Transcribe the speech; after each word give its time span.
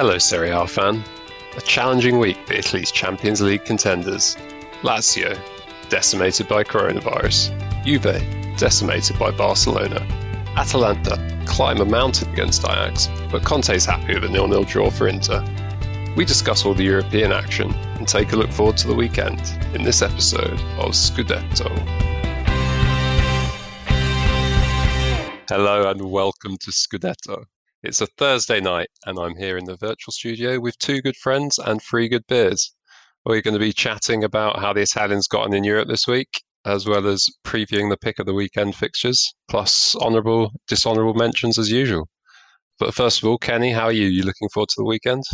Hello, 0.00 0.16
Serie 0.16 0.48
A 0.48 0.66
fan. 0.66 1.04
A 1.58 1.60
challenging 1.60 2.18
week 2.18 2.38
for 2.46 2.54
Italy's 2.54 2.90
Champions 2.90 3.42
League 3.42 3.66
contenders. 3.66 4.34
Lazio, 4.80 5.38
decimated 5.90 6.48
by 6.48 6.64
coronavirus. 6.64 7.50
Juve, 7.84 8.56
decimated 8.56 9.18
by 9.18 9.30
Barcelona. 9.30 10.00
Atalanta 10.56 11.18
climb 11.44 11.82
a 11.82 11.84
mountain 11.84 12.32
against 12.32 12.64
Ajax, 12.64 13.10
but 13.30 13.44
Conte's 13.44 13.84
happy 13.84 14.14
with 14.14 14.24
a 14.24 14.28
nil-nil 14.30 14.64
draw 14.64 14.88
for 14.88 15.06
Inter. 15.06 15.44
We 16.16 16.24
discuss 16.24 16.64
all 16.64 16.72
the 16.72 16.82
European 16.82 17.30
action 17.30 17.70
and 17.98 18.08
take 18.08 18.32
a 18.32 18.36
look 18.36 18.52
forward 18.52 18.78
to 18.78 18.88
the 18.88 18.94
weekend 18.94 19.38
in 19.74 19.82
this 19.82 20.00
episode 20.00 20.58
of 20.78 20.92
Scudetto. 20.92 21.68
Hello 25.46 25.90
and 25.90 26.00
welcome 26.10 26.56
to 26.56 26.70
Scudetto. 26.70 27.44
It's 27.82 28.02
a 28.02 28.06
Thursday 28.18 28.60
night, 28.60 28.88
and 29.06 29.18
I'm 29.18 29.36
here 29.36 29.56
in 29.56 29.64
the 29.64 29.74
virtual 29.74 30.12
studio 30.12 30.60
with 30.60 30.78
two 30.78 31.00
good 31.00 31.16
friends 31.16 31.58
and 31.58 31.80
three 31.80 32.08
good 32.08 32.26
beers. 32.28 32.74
We're 33.24 33.40
going 33.40 33.54
to 33.54 33.60
be 33.60 33.72
chatting 33.72 34.22
about 34.22 34.58
how 34.58 34.74
the 34.74 34.82
Italians 34.82 35.26
got 35.26 35.46
on 35.46 35.54
in 35.54 35.64
Europe 35.64 35.88
this 35.88 36.06
week, 36.06 36.42
as 36.66 36.86
well 36.86 37.06
as 37.06 37.26
previewing 37.42 37.88
the 37.88 37.96
pick 37.96 38.18
of 38.18 38.26
the 38.26 38.34
weekend 38.34 38.74
fixtures, 38.74 39.32
plus 39.48 39.96
honourable, 39.96 40.52
dishonourable 40.68 41.14
mentions 41.14 41.58
as 41.58 41.70
usual. 41.70 42.06
But 42.78 42.92
first 42.92 43.22
of 43.22 43.28
all, 43.30 43.38
Kenny, 43.38 43.72
how 43.72 43.84
are 43.84 43.92
you? 43.92 44.08
You 44.08 44.24
looking 44.24 44.50
forward 44.52 44.68
to 44.68 44.76
the 44.76 44.84
weekend? 44.84 45.24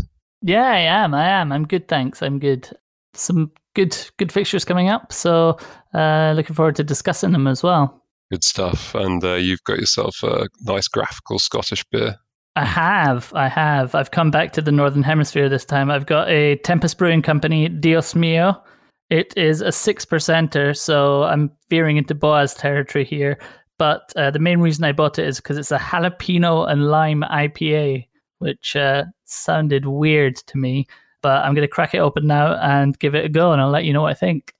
Yeah, 0.41 0.66
I 0.66 0.78
am. 0.78 1.14
I 1.14 1.28
am. 1.28 1.50
I'm 1.50 1.66
good, 1.66 1.88
thanks. 1.88 2.22
I'm 2.22 2.38
good. 2.38 2.70
Some 3.14 3.50
good 3.75 3.98
good 4.19 4.31
fixtures 4.31 4.64
coming 4.64 4.88
up, 4.88 5.12
so 5.12 5.58
uh, 5.94 6.33
looking 6.36 6.55
forward 6.55 6.77
to 6.77 6.84
discussing 6.84 7.33
them 7.33 7.48
as 7.48 7.64
well. 7.64 8.05
Good 8.31 8.44
stuff. 8.44 8.94
And 8.94 9.25
uh, 9.25 9.34
you've 9.34 9.64
got 9.64 9.81
yourself 9.81 10.22
a 10.22 10.48
nice 10.60 10.86
graphical 10.86 11.41
Scottish 11.41 11.84
beer. 11.91 12.16
I 12.56 12.64
have. 12.64 13.32
I 13.34 13.48
have. 13.48 13.94
I've 13.94 14.10
come 14.10 14.30
back 14.30 14.52
to 14.54 14.62
the 14.62 14.72
Northern 14.72 15.02
Hemisphere 15.02 15.50
this 15.50 15.66
time. 15.66 15.90
I've 15.90 16.06
got 16.06 16.30
a 16.30 16.56
Tempest 16.56 16.96
Brewing 16.96 17.20
Company 17.20 17.68
Dios 17.68 18.14
Mio. 18.14 18.62
It 19.10 19.34
is 19.36 19.60
a 19.60 19.70
six 19.70 20.06
percenter, 20.06 20.74
so 20.74 21.24
I'm 21.24 21.50
veering 21.68 21.98
into 21.98 22.14
Boaz 22.14 22.54
territory 22.54 23.04
here. 23.04 23.38
But 23.78 24.10
uh, 24.16 24.30
the 24.30 24.38
main 24.38 24.60
reason 24.60 24.84
I 24.84 24.92
bought 24.92 25.18
it 25.18 25.28
is 25.28 25.36
because 25.36 25.58
it's 25.58 25.70
a 25.70 25.78
jalapeno 25.78 26.66
and 26.68 26.88
lime 26.88 27.22
IPA, 27.30 28.06
which 28.38 28.74
uh, 28.74 29.04
sounded 29.26 29.84
weird 29.84 30.36
to 30.36 30.56
me. 30.56 30.86
But 31.20 31.44
I'm 31.44 31.54
going 31.54 31.68
to 31.68 31.68
crack 31.68 31.94
it 31.94 31.98
open 31.98 32.26
now 32.26 32.54
and 32.54 32.98
give 32.98 33.14
it 33.14 33.26
a 33.26 33.28
go, 33.28 33.52
and 33.52 33.60
I'll 33.60 33.68
let 33.68 33.84
you 33.84 33.92
know 33.92 34.02
what 34.02 34.12
I 34.12 34.14
think. 34.14 34.54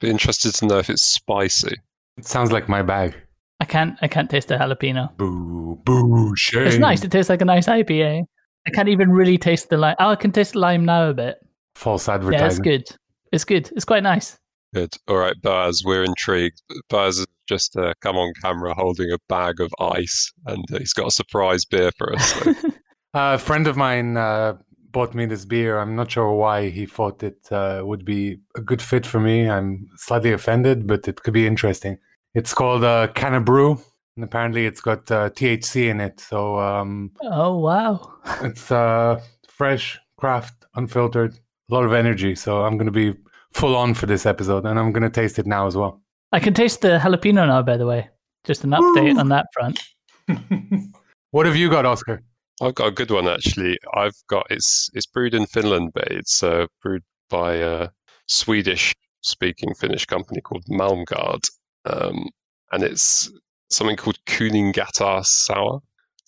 Be 0.00 0.08
interested 0.08 0.54
to 0.54 0.66
know 0.66 0.78
if 0.78 0.88
it's 0.88 1.02
spicy. 1.02 1.76
It 2.16 2.26
sounds 2.26 2.52
like 2.52 2.70
my 2.70 2.80
bag. 2.80 3.14
I 3.60 3.64
can't. 3.64 3.96
I 4.02 4.08
can't 4.08 4.28
taste 4.28 4.48
the 4.48 4.56
jalapeno. 4.56 5.16
Boo, 5.16 5.80
boo, 5.84 6.34
shame. 6.36 6.66
It's 6.66 6.76
nice. 6.78 7.02
It 7.02 7.10
tastes 7.10 7.30
like 7.30 7.40
a 7.40 7.46
nice 7.46 7.66
IPA. 7.66 8.22
I 8.66 8.70
can't 8.70 8.88
even 8.88 9.10
really 9.10 9.38
taste 9.38 9.70
the 9.70 9.76
lime. 9.76 9.96
Oh, 9.98 10.10
I 10.10 10.16
can 10.16 10.32
taste 10.32 10.54
lime 10.54 10.84
now 10.84 11.10
a 11.10 11.14
bit. 11.14 11.36
False 11.74 12.08
advertising. 12.08 12.40
Yeah, 12.40 12.46
it's 12.46 12.58
good. 12.58 12.96
It's 13.32 13.44
good. 13.44 13.70
It's 13.76 13.84
quite 13.84 14.02
nice. 14.02 14.38
Good. 14.74 14.94
All 15.08 15.16
right, 15.16 15.40
Baz, 15.40 15.82
we're 15.84 16.04
intrigued. 16.04 16.60
Baz 16.90 17.18
has 17.18 17.26
just 17.48 17.76
uh, 17.76 17.94
come 18.00 18.16
on 18.16 18.32
camera 18.42 18.74
holding 18.74 19.10
a 19.10 19.18
bag 19.28 19.60
of 19.60 19.72
ice, 19.78 20.32
and 20.46 20.64
uh, 20.72 20.78
he's 20.78 20.92
got 20.92 21.06
a 21.06 21.10
surprise 21.10 21.64
beer 21.64 21.90
for 21.96 22.14
us. 22.14 22.32
So. 22.32 22.50
Uh, 22.50 22.70
a 23.14 23.38
friend 23.38 23.66
of 23.66 23.76
mine 23.76 24.16
uh, 24.16 24.54
bought 24.90 25.14
me 25.14 25.26
this 25.26 25.44
beer. 25.44 25.78
I'm 25.78 25.94
not 25.94 26.10
sure 26.10 26.32
why 26.32 26.70
he 26.70 26.86
thought 26.86 27.22
it 27.22 27.46
uh, 27.50 27.82
would 27.84 28.04
be 28.04 28.38
a 28.56 28.60
good 28.60 28.82
fit 28.82 29.06
for 29.06 29.20
me. 29.20 29.48
I'm 29.48 29.86
slightly 29.96 30.32
offended, 30.32 30.86
but 30.86 31.06
it 31.06 31.22
could 31.22 31.34
be 31.34 31.46
interesting. 31.46 31.98
It's 32.36 32.52
called 32.52 32.84
uh, 32.84 33.08
Canna 33.14 33.40
Brew, 33.40 33.80
and 34.14 34.22
apparently 34.22 34.66
it's 34.66 34.82
got 34.82 35.10
uh, 35.10 35.30
THC 35.30 35.88
in 35.88 36.02
it. 36.02 36.20
So 36.20 36.58
um, 36.60 37.12
Oh 37.22 37.56
wow! 37.56 38.12
it's 38.42 38.70
uh, 38.70 39.22
fresh, 39.48 39.98
craft, 40.18 40.66
unfiltered, 40.74 41.32
a 41.32 41.74
lot 41.74 41.86
of 41.86 41.94
energy. 41.94 42.34
So 42.34 42.62
I'm 42.62 42.76
going 42.76 42.92
to 42.92 42.92
be 42.92 43.14
full 43.54 43.74
on 43.74 43.94
for 43.94 44.04
this 44.04 44.26
episode, 44.26 44.66
and 44.66 44.78
I'm 44.78 44.92
going 44.92 45.02
to 45.02 45.08
taste 45.08 45.38
it 45.38 45.46
now 45.46 45.66
as 45.66 45.78
well. 45.78 46.02
I 46.30 46.38
can 46.38 46.52
taste 46.52 46.82
the 46.82 46.98
jalapeno 46.98 47.46
now. 47.46 47.62
By 47.62 47.78
the 47.78 47.86
way, 47.86 48.10
just 48.44 48.64
an 48.64 48.72
update 48.72 49.18
on 49.18 49.30
that 49.30 49.46
front. 49.54 49.82
what 51.30 51.46
have 51.46 51.56
you 51.56 51.70
got, 51.70 51.86
Oscar? 51.86 52.22
I've 52.60 52.74
got 52.74 52.88
a 52.88 52.90
good 52.90 53.10
one 53.10 53.28
actually. 53.28 53.78
I've 53.94 54.22
got 54.28 54.46
it's 54.50 54.90
it's 54.92 55.06
brewed 55.06 55.32
in 55.32 55.46
Finland, 55.46 55.92
but 55.94 56.08
it's 56.08 56.42
uh, 56.42 56.66
brewed 56.82 57.02
by 57.30 57.54
a 57.54 57.88
Swedish-speaking 58.26 59.72
Finnish 59.76 60.04
company 60.04 60.42
called 60.42 60.66
Malmgard, 60.66 61.40
um, 61.86 62.28
and 62.72 62.82
it's 62.82 63.30
something 63.70 63.96
called 63.96 64.18
Kuningatar 64.26 65.24
Sour, 65.24 65.80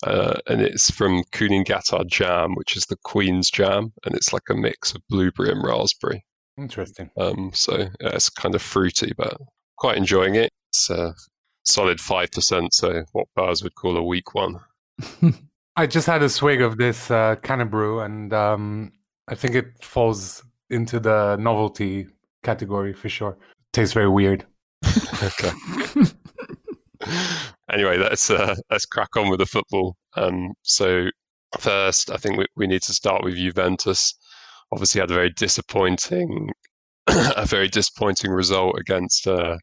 uh, 0.03 0.35
and 0.47 0.61
it's 0.61 0.89
from 0.89 1.23
Kuningatar 1.31 2.07
Jam, 2.07 2.55
which 2.55 2.75
is 2.75 2.85
the 2.85 2.97
Queen's 3.03 3.49
Jam, 3.49 3.93
and 4.05 4.15
it's 4.15 4.33
like 4.33 4.49
a 4.49 4.55
mix 4.55 4.93
of 4.93 5.01
blueberry 5.09 5.51
and 5.51 5.63
raspberry. 5.63 6.23
Interesting. 6.57 7.09
Um, 7.17 7.51
so 7.53 7.77
yeah, 7.77 8.09
it's 8.13 8.29
kind 8.29 8.55
of 8.55 8.61
fruity, 8.61 9.13
but 9.17 9.37
quite 9.77 9.97
enjoying 9.97 10.35
it. 10.35 10.51
It's 10.69 10.89
a 10.89 11.13
solid 11.63 11.99
five 11.99 12.31
percent, 12.31 12.73
so 12.73 13.03
what 13.13 13.27
bars 13.35 13.63
would 13.63 13.75
call 13.75 13.97
a 13.97 14.03
weak 14.03 14.33
one. 14.33 14.59
I 15.75 15.87
just 15.87 16.07
had 16.07 16.21
a 16.21 16.29
swig 16.29 16.61
of 16.61 16.77
this 16.77 17.09
uh, 17.09 17.35
brew, 17.69 18.01
and 18.01 18.33
um, 18.33 18.91
I 19.27 19.35
think 19.35 19.55
it 19.55 19.81
falls 19.81 20.43
into 20.69 20.99
the 20.99 21.37
novelty 21.37 22.07
category 22.43 22.93
for 22.93 23.09
sure. 23.09 23.37
Tastes 23.71 23.93
very 23.93 24.09
weird. 24.09 24.45
okay. 25.23 25.51
anyway, 27.71 27.97
let's 27.97 28.29
uh, 28.29 28.55
let's 28.69 28.85
crack 28.85 29.15
on 29.15 29.29
with 29.29 29.39
the 29.39 29.45
football. 29.45 29.95
Um, 30.15 30.53
so 30.63 31.07
first, 31.59 32.11
I 32.11 32.17
think 32.17 32.37
we, 32.37 32.45
we 32.55 32.67
need 32.67 32.81
to 32.83 32.93
start 32.93 33.23
with 33.23 33.35
Juventus. 33.35 34.13
Obviously, 34.71 35.01
had 35.01 35.11
a 35.11 35.15
very 35.15 35.31
disappointing 35.31 36.49
a 37.37 37.45
very 37.45 37.67
disappointing 37.67 38.31
result 38.31 38.77
against 38.79 39.25
a 39.25 39.57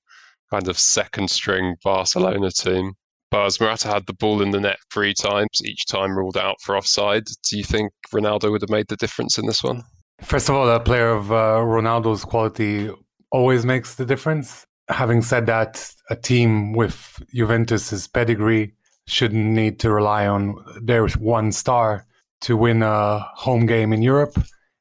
kind 0.51 0.69
of 0.69 0.79
second 0.79 1.31
string 1.31 1.77
Barcelona 1.85 2.51
team. 2.51 2.93
Morata 3.33 3.89
had 3.89 4.07
the 4.07 4.15
ball 4.15 4.41
in 4.41 4.51
the 4.51 4.61
net 4.61 4.79
three 4.93 5.13
times, 5.13 5.61
each 5.63 5.85
time 5.87 6.17
ruled 6.17 6.39
out 6.39 6.57
for 6.63 6.77
offside. 6.77 7.25
Do 7.49 7.59
you 7.59 7.65
think 7.65 7.93
Ronaldo 8.15 8.51
would 8.51 8.63
have 8.63 8.71
made 8.71 8.87
the 8.89 8.97
difference 8.97 9.37
in 9.37 9.47
this 9.47 9.63
one? 9.63 9.83
First 10.23 10.49
of 10.49 10.55
all, 10.55 10.69
a 10.69 10.81
player 10.81 11.11
of 11.11 11.31
uh, 11.31 11.59
Ronaldo's 11.59 12.25
quality 12.25 12.91
always 13.31 13.67
makes 13.67 13.97
the 13.97 14.07
difference. 14.07 14.65
Having 14.89 15.23
said 15.23 15.47
that, 15.47 15.93
a 16.11 16.17
team 16.17 16.73
with 16.73 17.23
Juventus's 17.35 18.07
pedigree 18.07 18.75
shouldn't 19.07 19.45
need 19.45 19.79
to 19.81 19.91
rely 19.91 20.27
on 20.27 20.57
their 20.81 21.07
one 21.09 21.53
star 21.53 22.07
to 22.43 22.57
win 22.57 22.83
a 22.83 23.21
home 23.35 23.67
game 23.67 23.93
in 23.93 24.03
Europe. 24.03 24.39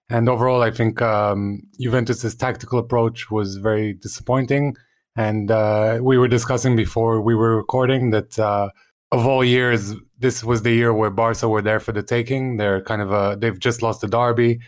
And 0.09 0.29
overall, 0.29 0.61
I 0.61 0.71
think 0.71 1.01
um, 1.01 1.63
Juventus's 1.79 2.35
tactical 2.35 2.77
approach 2.77 3.31
was 3.31 3.57
very 3.57 3.93
disappointing. 3.93 4.75
And 5.15 5.49
uh, 5.49 5.99
we 6.01 6.17
were 6.17 6.27
discussing 6.27 6.75
before 6.75 7.21
we 7.21 7.33
were 7.33 7.55
recording 7.55 8.11
that 8.11 8.37
uh, 8.37 8.69
of 9.11 9.25
all 9.25 9.43
years, 9.43 9.93
this 10.19 10.43
was 10.43 10.61
the 10.61 10.71
year 10.71 10.93
where 10.93 11.09
Barca 11.09 11.47
were 11.47 11.61
there 11.61 11.79
for 11.79 11.91
the 11.91 12.03
taking. 12.03 12.57
They're 12.57 12.81
kind 12.81 13.01
of 13.01 13.11
a, 13.11 13.37
they've 13.39 13.57
just 13.57 13.81
lost 13.81 14.01
the 14.01 14.07
derby. 14.07 14.59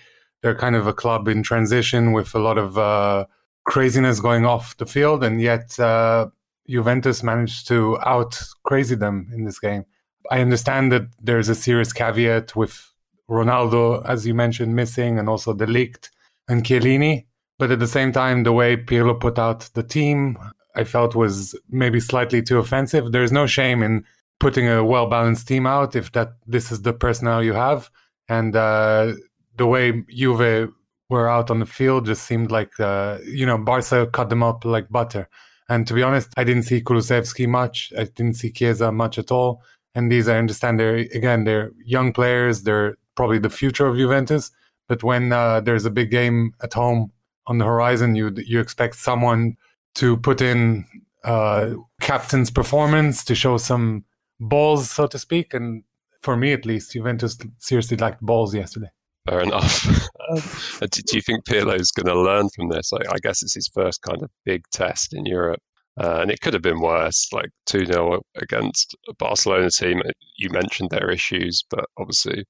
They're 0.42 0.56
kind 0.56 0.76
of 0.76 0.88
a 0.88 0.94
club 0.94 1.28
in 1.28 1.44
transition 1.44 2.14
with 2.14 2.34
a 2.34 2.40
lot 2.40 2.58
of 2.58 2.78
uh, 2.78 3.26
craziness 3.68 4.20
going 4.20 4.46
off 4.46 4.76
the 4.78 4.86
field, 4.86 5.24
and 5.24 5.40
yet 5.42 5.78
uh, 5.80 6.28
Juventus 6.68 7.22
managed 7.22 7.68
to 7.68 8.00
out 8.02 8.40
crazy 8.64 8.96
them 8.96 9.30
in 9.34 9.44
this 9.44 9.60
game. 9.60 9.86
I 10.32 10.40
understand 10.40 10.92
that 10.94 11.04
there's 11.22 11.50
a 11.50 11.56
serious 11.56 11.94
caveat 11.94 12.56
with 12.56 12.94
Ronaldo, 13.30 14.04
as 14.06 14.26
you 14.26 14.34
mentioned, 14.34 14.76
missing, 14.76 15.20
and 15.20 15.30
also 15.30 15.54
De 15.54 15.66
Ligt 15.66 16.10
and 16.48 16.64
Chiellini. 16.64 17.26
But 17.60 17.72
at 17.72 17.80
the 17.80 17.88
same 17.88 18.12
time, 18.12 18.44
the 18.44 18.54
way 18.54 18.78
Pirlo 18.78 19.20
put 19.20 19.38
out 19.38 19.70
the 19.74 19.84
team, 19.84 20.38
I 20.76 20.84
felt 20.84 21.16
was 21.16 21.58
maybe 21.70 22.00
slightly 22.00 22.42
too 22.42 22.60
offensive. 22.60 23.12
There's 23.12 23.32
no 23.32 23.48
shame 23.48 23.84
in 23.84 24.06
putting 24.40 24.68
a 24.68 24.84
well 24.84 25.08
balanced 25.10 25.48
team 25.48 25.66
out 25.66 25.96
if 25.96 26.12
that 26.14 26.34
this 26.46 26.72
is 26.72 26.84
the 26.84 26.94
personnel 26.94 27.44
you 27.44 27.54
have. 27.54 27.90
And 28.30 28.56
uh, 28.56 29.14
the 29.58 29.68
way 29.68 30.04
Juve 30.10 30.70
were 31.10 31.30
out 31.30 31.50
on 31.50 31.60
the 31.60 31.66
field 31.66 32.06
just 32.06 32.24
seemed 32.24 32.52
like 32.52 32.80
uh, 32.80 33.18
you 33.26 33.46
know 33.46 33.58
Barca 33.58 34.08
cut 34.08 34.30
them 34.30 34.44
up 34.44 34.66
like 34.66 34.90
butter. 34.90 35.30
And 35.70 35.86
to 35.88 35.94
be 35.94 36.04
honest, 36.04 36.30
I 36.38 36.44
didn't 36.44 36.64
see 36.64 36.82
Kulusevski 36.82 37.48
much. 37.48 37.92
I 37.98 38.06
didn't 38.06 38.36
see 38.36 38.52
Chiesa 38.52 38.92
much 38.92 39.18
at 39.18 39.32
all. 39.32 39.62
And 39.96 40.12
these, 40.12 40.28
I 40.30 40.38
understand, 40.38 40.80
they're 40.80 40.98
again 40.98 41.44
they're 41.44 41.72
young 41.84 42.14
players. 42.14 42.64
They're 42.64 42.98
probably 43.16 43.40
the 43.40 43.50
future 43.50 43.88
of 43.88 43.98
Juventus. 43.98 44.52
But 44.88 45.04
when 45.04 45.34
uh, 45.34 45.62
there's 45.62 45.86
a 45.86 45.92
big 45.92 46.12
game 46.12 46.54
at 46.62 46.74
home 46.74 47.12
on 47.48 47.58
the 47.58 47.66
horizon, 47.66 48.16
you 48.16 48.34
you 48.46 48.60
expect 48.60 48.96
someone 48.96 49.58
to 49.96 50.18
put 50.18 50.42
in 50.42 50.86
uh, 51.24 51.72
captain's 52.00 52.52
performance 52.52 53.24
to 53.26 53.36
show 53.36 53.58
some 53.58 54.06
balls, 54.40 54.92
so 54.92 55.08
to 55.08 55.18
speak. 55.20 55.54
And 55.54 55.84
for 56.22 56.38
me, 56.38 56.54
at 56.54 56.66
least, 56.66 56.94
Juventus 56.94 57.38
seriously 57.58 57.98
lacked 57.98 58.22
balls 58.22 58.54
yesterday. 58.54 58.92
Fair 59.28 59.42
enough. 59.42 59.84
do, 60.80 60.88
do, 60.88 61.16
you 61.16 61.22
think 61.22 61.46
Pirlo's 61.46 61.92
going 61.92 62.08
to 62.08 62.20
learn 62.20 62.50
from 62.56 62.70
this? 62.70 62.92
I, 62.94 62.98
I, 63.12 63.18
guess 63.22 63.44
it's 63.44 63.56
his 63.56 63.70
first 63.74 64.02
kind 64.02 64.22
of 64.24 64.30
big 64.46 64.64
test 64.72 65.14
in 65.14 65.26
Europe. 65.26 65.60
Uh, 66.00 66.20
and 66.22 66.32
it 66.32 66.42
could 66.42 66.54
have 66.54 66.62
been 66.62 66.80
worse, 66.80 67.28
like 67.34 67.50
2 67.66 67.86
0 67.88 68.22
against 68.36 68.96
a 69.10 69.14
Barcelona 69.16 69.70
team. 69.70 70.02
You 70.38 70.50
mentioned 70.52 70.92
their 70.92 71.10
issues, 71.10 71.64
but 71.70 71.86
obviously 71.98 72.46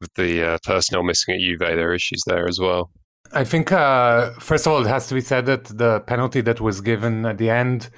with 0.00 0.12
the 0.14 0.54
uh, 0.54 0.58
personnel 0.64 1.04
missing 1.04 1.34
at 1.34 1.40
Juve, 1.40 1.60
there 1.60 1.90
are 1.90 1.94
issues 1.94 2.22
there 2.26 2.48
as 2.48 2.58
well. 2.58 2.90
I 3.32 3.44
think, 3.44 3.72
uh, 3.72 4.32
first 4.40 4.66
of 4.66 4.72
all, 4.72 4.84
it 4.84 4.88
has 4.88 5.06
to 5.08 5.14
be 5.14 5.20
said 5.20 5.46
that 5.46 5.64
the 5.64 6.00
penalty 6.00 6.40
that 6.42 6.60
was 6.60 6.80
given 6.80 7.24
at 7.26 7.38
the 7.38 7.50
end 7.50 7.90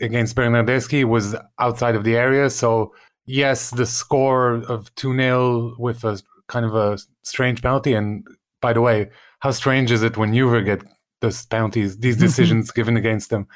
against 0.00 0.36
Bernardeschi 0.36 1.04
was 1.04 1.34
outside 1.58 1.94
of 1.94 2.04
the 2.04 2.16
area. 2.16 2.50
So, 2.50 2.92
yes, 3.26 3.70
the 3.70 3.86
score 3.86 4.54
of 4.68 4.94
2 4.96 5.16
0 5.16 5.76
with 5.78 6.04
a 6.04 6.20
kind 6.52 6.66
of 6.66 6.74
a 6.74 6.98
strange 7.22 7.62
penalty. 7.62 7.94
And 7.94 8.26
by 8.60 8.72
the 8.72 8.80
way, 8.80 9.10
how 9.40 9.50
strange 9.50 9.90
is 9.90 10.02
it 10.02 10.16
when 10.16 10.34
Juve 10.34 10.64
get 10.64 10.82
these 11.20 11.46
penalties, 11.46 11.98
these 11.98 12.16
decisions 12.26 12.70
given 12.70 12.96
against 12.96 13.30
them? 13.30 13.48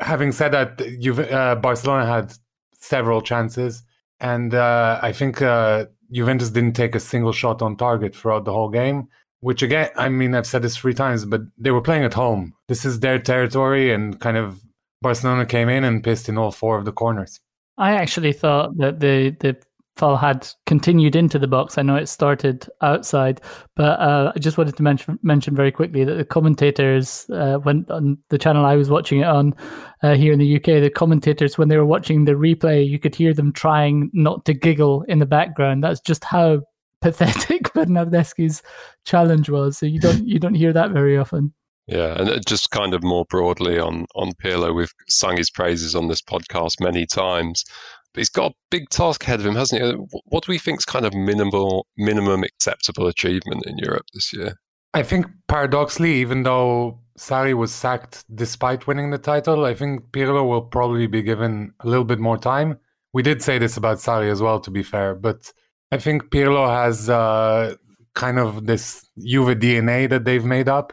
Having 0.00 0.32
said 0.32 0.52
that, 0.52 0.78
Juve, 1.00 1.20
uh, 1.20 1.56
Barcelona 1.56 2.06
had 2.06 2.32
several 2.74 3.20
chances. 3.20 3.82
And 4.18 4.54
uh, 4.54 4.98
I 5.02 5.12
think 5.12 5.40
uh, 5.40 5.86
Juventus 6.10 6.50
didn't 6.50 6.74
take 6.74 6.94
a 6.94 7.00
single 7.00 7.32
shot 7.32 7.62
on 7.62 7.76
target 7.76 8.14
throughout 8.14 8.44
the 8.44 8.52
whole 8.52 8.70
game, 8.70 9.08
which 9.40 9.62
again, 9.62 9.90
I 9.96 10.08
mean, 10.08 10.34
I've 10.34 10.46
said 10.46 10.62
this 10.62 10.76
three 10.76 10.94
times, 10.94 11.24
but 11.24 11.42
they 11.56 11.70
were 11.70 11.80
playing 11.82 12.04
at 12.04 12.14
home. 12.14 12.54
This 12.68 12.84
is 12.84 13.00
their 13.00 13.18
territory, 13.18 13.92
and 13.92 14.20
kind 14.20 14.36
of 14.36 14.60
Barcelona 15.00 15.46
came 15.46 15.68
in 15.68 15.84
and 15.84 16.04
pissed 16.04 16.28
in 16.28 16.36
all 16.36 16.50
four 16.50 16.76
of 16.78 16.84
the 16.84 16.92
corners. 16.92 17.40
I 17.78 17.92
actually 17.92 18.34
thought 18.34 18.76
that 18.76 19.00
the 19.00 19.36
the 19.40 19.56
foul 20.00 20.16
had 20.16 20.48
continued 20.66 21.14
into 21.14 21.38
the 21.38 21.46
box. 21.46 21.76
I 21.76 21.82
know 21.82 21.96
it 21.96 22.08
started 22.08 22.68
outside, 22.80 23.40
but 23.76 24.00
uh, 24.00 24.32
I 24.34 24.38
just 24.38 24.56
wanted 24.56 24.76
to 24.76 24.82
mention 24.82 25.18
mention 25.22 25.54
very 25.54 25.70
quickly 25.70 26.04
that 26.04 26.14
the 26.14 26.24
commentators, 26.24 27.28
uh, 27.30 27.58
when 27.58 27.84
on 27.90 28.18
the 28.30 28.38
channel 28.38 28.64
I 28.64 28.76
was 28.76 28.90
watching 28.90 29.20
it 29.20 29.28
on 29.28 29.54
uh, 30.02 30.14
here 30.14 30.32
in 30.32 30.38
the 30.38 30.56
UK, 30.56 30.80
the 30.80 30.90
commentators 30.90 31.58
when 31.58 31.68
they 31.68 31.76
were 31.76 31.84
watching 31.84 32.24
the 32.24 32.32
replay, 32.32 32.88
you 32.88 32.98
could 32.98 33.14
hear 33.14 33.34
them 33.34 33.52
trying 33.52 34.10
not 34.14 34.44
to 34.46 34.54
giggle 34.54 35.02
in 35.02 35.18
the 35.18 35.26
background. 35.26 35.84
That's 35.84 36.00
just 36.00 36.24
how 36.24 36.62
pathetic 37.02 37.72
Bernardeschi's 37.74 38.62
challenge 39.04 39.50
was. 39.50 39.78
So 39.78 39.86
you 39.86 40.00
don't 40.00 40.26
you 40.26 40.38
don't 40.38 40.54
hear 40.54 40.72
that 40.72 40.90
very 40.90 41.18
often. 41.18 41.52
Yeah, 41.86 42.20
and 42.20 42.46
just 42.46 42.70
kind 42.70 42.94
of 42.94 43.02
more 43.02 43.26
broadly 43.28 43.78
on 43.78 44.06
on 44.14 44.32
Pirlo, 44.42 44.74
we've 44.74 44.94
sung 45.08 45.36
his 45.36 45.50
praises 45.50 45.94
on 45.94 46.08
this 46.08 46.22
podcast 46.22 46.80
many 46.80 47.04
times. 47.04 47.64
But 48.12 48.20
he's 48.20 48.28
got 48.28 48.52
a 48.52 48.54
big 48.70 48.88
task 48.90 49.22
ahead 49.22 49.40
of 49.40 49.46
him, 49.46 49.54
hasn't 49.54 49.82
he? 49.82 49.92
What 50.26 50.44
do 50.44 50.52
we 50.52 50.58
think 50.58 50.80
is 50.80 50.84
kind 50.84 51.06
of 51.06 51.14
minimal, 51.14 51.86
minimum 51.96 52.42
acceptable 52.42 53.06
achievement 53.06 53.64
in 53.66 53.78
Europe 53.78 54.06
this 54.12 54.32
year? 54.32 54.54
I 54.92 55.02
think 55.04 55.26
paradoxically, 55.46 56.14
even 56.14 56.42
though 56.42 57.00
Sarri 57.16 57.54
was 57.54 57.72
sacked 57.72 58.24
despite 58.34 58.86
winning 58.86 59.10
the 59.10 59.18
title, 59.18 59.64
I 59.64 59.74
think 59.74 60.10
Pirlo 60.10 60.48
will 60.48 60.62
probably 60.62 61.06
be 61.06 61.22
given 61.22 61.72
a 61.80 61.88
little 61.88 62.04
bit 62.04 62.18
more 62.18 62.38
time. 62.38 62.78
We 63.12 63.22
did 63.22 63.42
say 63.42 63.58
this 63.58 63.76
about 63.76 63.98
Sarri 63.98 64.30
as 64.30 64.42
well, 64.42 64.58
to 64.60 64.70
be 64.70 64.82
fair, 64.82 65.14
but 65.14 65.52
I 65.92 65.98
think 65.98 66.30
Pirlo 66.30 66.68
has 66.68 67.08
uh, 67.08 67.76
kind 68.14 68.38
of 68.38 68.66
this 68.66 69.08
Juve 69.18 69.58
DNA 69.58 70.08
that 70.08 70.24
they've 70.24 70.44
made 70.44 70.68
up. 70.68 70.92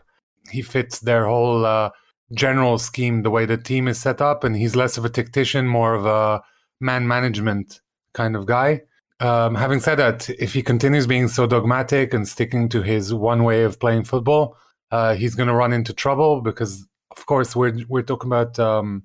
He 0.52 0.62
fits 0.62 1.00
their 1.00 1.26
whole 1.26 1.66
uh, 1.66 1.90
general 2.34 2.78
scheme, 2.78 3.24
the 3.24 3.30
way 3.30 3.46
the 3.46 3.58
team 3.58 3.88
is 3.88 4.00
set 4.00 4.22
up, 4.22 4.44
and 4.44 4.56
he's 4.56 4.76
less 4.76 4.98
of 4.98 5.06
a 5.06 5.10
tactician, 5.10 5.68
more 5.68 5.94
of 5.94 6.06
a 6.06 6.42
man 6.80 7.08
management 7.08 7.82
kind 8.14 8.36
of 8.36 8.46
guy. 8.46 8.82
Um, 9.20 9.56
having 9.56 9.80
said 9.80 9.96
that, 9.96 10.30
if 10.30 10.54
he 10.54 10.62
continues 10.62 11.08
being 11.08 11.28
so 11.28 11.48
dogmatic 11.48 12.14
and 12.14 12.28
sticking 12.28 12.70
to 12.70 12.84
his 12.84 13.14
one 13.14 13.44
way 13.44 13.64
of 13.64 13.80
playing 13.80 14.04
football, 14.04 14.56
uh, 14.92 15.16
he's 15.16 15.36
going 15.36 15.48
to 15.48 15.56
run 15.56 15.74
into 15.74 15.94
trouble 15.94 16.42
because, 16.42 16.88
of 17.16 17.26
course, 17.26 17.56
we're 17.56 17.78
we're 17.90 18.04
talking 18.04 18.30
about 18.30 18.60
um, 18.60 19.04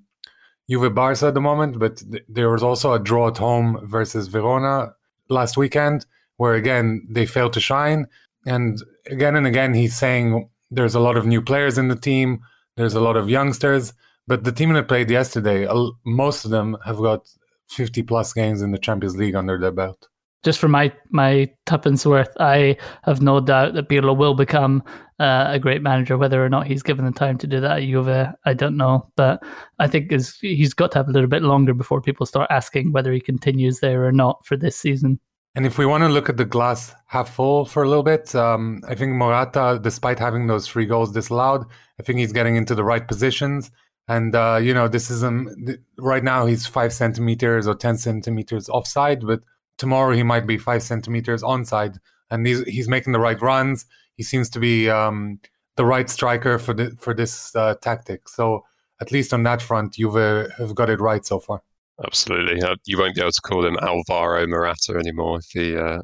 Juve 0.69 0.95
Barca 0.95 1.27
at 1.27 1.35
the 1.35 1.41
moment, 1.41 1.79
but 1.79 1.97
th- 2.11 2.25
there 2.29 2.51
was 2.51 2.63
also 2.63 2.93
a 2.93 2.99
draw 2.99 3.29
at 3.29 3.39
home 3.39 3.81
versus 3.85 4.29
Verona 4.29 4.93
last 5.29 5.57
weekend, 5.57 6.07
where 6.37 6.55
again 6.55 7.07
they 7.09 7.27
failed 7.27 7.55
to 7.55 7.61
shine, 7.61 8.07
and 8.47 8.83
again 9.07 9.35
and 9.35 9.47
again 9.47 9.75
he's 9.75 9.97
saying 9.97 10.49
there's 10.71 10.95
a 10.95 11.01
lot 11.01 11.17
of 11.17 11.27
new 11.27 11.43
players 11.43 11.79
in 11.79 11.89
the 11.89 11.97
team, 11.97 12.41
there's 12.77 12.95
a 12.95 13.01
lot 13.01 13.17
of 13.17 13.29
youngsters, 13.29 13.93
but 14.27 14.45
the 14.45 14.53
team 14.53 14.73
that 14.73 14.89
played 14.89 15.11
yesterday, 15.11 15.67
most 16.05 16.45
of 16.45 16.51
them 16.51 16.77
have 16.85 16.99
got 16.99 17.29
50 17.69 18.03
plus 18.03 18.33
games 18.33 18.63
in 18.63 18.73
the 18.73 18.79
Champions 18.79 19.17
League 19.17 19.35
under 19.35 19.59
their 19.59 19.73
belt. 19.73 20.09
Just 20.43 20.59
for 20.59 20.67
my 20.67 20.93
my 21.11 21.49
tuppence 21.67 22.05
worth, 22.05 22.33
I 22.41 22.77
have 23.05 23.23
no 23.23 23.39
doubt 23.39 23.75
that 23.75 23.89
Pirlo 23.89 24.17
will 24.17 24.35
become 24.35 24.83
uh, 25.21 25.47
a 25.49 25.59
great 25.61 25.83
manager. 25.83 26.19
Whether 26.19 26.45
or 26.45 26.49
not 26.49 26.67
he's 26.67 26.83
given 26.83 27.05
the 27.05 27.13
time 27.13 27.39
to 27.39 27.47
do 27.47 27.61
that 27.61 27.79
at 27.79 27.85
Juve, 27.85 28.35
I 28.45 28.53
don't 28.53 28.77
know. 28.77 29.09
But 29.15 29.41
I 29.79 29.87
think 29.87 30.11
is 30.11 30.37
he's 30.41 30.75
got 30.75 30.91
to 30.93 30.99
have 30.99 31.09
a 31.09 31.13
little 31.13 31.29
bit 31.29 31.43
longer 31.43 31.75
before 31.75 32.01
people 32.01 32.27
start 32.27 32.51
asking 32.51 32.91
whether 32.91 33.13
he 33.13 33.21
continues 33.21 33.79
there 33.79 34.05
or 34.05 34.11
not 34.11 34.45
for 34.45 34.57
this 34.57 34.77
season. 34.77 35.21
And 35.55 35.67
if 35.67 35.77
we 35.77 35.85
want 35.85 36.03
to 36.03 36.09
look 36.09 36.29
at 36.29 36.39
the 36.39 36.47
glass 36.47 36.95
half 37.07 37.35
full 37.35 37.67
for 37.67 37.83
a 37.83 37.89
little 37.89 38.03
bit, 38.03 38.35
um, 38.35 38.83
I 38.89 38.95
think 38.95 39.13
Morata, 39.13 39.79
despite 39.81 40.19
having 40.19 40.47
those 40.47 40.67
three 40.67 40.87
goals 40.87 41.13
disallowed, 41.13 41.67
I 42.01 42.03
think 42.03 42.19
he's 42.19 42.33
getting 42.33 42.57
into 42.57 42.75
the 42.75 42.85
right 42.85 43.07
positions. 43.07 43.71
And 44.13 44.35
uh, 44.35 44.61
you 44.63 44.75
know, 44.75 44.89
this 44.89 45.11
is 45.11 45.25
um, 45.25 45.49
right 45.97 46.23
now 46.23 46.45
he's 46.45 46.67
five 46.67 46.93
centimeters 46.93 47.67
or 47.67 47.75
ten 47.75 47.97
centimeters 47.97 48.69
offside, 48.69 49.27
but 49.27 49.41
tomorrow 49.79 50.15
he 50.15 50.23
might 50.23 50.47
be 50.47 50.59
five 50.59 50.83
centimeters 50.83 51.43
onside, 51.43 51.97
and 52.31 52.47
he's 52.47 52.63
he's 52.65 52.89
making 52.89 53.15
the 53.15 53.19
right 53.19 53.41
runs. 53.41 53.87
He 54.19 54.23
seems 54.23 54.51
to 54.51 54.61
be 54.61 54.91
um, 54.91 55.41
the 55.77 55.87
right 55.87 56.11
striker 56.11 56.59
for 56.59 56.75
the 56.75 56.91
for 57.01 57.15
this 57.15 57.57
uh, 57.57 57.77
tactic. 57.81 58.29
So 58.29 58.65
at 59.01 59.13
least 59.13 59.33
on 59.33 59.45
that 59.45 59.63
front, 59.63 59.97
you've 59.97 60.17
uh, 60.17 60.49
have 60.59 60.75
got 60.75 60.91
it 60.91 61.01
right 61.01 61.25
so 61.25 61.39
far. 61.39 61.63
Absolutely, 62.05 62.61
uh, 62.61 62.77
you 62.85 62.99
won't 62.99 63.15
be 63.15 63.23
able 63.23 63.33
to 63.33 63.41
call 63.41 63.65
him 63.65 63.79
Alvaro 63.81 64.47
Morata 64.47 64.93
anymore 64.99 65.39
if 65.39 65.47
he 65.53 65.75
uh, 65.75 66.03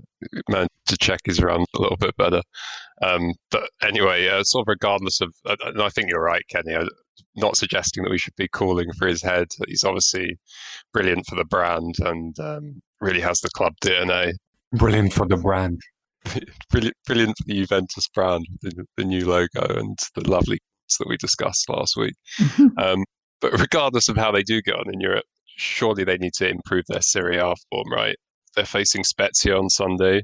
managed 0.48 0.70
to 0.86 0.96
check 0.96 1.20
his 1.26 1.42
run 1.42 1.62
a 1.76 1.78
little 1.78 1.98
bit 1.98 2.16
better. 2.16 2.40
Um, 3.02 3.34
but 3.50 3.68
anyway, 3.82 4.28
uh, 4.28 4.44
sort 4.44 4.62
of 4.62 4.68
regardless 4.68 5.20
of, 5.20 5.34
and 5.44 5.82
I 5.82 5.90
think 5.90 6.08
you're 6.08 6.22
right, 6.22 6.44
Kenny 6.48 6.74
not 7.36 7.56
suggesting 7.56 8.04
that 8.04 8.10
we 8.10 8.18
should 8.18 8.36
be 8.36 8.48
calling 8.48 8.92
for 8.98 9.06
his 9.06 9.22
head. 9.22 9.48
He's 9.66 9.84
obviously 9.84 10.38
brilliant 10.92 11.26
for 11.26 11.34
the 11.34 11.44
brand 11.44 11.96
and 12.00 12.38
um, 12.40 12.82
really 13.00 13.20
has 13.20 13.40
the 13.40 13.50
club 13.50 13.74
DNA. 13.82 14.34
Brilliant 14.72 15.12
for 15.12 15.26
the 15.26 15.36
brand. 15.36 15.80
brilliant, 16.70 16.96
brilliant 17.06 17.36
for 17.38 17.44
the 17.46 17.54
Juventus 17.54 18.08
brand, 18.08 18.46
the, 18.62 18.84
the 18.96 19.04
new 19.04 19.26
logo 19.26 19.78
and 19.78 19.98
the 20.14 20.28
lovely 20.28 20.58
that 20.98 21.08
we 21.08 21.16
discussed 21.18 21.68
last 21.68 21.96
week. 21.96 22.14
um, 22.78 23.04
but 23.40 23.52
regardless 23.52 24.08
of 24.08 24.16
how 24.16 24.32
they 24.32 24.42
do 24.42 24.62
get 24.62 24.74
on 24.74 24.92
in 24.92 25.00
Europe, 25.00 25.26
surely 25.56 26.04
they 26.04 26.16
need 26.16 26.32
to 26.34 26.48
improve 26.48 26.84
their 26.88 27.02
Serie 27.02 27.36
A 27.36 27.54
form, 27.70 27.92
right? 27.92 28.16
They're 28.56 28.64
facing 28.64 29.04
Spezia 29.04 29.56
on 29.56 29.68
Sunday, 29.68 30.22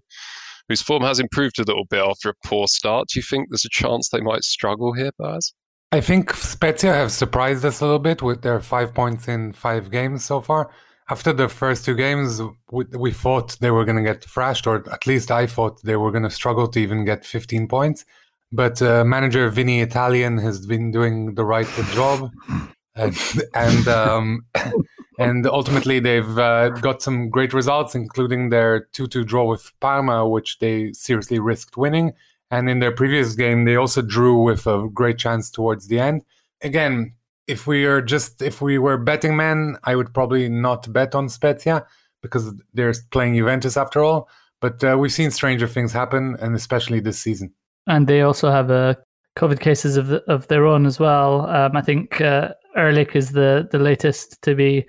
whose 0.69 0.83
form 0.83 1.03
has 1.03 1.21
improved 1.21 1.59
a 1.59 1.65
little 1.65 1.85
bit 1.89 2.03
after 2.03 2.31
a 2.31 2.47
poor 2.47 2.67
start. 2.67 3.09
Do 3.13 3.19
you 3.19 3.23
think 3.23 3.49
there's 3.51 3.65
a 3.65 3.71
chance 3.71 4.09
they 4.09 4.21
might 4.21 4.43
struggle 4.43 4.95
here, 4.95 5.13
Baz? 5.19 5.53
I 5.95 6.01
think 6.01 6.35
Spezia 6.35 6.93
have 6.93 7.13
surprised 7.13 7.65
us 7.65 7.81
a 7.81 7.85
little 7.85 8.01
bit 8.01 8.21
with 8.21 8.43
their 8.43 8.59
five 8.59 8.93
points 8.93 9.29
in 9.29 9.53
five 9.53 9.93
games 9.93 10.25
so 10.25 10.41
far. 10.41 10.73
After 11.09 11.33
the 11.33 11.49
first 11.49 11.85
two 11.85 11.95
games, 11.95 12.43
we, 12.73 12.85
we 12.99 13.13
thought 13.13 13.57
they 13.61 13.71
were 13.71 13.85
going 13.85 13.99
to 13.99 14.03
get 14.03 14.25
thrashed, 14.25 14.67
or 14.67 14.83
at 14.91 15.07
least 15.07 15.31
I 15.31 15.47
thought 15.47 15.85
they 15.85 15.95
were 15.95 16.11
going 16.11 16.25
to 16.25 16.31
struggle 16.31 16.67
to 16.67 16.81
even 16.81 17.05
get 17.05 17.25
15 17.25 17.69
points. 17.69 18.05
But 18.51 18.83
uh, 18.83 19.05
manager 19.05 19.49
Vinny 19.51 19.83
Italiano 19.83 20.43
has 20.43 20.67
been 20.67 20.91
doing 20.91 21.37
the 21.37 21.45
right 21.45 21.69
job, 21.93 22.29
and 22.97 23.17
and, 23.55 23.87
um, 23.87 24.47
and 25.21 25.47
ultimately 25.47 26.01
they've 26.01 26.37
uh, 26.37 26.71
got 26.71 27.03
some 27.03 27.31
great 27.31 27.55
results, 27.55 27.95
including 27.95 28.49
their 28.49 28.89
2-2 28.95 29.25
draw 29.25 29.45
with 29.45 29.71
Parma, 29.79 30.29
which 30.29 30.59
they 30.59 30.93
seriously 30.93 31.39
risked 31.39 31.77
winning 31.77 32.15
and 32.55 32.71
in 32.71 32.79
their 32.79 32.93
previous 32.93 33.35
game, 33.35 33.65
they 33.65 33.77
also 33.77 34.01
drew 34.01 34.43
with 34.43 34.67
a 34.67 34.89
great 34.93 35.19
chance 35.19 35.51
towards 35.51 35.89
the 35.89 35.99
end. 35.99 36.23
Again, 36.63 37.15
if 37.47 37.67
we 37.67 37.85
are 37.85 38.01
just 38.01 38.41
if 38.41 38.63
we 38.63 38.79
were 38.79 38.97
betting 38.97 39.37
men, 39.37 39.77
I 39.85 39.97
would 39.97 40.15
probably 40.15 40.49
not 40.49 40.91
bet 40.93 41.15
on 41.15 41.29
Spezia 41.29 41.87
because 42.23 42.55
they're 42.73 42.95
playing 43.11 43.35
Juventus 43.35 43.77
after 43.77 44.03
all. 44.03 44.29
But 44.61 44.83
uh, 44.83 44.97
we've 44.99 45.13
seen 45.13 45.31
stranger 45.31 45.67
things 45.67 45.93
happen, 45.93 46.37
and 46.41 46.55
especially 46.55 47.01
this 47.01 47.19
season. 47.19 47.53
And 47.87 48.07
they 48.07 48.23
also 48.23 48.51
have 48.51 48.71
a 48.71 48.97
COVID 49.37 49.61
cases 49.61 49.97
of 49.97 50.13
of 50.13 50.47
their 50.49 50.65
own 50.65 50.87
as 50.87 50.99
well. 50.99 51.47
Um, 51.47 51.77
I 51.77 51.83
think 51.83 52.21
uh, 52.21 52.53
Erlić 52.77 53.17
is 53.17 53.33
the 53.33 53.69
the 53.71 53.79
latest 53.79 54.41
to 54.43 54.55
be 54.55 54.87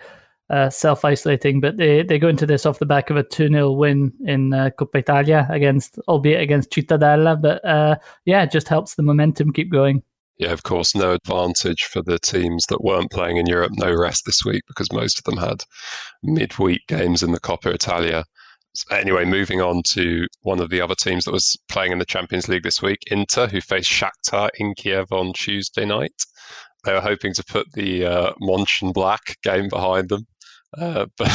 uh, 0.49 0.69
self 0.69 1.03
isolating, 1.03 1.59
but 1.59 1.77
they, 1.77 2.03
they 2.03 2.19
go 2.19 2.27
into 2.27 2.45
this 2.45 2.65
off 2.65 2.79
the 2.79 2.85
back 2.85 3.09
of 3.09 3.17
a 3.17 3.23
2 3.23 3.49
0 3.49 3.71
win 3.71 4.13
in 4.25 4.53
uh, 4.53 4.69
Coppa 4.77 4.99
Italia 4.99 5.47
against, 5.49 5.99
albeit 6.07 6.41
against 6.41 6.71
Cittadella. 6.71 7.41
But 7.41 7.63
uh, 7.65 7.97
yeah, 8.25 8.43
it 8.43 8.51
just 8.51 8.67
helps 8.67 8.95
the 8.95 9.03
momentum 9.03 9.51
keep 9.53 9.71
going. 9.71 10.03
Yeah, 10.37 10.51
of 10.51 10.63
course, 10.63 10.95
no 10.95 11.13
advantage 11.13 11.85
for 11.85 12.01
the 12.01 12.19
teams 12.19 12.65
that 12.67 12.83
weren't 12.83 13.11
playing 13.11 13.37
in 13.37 13.45
Europe. 13.45 13.71
No 13.75 13.93
rest 13.93 14.25
this 14.25 14.43
week 14.43 14.63
because 14.67 14.91
most 14.91 15.17
of 15.17 15.23
them 15.23 15.37
had 15.37 15.63
midweek 16.23 16.85
games 16.87 17.23
in 17.23 17.31
the 17.31 17.39
Coppa 17.39 17.73
Italia. 17.73 18.25
Anyway, 18.91 19.23
moving 19.23 19.61
on 19.61 19.81
to 19.93 20.27
one 20.41 20.59
of 20.59 20.69
the 20.69 20.81
other 20.81 20.95
teams 20.95 21.23
that 21.23 21.31
was 21.31 21.55
playing 21.69 21.93
in 21.93 21.99
the 21.99 22.05
Champions 22.05 22.49
League 22.49 22.63
this 22.63 22.81
week, 22.81 22.99
Inter, 23.07 23.47
who 23.47 23.61
faced 23.61 23.89
Shakhtar 23.89 24.49
in 24.59 24.73
Kiev 24.75 25.09
on 25.13 25.31
Tuesday 25.31 25.85
night. 25.85 26.25
They 26.83 26.91
were 26.93 27.01
hoping 27.01 27.33
to 27.33 27.43
put 27.43 27.71
the 27.71 28.05
uh, 28.05 28.33
Black 28.93 29.37
game 29.41 29.69
behind 29.69 30.09
them, 30.09 30.27
uh, 30.77 31.05
but 31.17 31.29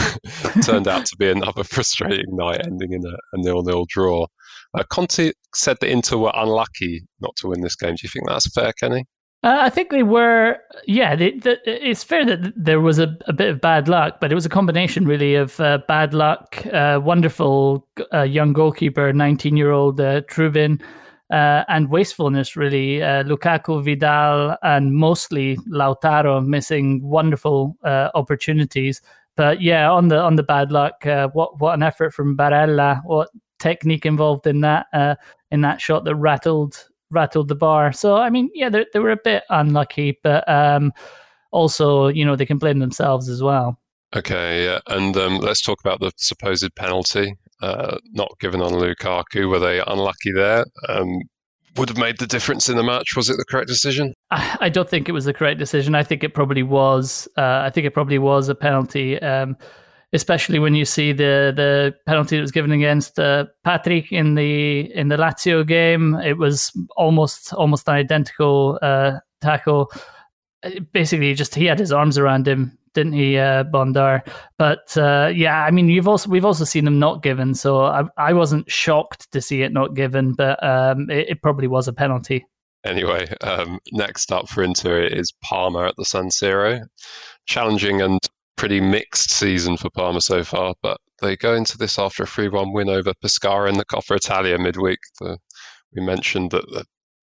turned 0.64 0.88
out 0.88 1.06
to 1.06 1.16
be 1.16 1.30
another 1.30 1.64
frustrating 1.74 2.36
night, 2.36 2.64
ending 2.64 2.92
in 2.92 3.04
a, 3.04 3.16
a 3.32 3.42
nil-nil 3.42 3.86
draw. 3.88 4.26
Uh, 4.74 4.84
Conte 4.90 5.32
said 5.54 5.76
that 5.80 5.90
Inter 5.90 6.16
were 6.16 6.32
unlucky 6.34 7.02
not 7.20 7.34
to 7.36 7.48
win 7.48 7.60
this 7.60 7.76
game. 7.76 7.94
Do 7.94 8.00
you 8.02 8.08
think 8.08 8.28
that's 8.28 8.52
fair, 8.52 8.72
Kenny? 8.72 9.06
Uh, 9.42 9.56
I 9.58 9.70
think 9.70 9.90
they 9.90 10.02
were. 10.02 10.58
Yeah, 10.86 11.16
they, 11.16 11.40
it's 11.64 12.04
fair 12.04 12.26
that 12.26 12.52
there 12.54 12.80
was 12.80 12.98
a, 12.98 13.16
a, 13.26 13.32
bit 13.32 13.48
of 13.48 13.60
bad 13.60 13.88
luck, 13.88 14.18
but 14.20 14.30
it 14.30 14.34
was 14.34 14.44
a 14.44 14.50
combination 14.50 15.06
really 15.06 15.34
of 15.34 15.58
uh, 15.60 15.78
bad 15.88 16.12
luck, 16.12 16.62
uh, 16.66 17.00
wonderful 17.02 17.88
uh, 18.12 18.22
young 18.22 18.52
goalkeeper, 18.52 19.14
nineteen-year-old 19.14 19.98
uh, 19.98 20.20
Trubin, 20.22 20.82
uh, 21.30 21.64
and 21.68 21.88
wastefulness. 21.88 22.54
Really, 22.54 22.98
Lukaku, 22.98 23.82
Vidal, 23.82 24.58
and 24.62 24.94
mostly 24.94 25.56
Lautaro 25.70 26.44
missing 26.44 27.00
wonderful 27.02 27.78
opportunities. 27.82 29.00
But 29.40 29.62
yeah, 29.62 29.90
on 29.90 30.08
the 30.08 30.18
on 30.20 30.36
the 30.36 30.42
bad 30.42 30.70
luck, 30.70 31.02
what 31.32 31.58
what 31.60 31.72
an 31.72 31.82
effort 31.82 32.12
from 32.12 32.36
Barella! 32.36 33.00
What 33.04 33.30
technique 33.58 34.04
involved 34.04 34.46
in 34.46 34.60
that 34.60 34.86
in 35.50 35.62
that 35.62 35.80
shot 35.80 36.04
that 36.04 36.14
rattled 36.16 36.86
rattled 37.10 37.48
the 37.48 37.54
bar. 37.54 37.90
So 37.90 38.16
I 38.16 38.28
mean, 38.28 38.50
yeah, 38.52 38.68
they, 38.68 38.84
they 38.92 38.98
were 38.98 39.12
a 39.12 39.24
bit 39.24 39.44
unlucky, 39.48 40.18
but 40.22 40.46
um, 40.46 40.92
also 41.52 42.08
you 42.08 42.22
know 42.22 42.36
they 42.36 42.44
can 42.44 42.58
blame 42.58 42.80
themselves 42.80 43.30
as 43.30 43.42
well. 43.42 43.80
Okay, 44.14 44.62
yeah. 44.62 44.80
and 44.88 45.16
um, 45.16 45.38
let's 45.38 45.62
talk 45.62 45.80
about 45.80 46.00
the 46.00 46.12
supposed 46.18 46.74
penalty 46.76 47.34
uh, 47.62 47.96
not 48.12 48.38
given 48.40 48.60
on 48.60 48.72
Lukaku. 48.72 49.48
Were 49.48 49.58
they 49.58 49.80
unlucky 49.86 50.32
there? 50.32 50.66
Um, 50.86 51.22
would 51.76 51.88
have 51.88 51.98
made 51.98 52.18
the 52.18 52.26
difference 52.26 52.68
in 52.68 52.76
the 52.76 52.82
match. 52.82 53.16
Was 53.16 53.30
it 53.30 53.36
the 53.36 53.44
correct 53.44 53.68
decision? 53.68 54.12
I 54.30 54.68
don't 54.68 54.88
think 54.88 55.08
it 55.08 55.12
was 55.12 55.24
the 55.24 55.34
correct 55.34 55.58
decision. 55.58 55.94
I 55.94 56.02
think 56.02 56.24
it 56.24 56.34
probably 56.34 56.62
was. 56.62 57.28
Uh, 57.36 57.62
I 57.64 57.70
think 57.70 57.86
it 57.86 57.94
probably 57.94 58.18
was 58.18 58.48
a 58.48 58.54
penalty. 58.54 59.20
Um, 59.20 59.56
especially 60.12 60.58
when 60.58 60.74
you 60.74 60.84
see 60.84 61.12
the 61.12 61.52
the 61.54 61.94
penalty 62.06 62.36
that 62.36 62.42
was 62.42 62.50
given 62.50 62.72
against 62.72 63.18
uh, 63.18 63.46
Patric 63.64 64.12
in 64.12 64.34
the 64.34 64.92
in 64.94 65.08
the 65.08 65.16
Lazio 65.16 65.66
game. 65.66 66.14
It 66.16 66.38
was 66.38 66.72
almost 66.96 67.52
almost 67.54 67.88
an 67.88 67.94
identical 67.94 68.78
uh, 68.82 69.18
tackle. 69.40 69.92
Basically, 70.92 71.32
just 71.34 71.54
he 71.54 71.64
had 71.66 71.78
his 71.78 71.92
arms 71.92 72.18
around 72.18 72.46
him, 72.46 72.76
didn't 72.94 73.12
he, 73.12 73.38
uh, 73.38 73.64
Bondar? 73.64 74.26
But 74.58 74.96
uh, 74.96 75.30
yeah, 75.34 75.64
I 75.64 75.70
mean, 75.70 75.88
you've 75.88 76.08
also 76.08 76.28
we've 76.28 76.44
also 76.44 76.64
seen 76.64 76.84
them 76.84 76.98
not 76.98 77.22
given, 77.22 77.54
so 77.54 77.80
I, 77.80 78.04
I 78.16 78.32
wasn't 78.32 78.70
shocked 78.70 79.30
to 79.32 79.40
see 79.40 79.62
it 79.62 79.72
not 79.72 79.94
given, 79.94 80.32
but 80.32 80.62
um, 80.62 81.10
it, 81.10 81.30
it 81.30 81.42
probably 81.42 81.68
was 81.68 81.88
a 81.88 81.92
penalty. 81.92 82.46
Anyway, 82.84 83.26
um, 83.42 83.78
next 83.92 84.32
up 84.32 84.48
for 84.48 84.62
Inter 84.62 85.02
is 85.02 85.32
Parma 85.42 85.88
at 85.88 85.96
the 85.96 86.04
San 86.04 86.28
Siro. 86.28 86.82
Challenging 87.46 88.00
and 88.00 88.18
pretty 88.56 88.80
mixed 88.80 89.30
season 89.30 89.76
for 89.76 89.90
Parma 89.90 90.20
so 90.20 90.44
far, 90.44 90.74
but 90.82 90.98
they 91.20 91.36
go 91.36 91.54
into 91.54 91.76
this 91.76 91.98
after 91.98 92.22
a 92.22 92.26
3 92.26 92.48
1 92.48 92.72
win 92.72 92.88
over 92.88 93.12
Pescara 93.22 93.68
in 93.68 93.76
the 93.76 93.84
Coppa 93.84 94.16
Italia 94.16 94.58
midweek. 94.58 94.98
The, 95.20 95.38
we 95.94 96.04
mentioned 96.04 96.50
that 96.52 96.64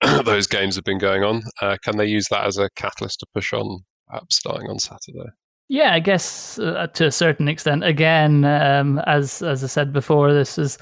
the, 0.01 0.23
those 0.25 0.47
games 0.47 0.75
have 0.75 0.83
been 0.83 0.99
going 0.99 1.23
on. 1.23 1.43
Uh, 1.61 1.77
can 1.83 1.97
they 1.97 2.05
use 2.05 2.27
that 2.29 2.45
as 2.45 2.57
a 2.57 2.69
catalyst 2.75 3.19
to 3.21 3.25
push 3.33 3.53
on, 3.53 3.79
perhaps 4.07 4.37
starting 4.37 4.69
on 4.69 4.79
Saturday? 4.79 5.29
Yeah, 5.69 5.93
I 5.93 5.99
guess 5.99 6.57
uh, 6.59 6.87
to 6.93 7.07
a 7.07 7.11
certain 7.11 7.47
extent. 7.47 7.83
Again, 7.83 8.45
um, 8.45 8.99
as 8.99 9.41
as 9.41 9.63
I 9.63 9.67
said 9.67 9.91
before, 9.91 10.33
this 10.33 10.57
is 10.57 10.77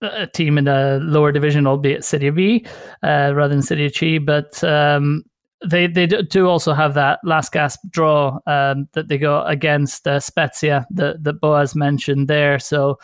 a 0.00 0.26
team 0.26 0.58
in 0.58 0.68
a 0.68 0.98
lower 1.02 1.32
division, 1.32 1.66
albeit 1.66 2.04
Serie 2.04 2.30
B 2.30 2.66
uh, 3.02 3.32
rather 3.34 3.48
than 3.48 3.62
Serie 3.62 3.90
C. 3.90 4.18
But 4.18 4.62
um, 4.62 5.24
they 5.64 5.88
they 5.88 6.06
do 6.06 6.48
also 6.48 6.72
have 6.72 6.94
that 6.94 7.18
last 7.24 7.50
gasp 7.52 7.80
draw 7.90 8.38
um, 8.46 8.88
that 8.92 9.08
they 9.08 9.18
got 9.18 9.50
against 9.50 10.06
uh, 10.06 10.20
Spezia 10.20 10.86
that 10.90 11.24
that 11.24 11.40
Boaz 11.40 11.74
mentioned 11.74 12.28
there. 12.28 12.60
So 12.60 12.98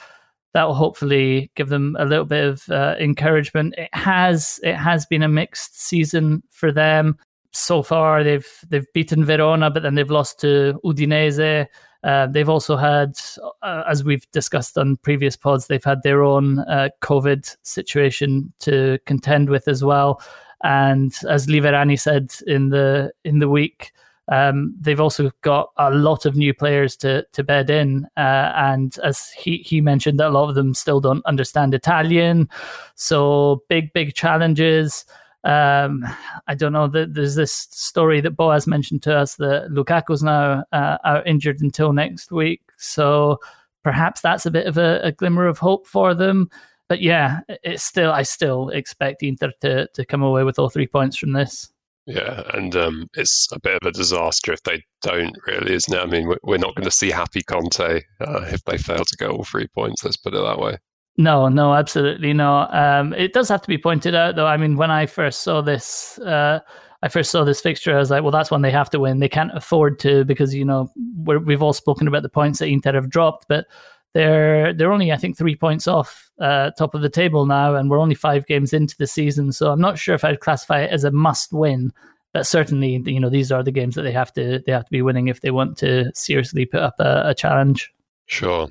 that 0.54 0.64
will 0.64 0.74
hopefully 0.74 1.50
give 1.56 1.68
them 1.68 1.96
a 1.98 2.04
little 2.04 2.26
bit 2.26 2.44
of 2.44 2.68
uh, 2.70 2.94
encouragement. 3.00 3.74
It 3.76 3.92
has 3.92 4.60
it 4.62 4.76
has 4.76 5.04
been 5.06 5.22
a 5.24 5.28
mixed 5.28 5.80
season 5.80 6.44
for 6.50 6.70
them 6.70 7.18
so 7.52 7.82
far. 7.82 8.24
They've 8.24 8.48
they've 8.68 8.90
beaten 8.92 9.24
Verona, 9.24 9.70
but 9.70 9.82
then 9.82 9.94
they've 9.94 10.10
lost 10.10 10.40
to 10.40 10.80
Udinese. 10.84 11.66
Uh, 12.02 12.26
they've 12.26 12.48
also 12.48 12.76
had, 12.76 13.14
uh, 13.62 13.84
as 13.88 14.02
we've 14.02 14.28
discussed 14.32 14.76
on 14.76 14.96
previous 14.98 15.36
pods, 15.36 15.68
they've 15.68 15.84
had 15.84 16.02
their 16.02 16.24
own 16.24 16.58
uh, 16.60 16.88
COVID 17.00 17.56
situation 17.62 18.52
to 18.58 18.98
contend 19.06 19.48
with 19.48 19.68
as 19.68 19.84
well. 19.84 20.20
And 20.64 21.14
as 21.28 21.46
Liverani 21.46 22.00
said 22.00 22.32
in 22.46 22.70
the 22.70 23.12
in 23.24 23.38
the 23.38 23.48
week, 23.48 23.92
um, 24.28 24.74
they've 24.80 25.00
also 25.00 25.30
got 25.42 25.70
a 25.76 25.90
lot 25.90 26.24
of 26.26 26.36
new 26.36 26.54
players 26.54 26.96
to 26.98 27.24
to 27.32 27.44
bed 27.44 27.70
in, 27.70 28.06
uh, 28.16 28.52
and 28.56 28.96
as 29.04 29.30
he 29.30 29.58
he 29.58 29.80
mentioned, 29.80 30.20
a 30.20 30.28
lot 30.28 30.48
of 30.48 30.54
them 30.54 30.74
still 30.74 31.00
don't 31.00 31.26
understand 31.26 31.74
Italian, 31.74 32.48
so 32.94 33.62
big 33.68 33.92
big 33.92 34.14
challenges. 34.14 35.04
Um, 35.44 36.04
I 36.46 36.54
don't 36.54 36.72
know. 36.72 36.86
There's 36.86 37.34
this 37.34 37.52
story 37.52 38.20
that 38.20 38.36
Boaz 38.36 38.66
mentioned 38.66 39.02
to 39.04 39.16
us 39.16 39.36
that 39.36 39.70
Lukaku's 39.70 40.22
now 40.22 40.64
uh, 40.72 41.22
injured 41.26 41.60
until 41.60 41.92
next 41.92 42.30
week, 42.30 42.62
so 42.78 43.38
perhaps 43.82 44.20
that's 44.20 44.46
a 44.46 44.50
bit 44.50 44.66
of 44.66 44.78
a, 44.78 45.00
a 45.02 45.12
glimmer 45.12 45.46
of 45.46 45.58
hope 45.58 45.86
for 45.86 46.14
them 46.14 46.48
but 46.92 47.00
yeah, 47.00 47.40
it's 47.48 47.82
still 47.82 48.12
I 48.12 48.22
still 48.22 48.68
expect 48.68 49.22
Inter 49.22 49.50
to 49.62 49.86
to 49.86 50.04
come 50.04 50.22
away 50.22 50.44
with 50.44 50.58
all 50.58 50.68
three 50.68 50.86
points 50.86 51.16
from 51.16 51.32
this. 51.32 51.72
Yeah, 52.04 52.42
and 52.52 52.76
um, 52.76 53.08
it's 53.14 53.48
a 53.50 53.58
bit 53.60 53.78
of 53.80 53.88
a 53.88 53.92
disaster 53.92 54.52
if 54.52 54.62
they 54.64 54.82
don't, 55.00 55.34
really, 55.46 55.72
isn't 55.72 55.94
it? 55.94 55.98
I 55.98 56.04
mean, 56.04 56.30
we're 56.42 56.58
not 56.58 56.74
going 56.74 56.84
to 56.84 56.90
see 56.90 57.10
happy 57.10 57.40
Conte 57.44 58.02
uh, 58.20 58.42
if 58.52 58.62
they 58.64 58.76
fail 58.76 59.06
to 59.06 59.16
get 59.16 59.30
all 59.30 59.44
three 59.44 59.68
points. 59.68 60.04
Let's 60.04 60.18
put 60.18 60.34
it 60.34 60.42
that 60.42 60.58
way. 60.58 60.76
No, 61.18 61.48
no, 61.48 61.74
absolutely 61.74 62.32
no. 62.32 62.66
Um, 62.70 63.12
it 63.12 63.32
does 63.32 63.48
have 63.48 63.60
to 63.62 63.68
be 63.68 63.78
pointed 63.78 64.14
out, 64.14 64.36
though. 64.36 64.46
I 64.46 64.56
mean, 64.56 64.76
when 64.76 64.90
I 64.90 65.06
first 65.06 65.42
saw 65.42 65.60
this, 65.60 66.18
uh, 66.20 66.60
I 67.02 67.08
first 67.08 67.30
saw 67.30 67.44
this 67.44 67.60
fixture, 67.60 67.94
I 67.94 67.98
was 67.98 68.10
like, 68.10 68.22
well, 68.22 68.30
that's 68.30 68.50
one 68.50 68.62
they 68.62 68.70
have 68.70 68.88
to 68.90 69.00
win. 69.00 69.18
They 69.18 69.28
can't 69.28 69.54
afford 69.54 69.98
to 70.00 70.24
because 70.24 70.54
you 70.54 70.64
know 70.64 70.90
we 71.24 71.52
have 71.52 71.62
all 71.62 71.72
spoken 71.72 72.08
about 72.08 72.22
the 72.22 72.28
points 72.28 72.60
that 72.60 72.68
Inter 72.68 72.94
have 72.94 73.10
dropped, 73.10 73.46
but 73.48 73.66
they're 74.14 74.72
they're 74.72 74.92
only 74.92 75.12
I 75.12 75.16
think 75.16 75.36
three 75.36 75.56
points 75.56 75.86
off 75.86 76.30
uh, 76.40 76.70
top 76.72 76.94
of 76.94 77.02
the 77.02 77.08
table 77.10 77.44
now, 77.44 77.74
and 77.74 77.90
we're 77.90 77.98
only 77.98 78.14
five 78.14 78.46
games 78.46 78.72
into 78.72 78.96
the 78.96 79.06
season. 79.06 79.52
So 79.52 79.70
I'm 79.70 79.80
not 79.80 79.98
sure 79.98 80.14
if 80.14 80.24
I'd 80.24 80.40
classify 80.40 80.82
it 80.82 80.92
as 80.92 81.04
a 81.04 81.10
must 81.10 81.52
win, 81.52 81.92
but 82.32 82.46
certainly 82.46 83.02
you 83.04 83.20
know 83.20 83.30
these 83.30 83.52
are 83.52 83.62
the 83.62 83.72
games 83.72 83.96
that 83.96 84.02
they 84.02 84.12
have 84.12 84.32
to 84.34 84.60
they 84.64 84.72
have 84.72 84.84
to 84.84 84.90
be 84.90 85.02
winning 85.02 85.28
if 85.28 85.40
they 85.40 85.50
want 85.50 85.76
to 85.78 86.10
seriously 86.14 86.64
put 86.64 86.80
up 86.80 86.94
a, 87.00 87.22
a 87.26 87.34
challenge. 87.34 87.92
Sure. 88.26 88.68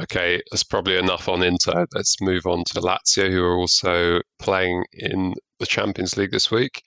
Okay, 0.00 0.40
that's 0.50 0.64
probably 0.64 0.96
enough 0.96 1.28
on 1.28 1.42
Inter. 1.42 1.86
Let's 1.94 2.20
move 2.20 2.46
on 2.46 2.64
to 2.68 2.80
Lazio, 2.80 3.30
who 3.30 3.42
are 3.42 3.56
also 3.56 4.20
playing 4.38 4.84
in 4.92 5.34
the 5.58 5.66
Champions 5.66 6.16
League 6.16 6.30
this 6.30 6.50
week. 6.50 6.82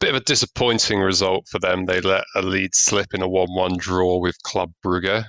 Bit 0.00 0.10
of 0.10 0.16
a 0.16 0.24
disappointing 0.24 1.00
result 1.00 1.46
for 1.48 1.58
them. 1.58 1.86
They 1.86 2.00
let 2.00 2.24
a 2.34 2.42
lead 2.42 2.74
slip 2.74 3.14
in 3.14 3.22
a 3.22 3.28
1 3.28 3.54
1 3.54 3.76
draw 3.78 4.18
with 4.18 4.42
Club 4.42 4.72
Brugge. 4.84 5.24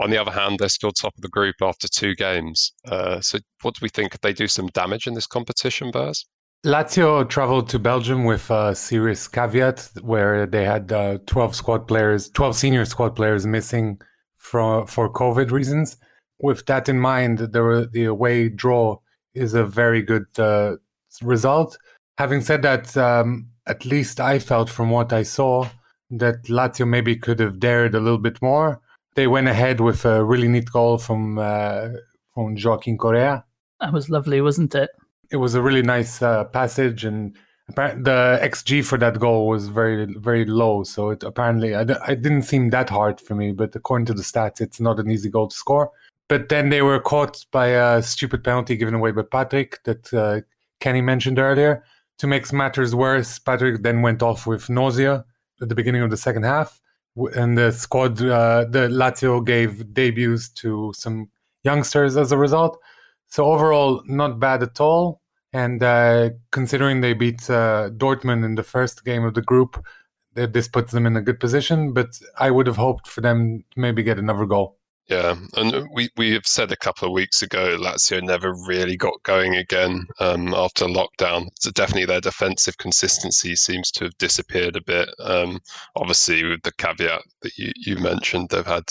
On 0.00 0.10
the 0.10 0.18
other 0.18 0.30
hand, 0.30 0.58
they're 0.58 0.68
still 0.68 0.92
top 0.92 1.14
of 1.16 1.22
the 1.22 1.28
group 1.28 1.56
after 1.60 1.88
two 1.88 2.14
games. 2.14 2.72
Uh, 2.86 3.20
so, 3.20 3.38
what 3.62 3.74
do 3.74 3.80
we 3.82 3.88
think? 3.88 4.12
Could 4.12 4.20
they 4.22 4.32
do 4.32 4.46
some 4.46 4.68
damage 4.68 5.06
in 5.06 5.14
this 5.14 5.26
competition, 5.26 5.90
Baz? 5.90 6.24
Lazio 6.66 7.28
traveled 7.28 7.68
to 7.68 7.78
Belgium 7.78 8.24
with 8.24 8.50
a 8.50 8.74
serious 8.74 9.28
caveat 9.28 9.90
where 10.02 10.44
they 10.46 10.64
had 10.64 10.90
uh, 10.92 11.18
12 11.26 11.54
squad 11.54 11.86
players, 11.86 12.28
12 12.30 12.56
senior 12.56 12.84
squad 12.84 13.14
players 13.14 13.46
missing 13.46 14.00
for, 14.36 14.86
for 14.86 15.12
COVID 15.12 15.50
reasons. 15.52 15.96
With 16.40 16.66
that 16.66 16.88
in 16.88 17.00
mind, 17.00 17.38
the, 17.38 17.88
the 17.90 18.04
away 18.04 18.48
draw 18.48 18.98
is 19.34 19.54
a 19.54 19.64
very 19.64 20.02
good 20.02 20.26
uh, 20.38 20.76
result. 21.22 21.78
Having 22.16 22.42
said 22.42 22.62
that, 22.62 22.96
um, 22.96 23.48
at 23.66 23.84
least 23.84 24.20
I 24.20 24.38
felt 24.38 24.70
from 24.70 24.90
what 24.90 25.12
I 25.12 25.22
saw 25.22 25.68
that 26.10 26.44
Lazio 26.44 26.88
maybe 26.88 27.16
could 27.16 27.38
have 27.38 27.60
dared 27.60 27.94
a 27.94 28.00
little 28.00 28.18
bit 28.18 28.40
more 28.40 28.80
they 29.14 29.26
went 29.26 29.48
ahead 29.48 29.80
with 29.80 30.04
a 30.04 30.24
really 30.24 30.46
neat 30.46 30.70
goal 30.70 30.96
from 30.96 31.40
uh, 31.40 31.88
from 32.32 32.56
Joaquin 32.56 32.96
Correa. 32.96 33.44
That 33.80 33.92
was 33.92 34.08
lovely, 34.08 34.40
wasn't 34.40 34.76
it? 34.76 34.90
it 35.30 35.36
was 35.36 35.54
a 35.54 35.62
really 35.62 35.82
nice 35.82 36.22
uh, 36.22 36.44
passage, 36.44 37.04
and 37.04 37.36
the 37.76 38.38
xG 38.42 38.82
for 38.82 38.96
that 38.98 39.18
goal 39.18 39.46
was 39.46 39.68
very 39.68 40.06
very 40.18 40.44
low. 40.44 40.84
So 40.84 41.10
it 41.10 41.22
apparently 41.22 41.74
I 41.74 41.84
didn't 41.84 42.42
seem 42.42 42.70
that 42.70 42.90
hard 42.90 43.20
for 43.20 43.34
me, 43.34 43.52
but 43.52 43.74
according 43.74 44.06
to 44.06 44.14
the 44.14 44.22
stats, 44.22 44.60
it's 44.60 44.80
not 44.80 44.98
an 44.98 45.10
easy 45.10 45.28
goal 45.28 45.48
to 45.48 45.56
score. 45.56 45.90
But 46.28 46.48
then 46.48 46.68
they 46.68 46.82
were 46.82 47.00
caught 47.00 47.44
by 47.50 47.68
a 47.68 48.02
stupid 48.02 48.44
penalty 48.44 48.76
given 48.76 48.94
away 48.94 49.12
by 49.12 49.22
Patric 49.22 49.82
that 49.84 50.12
uh, 50.12 50.40
Kenny 50.80 51.00
mentioned 51.00 51.38
earlier. 51.38 51.84
To 52.18 52.26
make 52.26 52.52
matters 52.52 52.94
worse, 52.94 53.38
Patric 53.38 53.82
then 53.82 54.02
went 54.02 54.22
off 54.22 54.46
with 54.46 54.68
nausea 54.68 55.24
at 55.60 55.68
the 55.68 55.74
beginning 55.74 56.02
of 56.02 56.10
the 56.10 56.16
second 56.16 56.44
half, 56.44 56.80
and 57.34 57.56
the 57.56 57.72
squad, 57.72 58.20
uh, 58.22 58.64
the 58.68 58.88
Lazio 58.88 59.44
gave 59.44 59.92
debuts 59.92 60.48
to 60.50 60.92
some 60.96 61.30
youngsters 61.64 62.16
as 62.16 62.32
a 62.32 62.38
result. 62.38 62.78
So 63.28 63.44
overall, 63.46 64.02
not 64.06 64.40
bad 64.40 64.62
at 64.62 64.80
all. 64.80 65.20
And 65.52 65.82
uh, 65.82 66.30
considering 66.50 67.00
they 67.00 67.14
beat 67.14 67.48
uh, 67.48 67.90
Dortmund 67.90 68.44
in 68.44 68.54
the 68.54 68.62
first 68.62 69.04
game 69.04 69.24
of 69.24 69.34
the 69.34 69.42
group, 69.42 69.84
this 70.34 70.68
puts 70.68 70.92
them 70.92 71.06
in 71.06 71.16
a 71.16 71.22
good 71.22 71.40
position. 71.40 71.92
But 71.92 72.20
I 72.38 72.50
would 72.50 72.66
have 72.66 72.76
hoped 72.76 73.08
for 73.08 73.20
them 73.20 73.64
to 73.72 73.80
maybe 73.80 74.02
get 74.02 74.18
another 74.18 74.46
goal. 74.46 74.77
Yeah, 75.08 75.36
and 75.56 75.88
we, 75.94 76.10
we 76.18 76.32
have 76.32 76.46
said 76.46 76.70
a 76.70 76.76
couple 76.76 77.08
of 77.08 77.14
weeks 77.14 77.40
ago 77.40 77.78
Lazio 77.78 78.22
never 78.22 78.52
really 78.66 78.96
got 78.96 79.22
going 79.22 79.56
again 79.56 80.06
um, 80.20 80.52
after 80.52 80.84
lockdown. 80.84 81.48
So 81.60 81.70
definitely 81.70 82.04
their 82.04 82.20
defensive 82.20 82.76
consistency 82.76 83.56
seems 83.56 83.90
to 83.92 84.04
have 84.04 84.18
disappeared 84.18 84.76
a 84.76 84.82
bit. 84.82 85.08
Um, 85.20 85.60
obviously, 85.96 86.44
with 86.44 86.60
the 86.62 86.72
caveat 86.76 87.22
that 87.40 87.56
you, 87.56 87.72
you 87.74 87.96
mentioned, 87.96 88.50
they've 88.50 88.66
had 88.66 88.84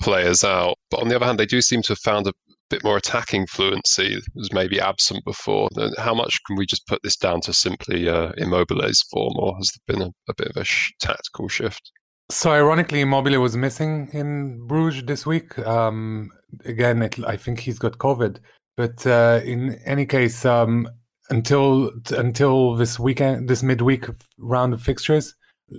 players 0.00 0.44
out. 0.44 0.76
But 0.88 1.00
on 1.00 1.08
the 1.08 1.16
other 1.16 1.26
hand, 1.26 1.40
they 1.40 1.46
do 1.46 1.60
seem 1.60 1.82
to 1.82 1.94
have 1.94 1.98
found 1.98 2.28
a 2.28 2.32
bit 2.68 2.84
more 2.84 2.96
attacking 2.96 3.48
fluency 3.48 4.14
that 4.14 4.22
was 4.36 4.52
maybe 4.52 4.80
absent 4.80 5.24
before. 5.24 5.68
How 5.98 6.14
much 6.14 6.38
can 6.46 6.56
we 6.56 6.64
just 6.64 6.86
put 6.86 7.02
this 7.02 7.16
down 7.16 7.40
to 7.42 7.52
simply 7.52 8.08
uh, 8.08 8.30
Immobile's 8.36 9.02
form, 9.10 9.34
or 9.36 9.56
has 9.56 9.72
there 9.72 9.96
been 9.96 10.06
a, 10.06 10.30
a 10.30 10.34
bit 10.36 10.48
of 10.48 10.56
a 10.56 10.64
sh- 10.64 10.92
tactical 11.00 11.48
shift? 11.48 11.90
So 12.30 12.52
ironically, 12.52 13.00
Immobile 13.00 13.40
was 13.40 13.56
missing 13.56 14.08
in 14.12 14.64
Bruges 14.68 15.04
this 15.04 15.26
week. 15.26 15.58
Um, 15.58 16.30
again, 16.64 17.02
it, 17.02 17.18
I 17.24 17.36
think 17.36 17.58
he's 17.58 17.80
got 17.80 17.98
COVID. 17.98 18.38
But 18.76 19.04
uh, 19.04 19.40
in 19.44 19.80
any 19.84 20.06
case, 20.06 20.44
um, 20.44 20.88
until 21.28 21.90
until 22.10 22.76
this 22.76 23.00
weekend, 23.00 23.48
this 23.48 23.64
midweek 23.64 24.06
round 24.38 24.72
of 24.72 24.80
fixtures, 24.80 25.34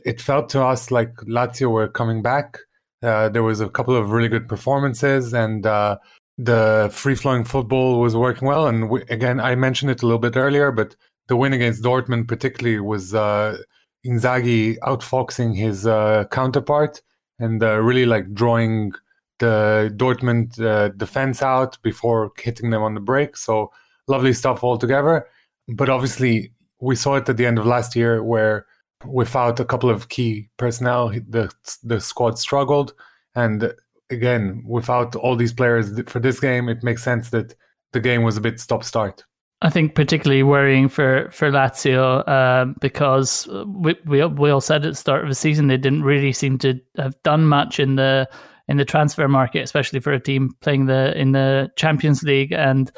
it 0.06 0.20
felt 0.20 0.50
to 0.50 0.62
us 0.62 0.92
like 0.92 1.16
Lazio 1.22 1.72
were 1.72 1.88
coming 1.88 2.22
back. 2.22 2.60
Uh, 3.02 3.30
there 3.30 3.44
was 3.44 3.62
a 3.62 3.70
couple 3.70 3.96
of 3.96 4.12
really 4.12 4.28
good 4.28 4.50
performances, 4.50 5.34
and 5.34 5.66
uh, 5.66 5.98
the 6.38 6.90
free 6.94 7.16
flowing 7.16 7.46
football 7.46 8.02
was 8.02 8.16
working 8.16 8.46
well. 8.46 8.68
And 8.68 8.90
we, 8.90 9.04
again, 9.04 9.40
I 9.40 9.56
mentioned 9.56 9.90
it 9.90 10.02
a 10.02 10.06
little 10.06 10.20
bit 10.20 10.36
earlier, 10.36 10.72
but 10.72 10.98
the 11.28 11.38
win 11.38 11.54
against 11.54 11.82
Dortmund, 11.82 12.28
particularly, 12.28 12.82
was 12.82 13.16
uh, 13.16 13.58
Inzaghi 14.06 14.78
outfoxing 14.80 15.56
his 15.56 15.86
uh, 15.86 16.26
counterpart 16.32 17.02
and 17.40 17.62
uh, 17.64 17.80
really 17.80 18.06
like 18.06 18.34
drawing 18.34 18.94
the 19.40 19.92
Dortmund 19.96 20.60
uh, 20.62 20.90
defense 20.90 21.42
out 21.42 21.78
before 21.82 22.32
hitting 22.38 22.70
them 22.70 22.84
on 22.84 22.94
the 22.94 23.00
break. 23.00 23.36
So 23.36 23.72
lovely 24.08 24.34
stuff 24.34 24.64
altogether. 24.64 25.28
But 25.68 25.90
obviously, 25.90 26.52
we 26.80 26.96
saw 26.96 27.16
it 27.16 27.30
at 27.30 27.38
the 27.38 27.46
end 27.46 27.60
of 27.60 27.66
last 27.66 27.96
year 27.96 28.24
where 28.24 28.66
without 29.06 29.60
a 29.60 29.66
couple 29.66 29.90
of 29.90 30.10
key 30.10 30.50
personnel, 30.58 31.10
the 31.10 31.52
the 31.84 32.00
squad 32.00 32.38
struggled. 32.40 32.94
And 33.36 33.74
again, 34.10 34.64
without 34.68 35.16
all 35.16 35.36
these 35.36 35.54
players 35.54 36.00
for 36.08 36.20
this 36.20 36.40
game, 36.40 36.70
it 36.70 36.84
makes 36.84 37.04
sense 37.04 37.30
that 37.32 37.56
the 37.94 38.00
game 38.00 38.24
was 38.24 38.38
a 38.38 38.42
bit 38.42 38.60
stop 38.60 38.84
start. 38.84 39.26
I 39.64 39.70
think 39.70 39.94
particularly 39.94 40.44
worrying 40.44 40.90
for 40.90 41.30
for 41.32 41.52
Lazio 41.52 42.28
uh, 42.28 42.74
because 42.80 43.48
we, 43.68 43.96
we 44.06 44.26
we 44.26 44.50
all 44.50 44.62
said 44.62 44.86
at 44.86 44.92
the 44.92 44.96
start 44.96 45.24
of 45.24 45.30
the 45.30 45.36
season 45.36 45.68
they 45.68 45.78
didn't 45.78 46.04
really 46.04 46.34
seem 46.34 46.58
to 46.60 46.80
have 46.98 47.22
done 47.24 47.46
much 47.46 47.80
in 47.80 47.96
the 47.96 48.28
in 48.68 48.78
the 48.78 48.86
transfer 48.86 49.28
market, 49.28 49.62
especially 49.62 50.00
for 50.00 50.14
a 50.14 50.20
team 50.20 50.56
playing 50.62 50.88
the 50.88 51.16
in 51.18 51.34
the 51.34 51.70
Champions 51.76 52.24
League, 52.24 52.52
and 52.52 52.92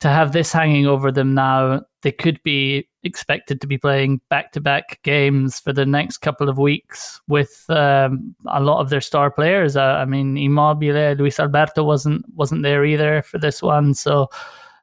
to 0.00 0.08
have 0.08 0.32
this 0.32 0.52
hanging 0.52 0.86
over 0.86 1.10
them 1.10 1.34
now, 1.34 1.80
they 2.02 2.12
could 2.12 2.40
be 2.42 2.88
expected 3.02 3.60
to 3.60 3.66
be 3.66 3.78
playing 3.78 4.20
back 4.28 4.52
to 4.52 4.60
back 4.60 5.00
games 5.02 5.58
for 5.58 5.72
the 5.72 5.86
next 5.86 6.18
couple 6.18 6.48
of 6.48 6.58
weeks 6.58 7.20
with 7.26 7.64
um, 7.70 8.34
a 8.48 8.60
lot 8.60 8.80
of 8.80 8.90
their 8.90 9.00
star 9.00 9.30
players. 9.30 9.76
Uh, 9.76 9.82
I 9.82 10.04
mean, 10.04 10.36
Immobile, 10.36 11.14
Luis 11.16 11.40
Alberto 11.40 11.82
wasn't 11.82 12.24
wasn't 12.34 12.62
there 12.62 12.84
either 12.84 13.22
for 13.22 13.38
this 13.38 13.62
one, 13.62 13.94
so 13.94 14.28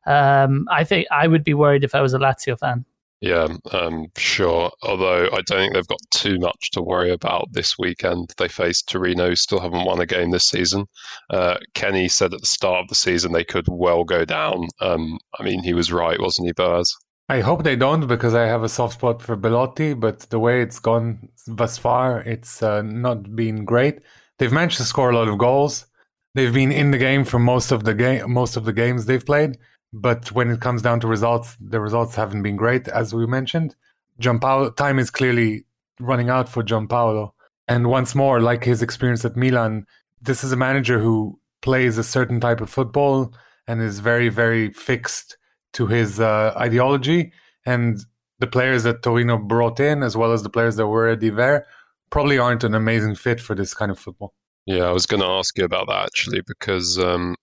um, 0.06 0.68
I 0.72 0.84
think 0.84 1.08
I 1.12 1.28
would 1.28 1.44
be 1.44 1.54
worried 1.54 1.84
if 1.84 1.96
I 1.96 2.02
was 2.02 2.14
a 2.14 2.20
Lazio 2.20 2.58
fan. 2.58 2.86
Yeah, 3.22 3.56
um, 3.72 4.08
sure. 4.18 4.72
Although 4.82 5.28
I 5.28 5.42
don't 5.42 5.60
think 5.60 5.74
they've 5.74 5.88
got 5.88 6.02
too 6.10 6.40
much 6.40 6.72
to 6.72 6.82
worry 6.82 7.12
about 7.12 7.54
this 7.54 7.78
weekend. 7.78 8.34
They 8.38 8.48
face 8.48 8.82
Torino, 8.82 9.36
still 9.36 9.60
haven't 9.60 9.86
won 9.86 10.02
a 10.02 10.08
game 10.08 10.32
this 10.32 10.50
season. 10.50 10.86
Uh, 11.30 11.58
Kenny 11.76 12.08
said 12.08 12.34
at 12.34 12.40
the 12.40 12.48
start 12.48 12.82
of 12.82 12.88
the 12.88 12.96
season 12.96 13.32
they 13.32 13.44
could 13.44 13.68
well 13.70 14.04
go 14.04 14.26
down. 14.26 14.70
Um, 14.80 15.20
I 15.40 15.44
mean, 15.44 15.62
he 15.62 15.74
was 15.74 15.92
right, 15.92 16.20
wasn't 16.20 16.48
he, 16.48 16.54
Boaz? 16.54 16.96
I 17.30 17.42
hope 17.42 17.64
they 17.64 17.76
don't 17.76 18.08
because 18.08 18.34
I 18.34 18.46
have 18.48 18.64
a 18.64 18.70
soft 18.70 18.96
spot 18.96 19.22
for 19.22 19.36
Belotti, 19.36 19.94
but 19.94 20.22
the 20.32 20.40
way 20.40 20.64
it's 20.64 20.80
gone 20.80 21.30
thus 21.46 21.78
far, 21.78 22.22
it's 22.22 22.64
uh, 22.64 22.82
not 22.82 23.36
been 23.36 23.66
great. 23.66 24.02
They've 24.40 24.52
managed 24.52 24.78
to 24.78 24.84
score 24.84 25.12
a 25.12 25.16
lot 25.16 25.28
of 25.28 25.38
goals. 25.38 25.86
They've 26.34 26.54
been 26.54 26.72
in 26.72 26.90
the 26.90 26.98
game 26.98 27.24
for 27.24 27.40
most 27.40 27.72
of 27.72 27.84
the 27.84 27.94
game, 27.94 28.32
most 28.34 28.58
of 28.58 28.66
the 28.66 28.74
games 28.74 29.06
they've 29.06 29.26
played. 29.26 29.58
But 29.94 30.32
when 30.32 30.50
it 30.50 30.62
comes 30.62 30.82
down 30.82 31.00
to 31.02 31.08
results, 31.08 31.58
the 31.60 31.80
results 31.80 32.16
haven't 32.16 32.44
been 32.44 32.56
great, 32.56 32.88
as 32.88 33.14
we 33.14 33.26
mentioned. 33.28 33.76
Giampaolo, 34.22 34.76
time 34.76 35.00
is 35.00 35.10
clearly 35.10 35.66
running 36.00 36.30
out 36.30 36.48
for 36.48 36.64
Giampaolo. 36.64 37.32
And 37.68 37.90
once 37.90 38.16
more, 38.16 38.40
like 38.40 38.64
his 38.64 38.82
experience 38.82 39.26
at 39.26 39.36
Milan, 39.36 39.86
this 40.22 40.44
is 40.44 40.52
a 40.52 40.58
manager 40.58 41.00
who 41.00 41.40
plays 41.62 41.98
a 41.98 42.04
certain 42.04 42.40
type 42.40 42.62
of 42.62 42.70
football 42.70 43.34
and 43.68 43.82
is 43.82 44.00
very, 44.00 44.30
very 44.30 44.72
fixed 44.72 45.38
to 45.74 45.88
his 45.88 46.20
uh, 46.20 46.54
ideology. 46.58 47.32
And 47.66 48.00
the 48.40 48.48
players 48.48 48.84
that 48.84 49.04
Torino 49.04 49.38
brought 49.38 49.80
in, 49.80 50.04
as 50.04 50.18
well 50.18 50.34
as 50.34 50.44
the 50.44 50.50
players 50.50 50.76
that 50.78 50.88
were 50.88 51.06
already 51.06 51.30
there, 51.30 51.68
probably 52.10 52.38
aren't 52.38 52.64
an 52.64 52.76
amazing 52.76 53.16
fit 53.16 53.40
for 53.40 53.56
this 53.56 53.74
kind 53.74 53.92
of 53.92 54.00
football. 54.00 54.34
Yeah, 54.66 54.84
I 54.84 54.92
was 54.92 55.06
going 55.06 55.22
to 55.22 55.28
ask 55.28 55.58
you 55.58 55.66
about 55.66 55.88
that 55.88 56.06
actually, 56.06 56.42
because 56.46 57.00
um, 57.00 57.36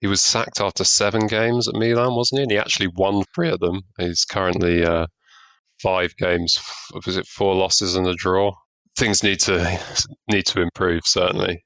he 0.00 0.06
was 0.06 0.22
sacked 0.22 0.60
after 0.60 0.84
seven 0.84 1.26
games 1.26 1.66
at 1.68 1.74
Milan, 1.74 2.14
wasn't 2.14 2.38
he? 2.38 2.42
And 2.42 2.50
he 2.52 2.58
actually 2.58 2.88
won 2.96 3.24
three 3.34 3.50
of 3.50 3.60
them. 3.60 3.82
He's 3.98 4.24
currently 4.24 4.84
uh, 4.84 5.06
five 5.82 6.14
games. 6.16 6.58
Was 7.06 7.16
it 7.16 7.26
four 7.26 7.54
losses 7.54 7.96
and 7.96 8.06
a 8.06 8.14
draw? 8.14 8.52
Things 8.96 9.22
need 9.22 9.40
to 9.40 9.80
need 10.30 10.46
to 10.46 10.60
improve 10.60 11.02
certainly. 11.04 11.64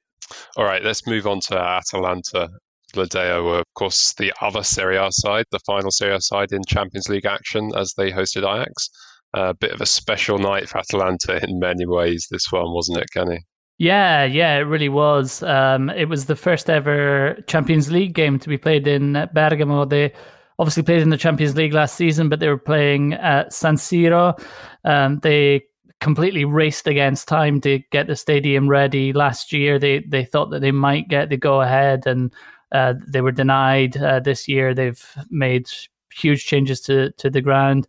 All 0.56 0.64
right, 0.64 0.82
let's 0.82 1.06
move 1.06 1.26
on 1.26 1.40
to 1.48 1.58
Atalanta. 1.58 2.48
La 2.94 3.04
Dea 3.04 3.40
were, 3.40 3.60
of 3.60 3.74
course, 3.74 4.14
the 4.14 4.32
other 4.42 4.62
Serie 4.62 4.98
A 4.98 5.10
side, 5.10 5.46
the 5.50 5.58
final 5.60 5.90
Serie 5.90 6.16
A 6.16 6.20
side 6.20 6.52
in 6.52 6.62
Champions 6.66 7.08
League 7.08 7.26
action 7.26 7.70
as 7.76 7.94
they 7.94 8.10
hosted 8.10 8.42
Ajax. 8.42 8.90
A 9.34 9.38
uh, 9.38 9.52
bit 9.54 9.72
of 9.72 9.80
a 9.80 9.86
special 9.86 10.38
night 10.38 10.68
for 10.68 10.78
Atalanta 10.78 11.42
in 11.42 11.58
many 11.58 11.86
ways, 11.86 12.26
this 12.30 12.52
one, 12.52 12.74
wasn't 12.74 12.98
it, 12.98 13.08
Kenny? 13.14 13.40
Yeah, 13.82 14.22
yeah, 14.22 14.58
it 14.58 14.60
really 14.60 14.88
was. 14.88 15.42
Um, 15.42 15.90
it 15.90 16.04
was 16.08 16.26
the 16.26 16.36
first 16.36 16.70
ever 16.70 17.36
Champions 17.48 17.90
League 17.90 18.14
game 18.14 18.38
to 18.38 18.48
be 18.48 18.56
played 18.56 18.86
in 18.86 19.28
Bergamo. 19.34 19.84
They 19.84 20.12
obviously 20.60 20.84
played 20.84 21.02
in 21.02 21.10
the 21.10 21.16
Champions 21.16 21.56
League 21.56 21.72
last 21.72 21.96
season, 21.96 22.28
but 22.28 22.38
they 22.38 22.46
were 22.46 22.58
playing 22.58 23.14
at 23.14 23.52
San 23.52 23.74
Siro. 23.74 24.40
Um, 24.84 25.18
they 25.24 25.64
completely 25.98 26.44
raced 26.44 26.86
against 26.86 27.26
time 27.26 27.60
to 27.62 27.80
get 27.90 28.06
the 28.06 28.14
stadium 28.14 28.68
ready 28.68 29.12
last 29.12 29.52
year. 29.52 29.80
They 29.80 29.98
they 29.98 30.24
thought 30.24 30.50
that 30.50 30.60
they 30.60 30.70
might 30.70 31.08
get 31.08 31.28
the 31.28 31.36
go 31.36 31.60
ahead, 31.60 32.06
and 32.06 32.32
uh, 32.70 32.94
they 33.08 33.20
were 33.20 33.32
denied. 33.32 33.96
Uh, 33.96 34.20
this 34.20 34.46
year, 34.46 34.74
they've 34.74 35.04
made 35.28 35.66
huge 36.14 36.46
changes 36.46 36.80
to 36.82 37.10
to 37.18 37.28
the 37.30 37.40
ground 37.40 37.88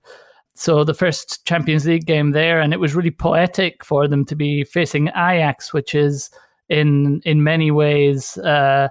so 0.55 0.83
the 0.83 0.93
first 0.93 1.45
Champions 1.45 1.85
League 1.85 2.05
game 2.05 2.31
there, 2.31 2.61
and 2.61 2.73
it 2.73 2.79
was 2.79 2.95
really 2.95 3.11
poetic 3.11 3.83
for 3.83 4.07
them 4.07 4.23
to 4.25 4.35
be 4.35 4.63
facing 4.63 5.07
Ajax, 5.09 5.73
which 5.73 5.95
is 5.95 6.29
in 6.69 7.21
in 7.25 7.43
many 7.43 7.71
ways 7.71 8.37
uh, 8.37 8.87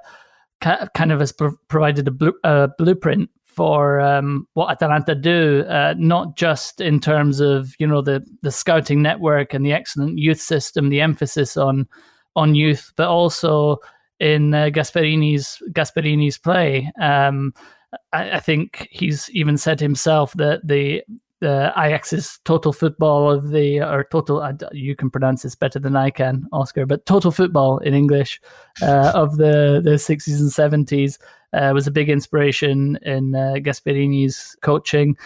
ca- 0.61 0.88
kind 0.94 1.12
of 1.12 1.20
has 1.20 1.33
pro- 1.33 1.57
provided 1.68 2.09
a, 2.09 2.11
blu- 2.11 2.38
a, 2.44 2.68
blueprint 2.79 3.31
for 3.44 4.01
um, 4.01 4.48
what 4.55 4.70
Atalanta 4.70 5.14
do, 5.14 5.64
uh, 5.68 5.94
not 5.98 6.37
just 6.37 6.81
in 6.81 6.98
terms 6.98 7.38
of 7.38 7.75
you 7.79 7.87
know 7.87 8.03
the 8.03 8.25
the 8.42 8.51
scouting 8.51 9.03
network 9.03 9.55
and 9.55 9.64
the 9.64 9.72
excellent 9.72 10.18
youth 10.18 10.40
system, 10.40 10.88
the 10.88 11.01
emphasis 11.01 11.57
on 11.57 11.87
on 12.35 12.55
youth, 12.55 12.92
but 12.96 13.09
also 13.09 13.77
in 14.18 14.53
uh, 14.53 14.70
Gasperini's 14.72 15.62
Gasperini's 15.72 16.38
play. 16.38 16.90
Um, 17.01 17.53
I 18.14 18.40
think 18.40 18.88
he's 18.90 19.29
even 19.31 19.59
said 19.59 19.79
himself 19.79 20.33
that 20.35 20.66
the 20.66 21.03
the 21.43 21.73
Ajax's 21.77 22.39
total 22.45 22.73
football 22.73 23.29
of 23.29 23.51
the 23.51 23.81
or 23.81 24.05
total 24.05 24.49
you 24.71 24.95
can 24.95 25.11
pronounce 25.11 25.43
this 25.43 25.57
better 25.57 25.81
than 25.81 25.97
I 25.97 26.11
can, 26.11 26.47
Oscar, 26.53 26.87
but 26.87 27.05
total 27.05 27.33
football 27.33 27.79
in 27.79 27.95
English 27.95 28.41
uh, 28.81 29.11
of 29.13 29.39
the 29.39 29.83
the 29.83 29.99
sixties 29.99 30.41
and 30.41 30.53
seventies 30.53 31.19
uh, 31.53 31.73
was 31.75 31.89
a 31.89 31.91
big 31.91 32.09
inspiration 32.09 32.97
in 33.03 33.35
uh, 33.35 33.55
Gasperini's 33.57 34.57
coaching. 34.63 35.17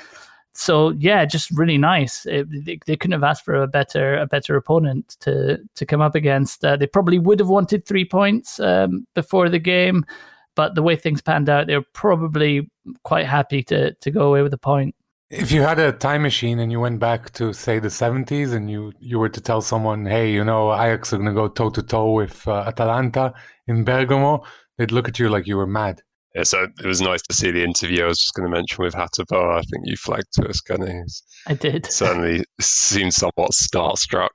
So 0.54 0.88
yeah, 0.92 1.26
just 1.26 1.50
really 1.50 1.76
nice. 1.76 2.24
It, 2.24 2.48
they, 2.64 2.78
they, 2.86 2.96
couldn't 2.96 3.12
have 3.12 3.22
asked 3.22 3.44
for 3.44 3.56
a 3.56 3.68
better 3.68 4.16
a 4.16 4.26
better 4.26 4.56
opponent 4.56 5.18
to 5.20 5.58
to 5.74 5.84
come 5.84 6.00
up 6.00 6.14
against. 6.14 6.64
Uh, 6.64 6.78
they 6.78 6.86
probably 6.86 7.18
would 7.18 7.40
have 7.40 7.50
wanted 7.50 7.84
three 7.84 8.06
points 8.06 8.58
um, 8.58 9.06
before 9.12 9.50
the 9.50 9.58
game, 9.58 10.06
but 10.54 10.74
the 10.74 10.82
way 10.82 10.96
things 10.96 11.20
panned 11.20 11.50
out, 11.50 11.66
they 11.66 11.76
were 11.76 11.92
probably 11.92 12.70
quite 13.02 13.26
happy 13.26 13.62
to 13.64 13.92
to 13.92 14.10
go 14.10 14.28
away 14.28 14.40
with 14.40 14.54
a 14.54 14.58
point. 14.72 14.94
If 15.28 15.50
you 15.50 15.62
had 15.62 15.80
a 15.80 15.90
time 15.90 16.22
machine 16.22 16.60
and 16.60 16.70
you 16.70 16.78
went 16.78 17.00
back 17.00 17.32
to 17.32 17.52
say 17.52 17.80
the 17.80 17.88
70s 17.88 18.52
and 18.52 18.70
you 18.70 18.92
you 19.00 19.18
were 19.18 19.28
to 19.28 19.40
tell 19.40 19.60
someone, 19.60 20.06
"Hey, 20.06 20.30
you 20.30 20.44
know, 20.44 20.72
Ajax 20.72 21.12
are 21.12 21.16
going 21.16 21.28
to 21.28 21.34
go 21.34 21.48
toe 21.48 21.70
to 21.70 21.82
toe 21.82 22.12
with 22.12 22.46
uh, 22.46 22.64
Atalanta 22.66 23.34
in 23.66 23.84
Bergamo," 23.84 24.44
they'd 24.78 24.92
look 24.92 25.08
at 25.08 25.18
you 25.18 25.28
like 25.28 25.48
you 25.48 25.56
were 25.56 25.66
mad. 25.66 26.02
Yeah, 26.36 26.44
so 26.44 26.68
it 26.78 26.86
was 26.86 27.00
nice 27.00 27.22
to 27.22 27.34
see 27.34 27.50
the 27.50 27.64
interview. 27.64 28.04
I 28.04 28.08
was 28.08 28.20
just 28.20 28.34
going 28.34 28.48
to 28.48 28.54
mention 28.54 28.84
with 28.84 28.94
Hateboer. 28.94 29.58
I 29.58 29.62
think 29.62 29.84
you 29.84 29.96
flagged 29.96 30.32
to 30.34 30.48
us, 30.48 30.60
Kenny. 30.60 31.02
I 31.46 31.54
did. 31.54 31.86
Certainly 31.86 32.44
seemed 32.60 33.14
somewhat 33.14 33.52
starstruck. 33.52 34.28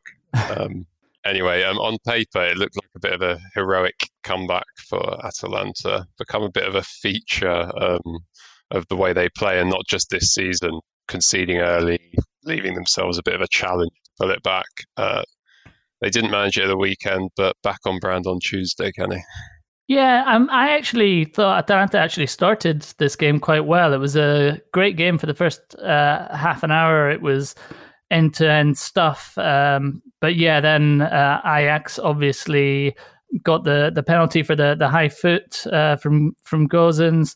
Um, 0.58 0.88
anyway, 1.26 1.62
um, 1.64 1.78
on 1.78 1.98
paper, 2.08 2.44
it 2.44 2.58
looked 2.58 2.76
like 2.76 2.90
a 2.96 3.00
bit 3.00 3.14
of 3.14 3.22
a 3.22 3.40
heroic 3.54 4.10
comeback 4.24 4.66
for 4.78 5.24
Atalanta, 5.26 6.08
become 6.18 6.42
a 6.42 6.52
bit 6.52 6.68
of 6.68 6.74
a 6.76 6.82
feature 6.82 7.72
um, 7.80 8.20
of 8.72 8.86
the 8.90 8.96
way 8.96 9.14
they 9.14 9.30
play, 9.38 9.60
and 9.60 9.70
not 9.70 9.86
just 9.88 10.10
this 10.10 10.34
season, 10.34 10.80
conceding 11.08 11.58
early, 11.58 12.00
leaving 12.46 12.76
themselves 12.76 13.18
a 13.18 13.24
bit 13.24 13.36
of 13.36 13.42
a 13.42 13.48
challenge 13.48 13.92
to 14.06 14.12
pull 14.20 14.32
it 14.32 14.44
back. 14.44 14.66
Uh, 14.98 15.24
they 16.02 16.10
didn't 16.10 16.32
manage 16.32 16.58
it 16.58 16.64
at 16.64 16.68
the 16.68 16.78
weekend, 16.78 17.30
but 17.36 17.56
back 17.64 17.80
on 17.86 18.00
brand 18.00 18.26
on 18.26 18.40
Tuesday, 18.40 18.92
Kenny. 18.92 19.24
Yeah, 19.88 20.24
um, 20.26 20.50
I 20.52 20.70
actually 20.72 21.26
thought 21.26 21.58
Atalanta 21.58 22.00
actually 22.00 22.28
started 22.28 22.82
this 22.98 23.16
game 23.16 23.40
quite 23.40 23.66
well. 23.66 23.94
It 23.94 23.98
was 23.98 24.16
a 24.16 24.62
great 24.72 24.96
game 24.96 25.18
for 25.18 25.26
the 25.26 25.34
first 25.34 25.76
uh, 25.76 26.34
half 26.36 26.64
an 26.64 26.72
hour. 26.72 27.10
It 27.10 27.22
was 27.22 27.56
end 28.10 28.34
to 28.36 28.50
end 28.50 28.78
stuff. 28.78 29.38
Um, 29.38 30.02
but 30.22 30.36
yeah, 30.36 30.62
then 30.62 31.02
uh, 31.02 31.42
Ajax 31.46 32.00
obviously 32.00 32.96
got 33.44 33.64
the, 33.64 33.92
the 33.94 34.04
penalty 34.04 34.44
for 34.44 34.56
the, 34.56 34.76
the 34.80 34.88
high 34.88 35.10
foot 35.10 35.66
uh, 35.68 35.98
from 35.98 36.36
from 36.44 36.70
Gosens. 36.70 37.36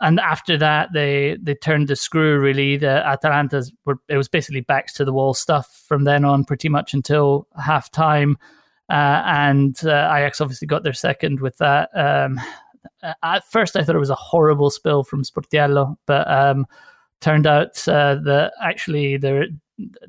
And 0.00 0.20
after 0.20 0.58
that, 0.58 0.90
they 0.92 1.38
they 1.40 1.54
turned 1.54 1.88
the 1.88 1.96
screw. 1.96 2.38
Really, 2.38 2.76
the 2.76 3.06
Atalanta's 3.06 3.72
were 3.84 3.98
it 4.08 4.16
was 4.16 4.28
basically 4.28 4.60
backs 4.60 4.92
to 4.94 5.04
the 5.04 5.12
wall 5.12 5.32
stuff 5.32 5.84
from 5.88 6.04
then 6.04 6.24
on, 6.24 6.44
pretty 6.44 6.68
much 6.68 6.92
until 6.92 7.46
half 7.62 7.90
time. 7.90 8.36
Uh, 8.90 9.22
and 9.24 9.84
uh, 9.84 10.12
Ajax 10.14 10.40
obviously 10.40 10.66
got 10.66 10.82
their 10.82 10.92
second 10.92 11.40
with 11.40 11.56
that. 11.58 11.88
Um, 11.94 12.40
at 13.22 13.44
first, 13.50 13.76
I 13.76 13.82
thought 13.82 13.96
it 13.96 14.00
was 14.00 14.10
a 14.10 14.14
horrible 14.14 14.70
spill 14.70 15.02
from 15.02 15.24
Sportiello, 15.24 15.96
but 16.06 16.30
um, 16.30 16.66
turned 17.20 17.46
out 17.46 17.86
uh, 17.88 18.16
that 18.24 18.52
actually 18.62 19.16
the 19.16 19.56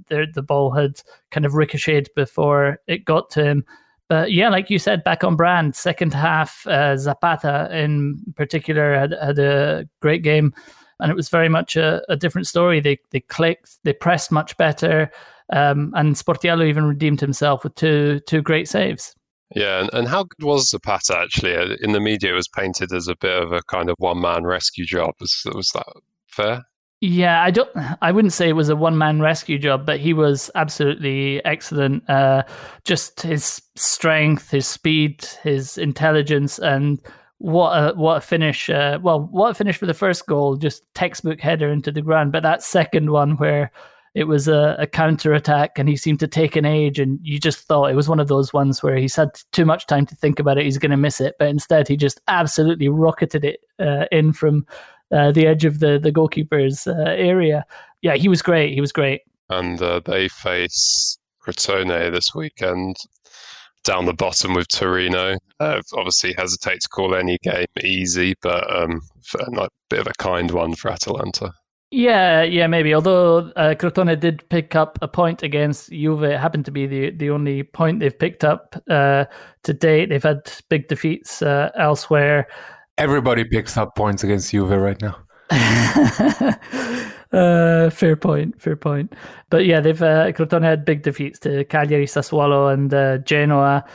the 0.09 0.41
ball 0.41 0.71
had 0.71 1.01
kind 1.31 1.45
of 1.45 1.55
ricocheted 1.55 2.09
before 2.15 2.79
it 2.87 3.05
got 3.05 3.29
to 3.31 3.43
him. 3.43 3.65
But 4.09 4.31
yeah, 4.31 4.49
like 4.49 4.69
you 4.69 4.79
said, 4.79 5.03
back 5.03 5.23
on 5.23 5.35
brand. 5.35 5.75
Second 5.75 6.13
half, 6.13 6.65
uh, 6.67 6.95
Zapata 6.95 7.69
in 7.71 8.21
particular 8.35 8.97
had, 8.97 9.13
had 9.21 9.39
a 9.39 9.87
great 10.01 10.23
game, 10.23 10.53
and 10.99 11.11
it 11.11 11.15
was 11.15 11.29
very 11.29 11.49
much 11.49 11.75
a, 11.75 12.01
a 12.09 12.15
different 12.15 12.47
story. 12.47 12.79
They 12.79 12.97
they 13.11 13.19
clicked, 13.19 13.79
they 13.83 13.93
pressed 13.93 14.31
much 14.31 14.55
better. 14.57 15.11
Um, 15.51 15.93
and 15.95 16.15
Sportiello 16.15 16.67
even 16.67 16.85
redeemed 16.85 17.21
himself 17.21 17.63
with 17.63 17.75
two 17.75 18.19
two 18.27 18.41
great 18.41 18.67
saves. 18.67 19.13
Yeah, 19.55 19.81
and, 19.81 19.89
and 19.93 20.07
how 20.07 20.23
good 20.23 20.45
was 20.45 20.69
Zapata 20.69 21.17
actually? 21.17 21.55
Uh, 21.55 21.75
in 21.81 21.93
the 21.93 22.01
media, 22.01 22.31
it 22.31 22.35
was 22.35 22.49
painted 22.49 22.91
as 22.93 23.07
a 23.07 23.15
bit 23.15 23.41
of 23.41 23.51
a 23.51 23.61
kind 23.63 23.89
of 23.89 23.95
one 23.99 24.19
man 24.19 24.43
rescue 24.43 24.85
job. 24.85 25.15
Was, 25.19 25.43
was 25.53 25.69
that 25.73 25.85
fair? 26.27 26.63
Yeah, 26.99 27.43
I 27.43 27.51
don't. 27.51 27.69
I 28.01 28.11
wouldn't 28.11 28.33
say 28.33 28.49
it 28.49 28.53
was 28.53 28.69
a 28.69 28.75
one 28.75 28.97
man 28.97 29.21
rescue 29.21 29.59
job, 29.59 29.85
but 29.85 29.99
he 29.99 30.13
was 30.13 30.49
absolutely 30.55 31.43
excellent. 31.45 32.09
Uh, 32.09 32.43
just 32.85 33.21
his 33.21 33.61
strength, 33.75 34.49
his 34.49 34.65
speed, 34.65 35.23
his 35.43 35.77
intelligence, 35.77 36.57
and 36.57 36.99
what 37.37 37.71
a 37.71 37.93
what 37.93 38.17
a 38.17 38.21
finish! 38.21 38.67
Uh, 38.67 38.97
well, 38.99 39.27
what 39.31 39.51
a 39.51 39.53
finish 39.53 39.77
for 39.77 39.85
the 39.85 39.93
first 39.93 40.25
goal, 40.25 40.55
just 40.55 40.83
textbook 40.95 41.39
header 41.39 41.69
into 41.69 41.91
the 41.91 42.01
ground. 42.01 42.31
But 42.31 42.41
that 42.41 42.63
second 42.63 43.11
one, 43.11 43.37
where 43.37 43.71
it 44.15 44.23
was 44.23 44.47
a, 44.47 44.75
a 44.79 44.87
counter 44.87 45.33
attack 45.33 45.77
and 45.77 45.87
he 45.87 45.95
seemed 45.95 46.19
to 46.19 46.27
take 46.27 46.55
an 46.55 46.65
age 46.65 46.97
and 46.97 47.19
you 47.21 47.39
just 47.39 47.59
thought 47.67 47.91
it 47.91 47.95
was 47.95 48.09
one 48.09 48.19
of 48.19 48.27
those 48.27 48.51
ones 48.51 48.81
where 48.81 48.95
he's 48.95 49.15
had 49.15 49.29
too 49.51 49.63
much 49.63 49.85
time 49.85 50.07
to 50.07 50.15
think 50.15 50.39
about 50.39 50.57
it 50.57 50.63
he's 50.63 50.79
going 50.79 50.89
to 50.89 50.97
miss 50.97 51.21
it 51.21 51.35
but 51.37 51.49
instead 51.49 51.87
he 51.87 51.95
just 51.95 52.19
absolutely 52.27 52.89
rocketed 52.89 53.45
it 53.45 53.59
uh, 53.77 54.05
in 54.11 54.33
from 54.33 54.65
uh, 55.11 55.31
the 55.31 55.47
edge 55.47 55.65
of 55.65 55.79
the 55.79 55.99
the 55.99 56.11
goalkeeper's 56.11 56.87
uh, 56.87 56.93
area 57.07 57.65
yeah 58.01 58.15
he 58.15 58.27
was 58.27 58.41
great 58.41 58.73
he 58.73 58.81
was 58.81 58.91
great 58.91 59.21
and 59.49 59.81
uh, 59.81 60.01
they 60.05 60.27
face 60.27 61.17
Crotone 61.41 62.11
this 62.11 62.35
weekend 62.35 62.97
down 63.83 64.05
the 64.05 64.13
bottom 64.13 64.53
with 64.53 64.67
Torino. 64.67 65.37
Uh, 65.59 65.81
obviously, 65.93 66.33
hesitate 66.37 66.81
to 66.81 66.89
call 66.89 67.15
any 67.15 67.37
game 67.41 67.65
easy, 67.81 68.35
but 68.41 68.69
um, 68.75 69.01
a 69.57 69.69
bit 69.89 70.01
of 70.01 70.07
a 70.07 70.13
kind 70.17 70.51
one 70.51 70.75
for 70.75 70.91
Atalanta. 70.91 71.53
Yeah, 71.89 72.43
yeah, 72.43 72.67
maybe. 72.67 72.93
Although 72.93 73.49
uh, 73.55 73.73
Crotone 73.75 74.19
did 74.19 74.47
pick 74.49 74.75
up 74.75 74.99
a 75.01 75.07
point 75.07 75.41
against 75.41 75.89
Juve, 75.89 76.23
it 76.23 76.37
happened 76.37 76.65
to 76.65 76.71
be 76.71 76.85
the, 76.85 77.11
the 77.11 77.29
only 77.29 77.63
point 77.63 78.01
they've 78.01 78.19
picked 78.19 78.43
up 78.43 78.75
uh, 78.89 79.23
to 79.63 79.73
date. 79.73 80.09
They've 80.09 80.21
had 80.21 80.51
big 80.69 80.89
defeats 80.89 81.41
uh, 81.41 81.71
elsewhere. 81.77 82.47
Everybody 82.97 83.43
picks 83.43 83.77
up 83.77 83.95
points 83.95 84.23
against 84.23 84.51
Juve 84.51 84.71
right 84.71 84.99
now. 85.01 85.17
uh, 87.31 87.89
fair 87.89 88.15
point, 88.15 88.59
fair 88.59 88.75
point. 88.75 89.13
But 89.49 89.65
yeah, 89.65 89.79
they've 89.79 90.01
uh, 90.01 90.31
Crotone 90.31 90.63
had 90.63 90.83
big 90.83 91.03
defeats 91.03 91.39
to 91.39 91.63
Cagliari, 91.65 92.05
Sassuolo, 92.05 92.73
and 92.73 92.93
uh, 92.93 93.19
Genoa. 93.19 93.85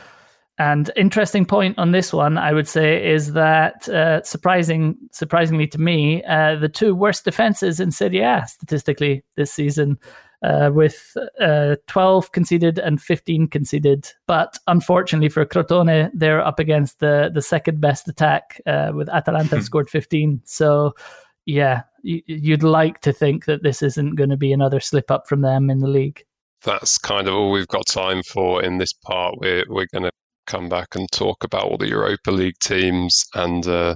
And 0.59 0.91
interesting 0.95 1.45
point 1.45 1.77
on 1.79 1.91
this 1.91 2.13
one, 2.13 2.37
I 2.37 2.53
would 2.53 2.67
say, 2.67 3.11
is 3.11 3.33
that 3.33 3.89
uh, 3.89 4.21
surprising, 4.23 4.95
surprisingly 5.11 5.67
to 5.67 5.79
me, 5.79 6.23
uh, 6.23 6.55
the 6.55 6.69
two 6.69 6.93
worst 6.93 7.25
defenses 7.25 7.79
in 7.79 7.91
Serie 7.91 8.19
A 8.19 8.45
statistically 8.47 9.23
this 9.35 9.51
season, 9.51 9.97
uh, 10.43 10.71
with 10.73 11.15
uh, 11.39 11.75
12 11.87 12.31
conceded 12.31 12.77
and 12.79 13.01
15 13.01 13.47
conceded. 13.47 14.11
But 14.27 14.57
unfortunately 14.67 15.29
for 15.29 15.45
Crotone, 15.45 16.11
they're 16.13 16.45
up 16.45 16.59
against 16.59 16.99
the 16.99 17.31
the 17.33 17.41
second 17.41 17.81
best 17.81 18.07
attack, 18.07 18.61
uh, 18.65 18.91
with 18.93 19.09
Atalanta 19.09 19.61
scored 19.63 19.89
15. 19.89 20.41
So, 20.45 20.93
yeah, 21.45 21.83
you'd 22.03 22.63
like 22.63 23.01
to 23.01 23.13
think 23.13 23.45
that 23.45 23.63
this 23.63 23.81
isn't 23.81 24.15
going 24.15 24.29
to 24.29 24.37
be 24.37 24.53
another 24.53 24.79
slip 24.79 25.09
up 25.09 25.27
from 25.27 25.41
them 25.41 25.69
in 25.69 25.79
the 25.79 25.87
league 25.87 26.23
that's 26.63 26.97
kind 26.97 27.27
of 27.27 27.35
all 27.35 27.51
we've 27.51 27.67
got 27.67 27.85
time 27.87 28.23
for 28.23 28.63
in 28.63 28.77
this 28.77 28.93
part. 28.93 29.35
We're 29.39 29.65
we're 29.67 29.87
going 29.91 30.03
to 30.03 30.11
come 30.47 30.69
back 30.69 30.95
and 30.95 31.09
talk 31.11 31.43
about 31.43 31.65
all 31.65 31.77
the 31.77 31.87
Europa 31.87 32.31
League 32.31 32.59
teams 32.59 33.25
and 33.33 33.65
uh, 33.67 33.95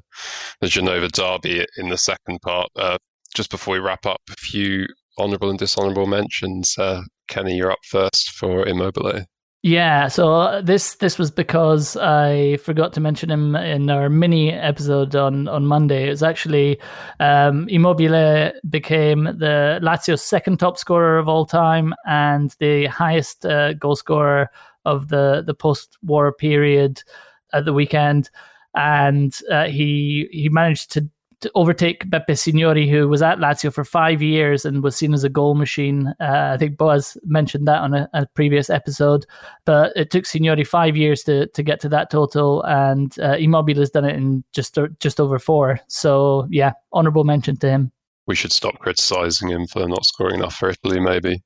the 0.62 0.68
Genova 0.68 1.08
derby 1.10 1.66
in 1.78 1.90
the 1.90 1.98
second 1.98 2.42
part. 2.42 2.70
Uh, 2.76 2.98
just 3.34 3.52
before 3.52 3.74
we 3.74 3.80
wrap 3.80 4.06
up, 4.06 4.22
a 4.30 4.36
few 4.40 4.88
honourable 5.20 5.50
and 5.50 5.60
dishonourable 5.60 6.08
mentions. 6.08 6.76
Uh, 6.78 7.02
Kenny, 7.28 7.56
you're 7.56 7.72
up 7.72 7.80
first 7.84 8.32
for 8.32 8.66
Immobile. 8.68 9.26
Yeah, 9.64 10.08
so 10.08 10.62
this 10.62 10.96
this 10.96 11.18
was 11.18 11.32
because 11.32 11.98
I 11.98 12.58
forgot 12.58 12.94
to 12.94 13.02
mention 13.02 13.32
him 13.32 13.56
in 13.56 13.90
our 13.90 14.08
mini 14.08 14.54
episode 14.54 15.16
on 15.16 15.48
on 15.48 15.66
Monday. 15.66 16.08
It 16.08 16.12
was 16.12 16.24
actually 16.24 16.80
um, 17.20 17.68
Immobile 17.68 18.54
became 18.70 19.24
the 19.24 19.80
Lazio's 19.82 20.22
second 20.22 20.60
top 20.60 20.78
scorer 20.78 21.18
of 21.18 21.28
all 21.28 21.46
time 21.46 21.94
and 22.06 22.56
the 22.60 22.86
highest 22.86 23.46
uh, 23.46 23.74
goal 23.74 23.96
scorer 23.96 24.50
of 24.86 25.10
the 25.10 25.44
the 25.46 25.56
post 25.56 25.98
war 26.04 26.32
period 26.32 27.04
at 27.52 27.66
the 27.66 27.74
weekend, 27.74 28.30
and 28.76 29.38
uh, 29.52 29.66
he 29.66 30.30
he 30.32 30.50
managed 30.50 30.92
to, 30.94 31.10
to 31.42 31.52
overtake 31.54 32.10
Beppe 32.10 32.38
Signori, 32.38 32.90
who 32.90 33.08
was 33.08 33.22
at 33.22 33.38
Lazio 33.38 33.72
for 33.72 33.84
five 33.84 34.22
years 34.22 34.66
and 34.66 34.82
was 34.82 34.96
seen 34.96 35.14
as 35.14 35.24
a 35.24 35.30
goal 35.30 35.54
machine. 35.54 36.14
Uh, 36.20 36.52
I 36.54 36.58
think 36.58 36.78
Boaz 36.78 37.18
mentioned 37.24 37.68
that 37.68 37.82
on 37.82 37.94
a, 37.94 38.10
a, 38.14 38.26
previous 38.26 38.70
episode, 38.70 39.26
but 39.66 39.94
it 39.96 40.10
took 40.10 40.26
Signori 40.26 40.64
five 40.64 40.98
years 40.98 41.24
to 41.24 41.48
to 41.48 41.64
get 41.64 41.80
to 41.82 41.90
that 41.90 42.10
total, 42.10 42.64
and 42.64 43.18
uh, 43.20 43.36
Immobile 43.38 43.78
has 43.78 43.92
done 43.92 44.06
it 44.06 44.16
in 44.16 44.44
just 44.54 44.78
just 45.00 45.20
over 45.20 45.38
four. 45.38 45.80
So 45.88 46.48
yeah, 46.50 46.74
honourable 46.94 47.24
mention 47.24 47.58
to 47.58 47.70
him. 47.70 47.92
We 48.26 48.36
should 48.36 48.52
stop 48.52 48.80
criticising 48.80 49.50
him 49.50 49.68
for 49.68 49.88
not 49.88 50.06
scoring 50.06 50.36
enough 50.36 50.56
for 50.56 50.70
Italy, 50.70 51.00
maybe. 51.00 51.42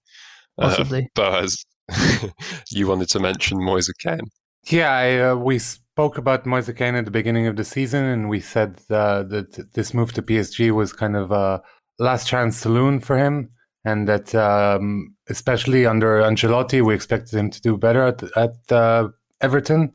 Possibly. 0.57 1.03
Uh, 1.03 1.07
Boaz, 1.15 1.63
you 2.71 2.87
wanted 2.87 3.09
to 3.09 3.19
mention 3.19 3.63
Moise 3.63 3.91
Kean. 3.99 4.21
Yeah, 4.69 4.91
I, 4.91 5.19
uh, 5.19 5.35
we 5.35 5.59
spoke 6.01 6.17
about 6.17 6.47
Moise 6.47 6.71
Kean 6.75 6.95
at 6.95 7.05
the 7.05 7.11
beginning 7.11 7.45
of 7.45 7.57
the 7.57 7.63
season, 7.63 8.03
and 8.05 8.27
we 8.27 8.39
said 8.39 8.79
uh, 8.89 9.21
that 9.21 9.71
this 9.73 9.93
move 9.93 10.11
to 10.13 10.23
PSG 10.23 10.71
was 10.71 10.93
kind 10.93 11.15
of 11.15 11.31
a 11.31 11.61
last 11.99 12.27
chance 12.27 12.57
saloon 12.57 12.99
for 12.99 13.19
him. 13.19 13.51
and 13.85 14.07
that 14.07 14.33
um, 14.33 15.15
especially 15.29 15.85
under 15.85 16.09
Ancelotti, 16.23 16.81
we 16.83 16.95
expected 16.95 17.37
him 17.37 17.51
to 17.51 17.61
do 17.61 17.77
better 17.77 18.03
at, 18.11 18.23
at 18.35 18.55
uh, 18.71 19.09
Everton, 19.41 19.93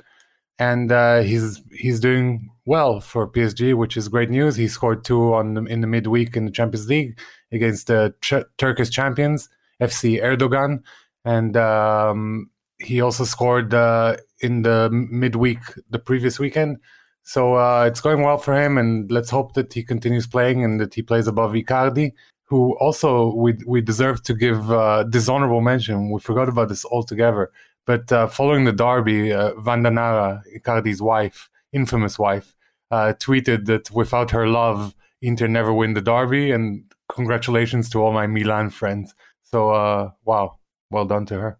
and 0.60 0.92
uh, 0.92 1.22
he's 1.22 1.60
he's 1.72 1.98
doing 1.98 2.50
well 2.66 3.00
for 3.00 3.28
PSG, 3.28 3.74
which 3.74 3.96
is 3.96 4.06
great 4.06 4.30
news. 4.30 4.54
He 4.54 4.68
scored 4.68 5.04
two 5.04 5.34
on 5.34 5.54
the, 5.54 5.64
in 5.64 5.80
the 5.80 5.88
midweek 5.88 6.36
in 6.36 6.44
the 6.44 6.52
Champions 6.52 6.88
League 6.88 7.18
against 7.50 7.88
the 7.88 8.14
Ch- 8.20 8.48
Turkish 8.58 8.90
champions 8.90 9.48
FC 9.82 10.22
Erdogan, 10.22 10.84
and 11.24 11.56
um, 11.56 12.50
he 12.78 13.00
also 13.00 13.24
scored 13.24 13.74
uh, 13.74 14.16
in 14.40 14.62
the 14.62 14.88
midweek 14.90 15.58
the 15.90 15.98
previous 15.98 16.38
weekend. 16.38 16.78
So 17.22 17.54
uh, 17.54 17.84
it's 17.86 18.00
going 18.00 18.22
well 18.22 18.38
for 18.38 18.54
him, 18.54 18.78
and 18.78 19.10
let's 19.10 19.30
hope 19.30 19.54
that 19.54 19.72
he 19.72 19.82
continues 19.82 20.26
playing 20.26 20.62
and 20.64 20.80
that 20.80 20.94
he 20.94 21.02
plays 21.02 21.26
above 21.26 21.52
Icardi, 21.52 22.12
who 22.44 22.76
also 22.78 23.34
we 23.34 23.54
we 23.66 23.80
deserve 23.80 24.22
to 24.24 24.34
give 24.34 24.70
uh, 24.70 25.02
dishonorable 25.04 25.60
mention. 25.60 26.10
We 26.12 26.20
forgot 26.20 26.48
about 26.48 26.68
this 26.68 26.84
altogether. 26.84 27.50
But 27.84 28.10
uh, 28.12 28.26
following 28.26 28.64
the 28.64 28.72
derby, 28.72 29.32
uh, 29.32 29.52
Wanda 29.64 29.90
Nara, 29.90 30.42
Icardi's 30.56 31.00
wife, 31.00 31.48
infamous 31.72 32.18
wife, 32.18 32.54
uh, 32.90 33.12
tweeted 33.18 33.66
that 33.66 33.90
without 33.92 34.32
her 34.32 34.48
love, 34.48 34.94
Inter 35.22 35.46
never 35.46 35.72
win 35.72 35.94
the 35.94 36.00
derby, 36.00 36.50
and 36.50 36.84
congratulations 37.08 37.88
to 37.90 38.02
all 38.02 38.12
my 38.12 38.26
Milan 38.26 38.70
friends. 38.70 39.14
So 39.42 39.70
uh, 39.70 40.10
wow, 40.24 40.58
well 40.90 41.06
done 41.06 41.26
to 41.26 41.40
her. 41.40 41.58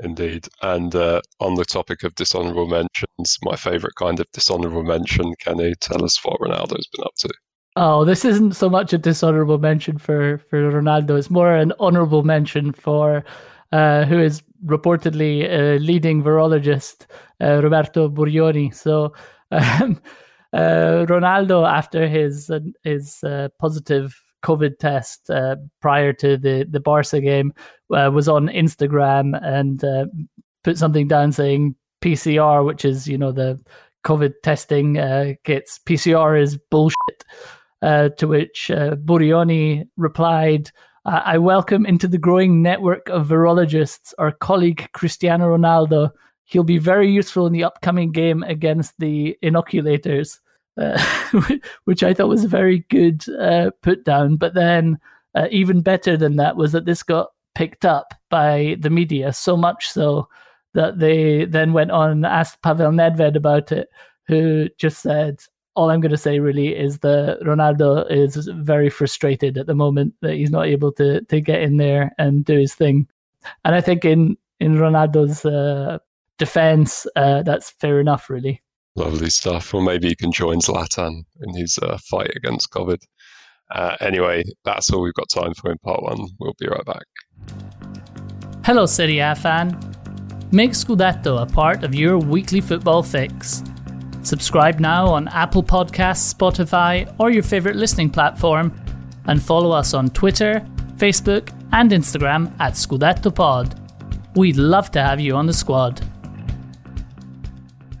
Indeed. 0.00 0.48
And 0.62 0.94
uh, 0.94 1.20
on 1.40 1.54
the 1.54 1.64
topic 1.64 2.02
of 2.02 2.14
dishonourable 2.14 2.66
mentions, 2.66 3.38
my 3.42 3.56
favourite 3.56 3.94
kind 3.96 4.20
of 4.20 4.26
dishonourable 4.32 4.82
mention, 4.82 5.34
Kenny, 5.40 5.74
tell 5.80 6.04
us 6.04 6.18
what 6.24 6.40
Ronaldo's 6.40 6.88
been 6.88 7.04
up 7.04 7.14
to. 7.18 7.30
Oh, 7.76 8.04
this 8.04 8.24
isn't 8.24 8.56
so 8.56 8.68
much 8.68 8.92
a 8.92 8.98
dishonourable 8.98 9.58
mention 9.58 9.98
for, 9.98 10.38
for 10.50 10.72
Ronaldo. 10.72 11.18
It's 11.18 11.30
more 11.30 11.54
an 11.54 11.72
honourable 11.78 12.24
mention 12.24 12.72
for 12.72 13.24
uh, 13.72 14.04
who 14.04 14.18
is 14.18 14.42
reportedly 14.66 15.48
a 15.48 15.78
leading 15.78 16.22
virologist, 16.22 17.06
uh, 17.40 17.62
Roberto 17.62 18.08
Burioni. 18.08 18.74
So, 18.74 19.14
um, 19.52 20.00
uh, 20.52 21.06
Ronaldo, 21.08 21.68
after 21.68 22.08
his 22.08 22.50
his 22.82 23.22
uh, 23.22 23.48
positive 23.58 24.14
COVID 24.42 24.78
test 24.78 25.30
uh, 25.30 25.56
prior 25.80 26.12
to 26.14 26.36
the 26.36 26.66
the 26.68 26.80
Barca 26.80 27.20
game, 27.20 27.52
was 27.88 28.28
on 28.28 28.48
Instagram 28.48 29.38
and 29.42 29.84
put 30.64 30.78
something 30.78 31.08
down 31.08 31.32
saying 31.32 31.74
PCR, 32.02 32.64
which 32.64 32.84
is 32.84 33.06
you 33.06 33.18
know 33.18 33.32
the 33.32 33.60
COVID 34.04 34.32
testing 34.42 34.94
kits. 35.44 35.80
PCR 35.86 36.40
is 36.40 36.58
bullshit. 36.70 36.96
to 37.82 38.26
which 38.26 38.70
Burioni 38.72 39.88
replied. 39.96 40.70
Uh, 41.06 41.22
I 41.24 41.38
welcome 41.38 41.86
into 41.86 42.06
the 42.06 42.18
growing 42.18 42.60
network 42.60 43.08
of 43.08 43.26
virologists 43.28 44.12
our 44.18 44.32
colleague 44.32 44.86
Cristiano 44.92 45.56
Ronaldo. 45.56 46.10
He'll 46.44 46.62
be 46.62 46.76
very 46.76 47.10
useful 47.10 47.46
in 47.46 47.54
the 47.54 47.64
upcoming 47.64 48.12
game 48.12 48.42
against 48.42 48.92
the 48.98 49.34
inoculators, 49.40 50.40
which 51.84 52.02
I 52.02 52.14
thought 52.14 52.28
was 52.28 52.44
a 52.44 52.48
very 52.48 52.80
good 52.90 53.28
uh, 53.38 53.70
put 53.82 54.04
down. 54.04 54.36
But 54.36 54.54
then, 54.54 54.98
uh, 55.34 55.48
even 55.50 55.80
better 55.82 56.16
than 56.16 56.36
that 56.36 56.56
was 56.56 56.72
that 56.72 56.84
this 56.84 57.02
got 57.02 57.30
picked 57.54 57.84
up 57.84 58.14
by 58.30 58.76
the 58.80 58.90
media 58.90 59.32
so 59.32 59.56
much 59.56 59.90
so 59.90 60.28
that 60.74 60.98
they 60.98 61.44
then 61.44 61.72
went 61.72 61.90
on 61.90 62.10
and 62.10 62.26
asked 62.26 62.62
Pavel 62.62 62.92
Nedved 62.92 63.36
about 63.36 63.72
it, 63.72 63.88
who 64.26 64.68
just 64.78 65.02
said, 65.02 65.40
all 65.76 65.90
I'm 65.90 66.00
going 66.00 66.10
to 66.10 66.16
say 66.16 66.40
really 66.40 66.76
is 66.76 66.98
that 67.00 67.40
Ronaldo 67.42 68.10
is 68.10 68.36
very 68.54 68.90
frustrated 68.90 69.56
at 69.56 69.66
the 69.66 69.74
moment 69.74 70.14
that 70.20 70.34
he's 70.34 70.50
not 70.50 70.66
able 70.66 70.92
to 70.92 71.22
to 71.22 71.40
get 71.40 71.62
in 71.62 71.76
there 71.76 72.12
and 72.18 72.44
do 72.44 72.58
his 72.58 72.74
thing. 72.74 73.08
And 73.64 73.74
I 73.74 73.80
think 73.80 74.04
in 74.04 74.36
in 74.58 74.74
Ronaldo's 74.74 75.44
uh, 75.44 75.98
defense, 76.38 77.06
uh, 77.16 77.42
that's 77.42 77.70
fair 77.70 78.00
enough, 78.00 78.28
really. 78.28 78.60
Lovely 78.96 79.30
stuff. 79.30 79.72
Well, 79.72 79.82
maybe 79.82 80.08
he 80.08 80.16
can 80.16 80.32
join 80.32 80.58
Zlatan 80.60 81.22
in 81.42 81.54
his 81.54 81.78
uh, 81.82 81.98
fight 82.10 82.32
against 82.36 82.70
COVID. 82.70 82.98
Uh, 83.70 83.96
anyway, 84.00 84.42
that's 84.64 84.90
all 84.90 85.02
we've 85.02 85.14
got 85.14 85.28
time 85.30 85.54
for 85.54 85.70
in 85.70 85.78
part 85.78 86.02
one. 86.02 86.18
We'll 86.40 86.54
be 86.58 86.66
right 86.66 86.84
back. 86.84 87.04
Hello, 88.64 88.86
Serie 88.86 89.20
A 89.20 89.34
fan. 89.34 89.78
Make 90.52 90.72
Scudetto 90.72 91.40
a 91.40 91.46
part 91.46 91.84
of 91.84 91.94
your 91.94 92.18
weekly 92.18 92.60
football 92.60 93.02
fix. 93.02 93.62
Subscribe 94.22 94.80
now 94.80 95.06
on 95.06 95.28
Apple 95.28 95.62
Podcasts, 95.62 96.34
Spotify, 96.34 97.14
or 97.18 97.30
your 97.30 97.44
favourite 97.44 97.76
listening 97.76 98.10
platform, 98.10 98.74
and 99.26 99.40
follow 99.40 99.70
us 99.70 99.94
on 99.94 100.10
Twitter, 100.10 100.66
Facebook, 100.96 101.56
and 101.72 101.92
Instagram 101.92 102.52
at 102.58 102.74
Scudetto 102.74 103.32
Pod. 103.32 103.78
We'd 104.34 104.56
love 104.56 104.90
to 104.90 105.00
have 105.00 105.20
you 105.20 105.36
on 105.36 105.46
the 105.46 105.52
squad. 105.52 106.04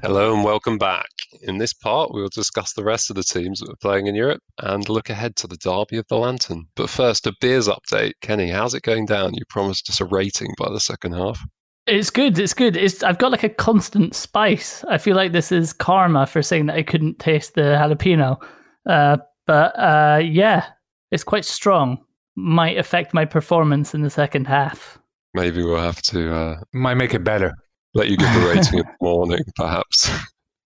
Hello 0.02 0.32
and 0.32 0.42
welcome 0.42 0.78
back. 0.78 1.10
In 1.42 1.58
this 1.58 1.74
part, 1.74 2.14
we 2.14 2.22
will 2.22 2.30
discuss 2.30 2.72
the 2.72 2.82
rest 2.82 3.10
of 3.10 3.16
the 3.16 3.22
teams 3.22 3.60
that 3.60 3.68
are 3.68 3.76
playing 3.82 4.06
in 4.06 4.14
Europe 4.14 4.42
and 4.62 4.88
look 4.88 5.10
ahead 5.10 5.36
to 5.36 5.46
the 5.46 5.58
Derby 5.58 5.98
of 5.98 6.06
the 6.08 6.16
Lantern. 6.16 6.64
But 6.74 6.88
first, 6.88 7.26
a 7.26 7.34
beers 7.38 7.68
update. 7.68 8.12
Kenny, 8.22 8.48
how's 8.48 8.72
it 8.72 8.82
going 8.82 9.04
down? 9.04 9.34
You 9.34 9.42
promised 9.50 9.90
us 9.90 10.00
a 10.00 10.06
rating 10.06 10.54
by 10.56 10.70
the 10.70 10.80
second 10.80 11.12
half. 11.12 11.38
It's 11.86 12.08
good. 12.08 12.38
It's 12.38 12.54
good. 12.54 12.78
It's 12.78 13.02
I've 13.02 13.18
got 13.18 13.30
like 13.30 13.42
a 13.42 13.50
constant 13.50 14.14
spice. 14.14 14.82
I 14.88 14.96
feel 14.96 15.16
like 15.16 15.32
this 15.32 15.52
is 15.52 15.74
karma 15.74 16.26
for 16.26 16.40
saying 16.40 16.64
that 16.66 16.76
I 16.76 16.82
couldn't 16.82 17.18
taste 17.18 17.54
the 17.54 17.60
jalapeno. 17.60 18.42
Uh, 18.88 19.18
but 19.46 19.78
uh, 19.78 20.22
yeah, 20.24 20.64
it's 21.10 21.24
quite 21.24 21.44
strong. 21.44 22.02
Might 22.36 22.78
affect 22.78 23.12
my 23.12 23.26
performance 23.26 23.94
in 23.94 24.00
the 24.00 24.10
second 24.10 24.46
half. 24.46 24.98
Maybe 25.34 25.62
we'll 25.62 25.76
have 25.76 26.00
to. 26.02 26.34
Uh, 26.34 26.60
Might 26.72 26.94
make 26.94 27.12
it 27.12 27.22
better. 27.22 27.54
Let 27.94 28.08
you 28.08 28.16
give 28.16 28.32
the 28.34 28.40
rating 28.54 28.78
in 28.78 28.84
the 28.84 28.96
morning, 29.00 29.42
perhaps. 29.56 30.10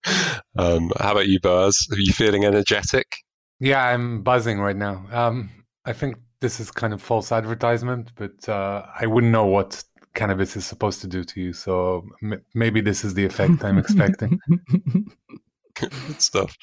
um, 0.59 0.93
how 0.99 1.13
about 1.13 1.29
you, 1.29 1.41
Buzz? 1.41 1.89
Are 1.91 1.99
you 1.99 2.13
feeling 2.13 2.45
energetic? 2.45 3.07
Yeah, 3.61 3.83
I'm 3.83 4.23
buzzing 4.23 4.61
right 4.61 4.77
now. 4.77 5.07
Um, 5.11 5.51
I 5.85 5.93
think 5.93 6.19
this 6.41 6.61
is 6.61 6.71
kind 6.71 6.93
of 6.93 7.01
false 7.01 7.33
advertisement, 7.33 8.13
but 8.17 8.49
uh, 8.49 8.85
I 9.01 9.07
wouldn't 9.07 9.33
know 9.33 9.47
what 9.47 9.83
cannabis 10.15 10.57
is 10.57 10.67
supposed 10.67 11.01
to 11.01 11.07
do 11.07 11.25
to 11.25 11.41
you. 11.41 11.53
So 11.53 12.07
m- 12.23 12.43
maybe 12.55 12.81
this 12.81 13.05
is 13.05 13.15
the 13.15 13.25
effect 13.25 13.65
I'm 13.65 13.79
expecting. 13.79 14.39
Good 15.77 15.93
stuff. 16.21 16.55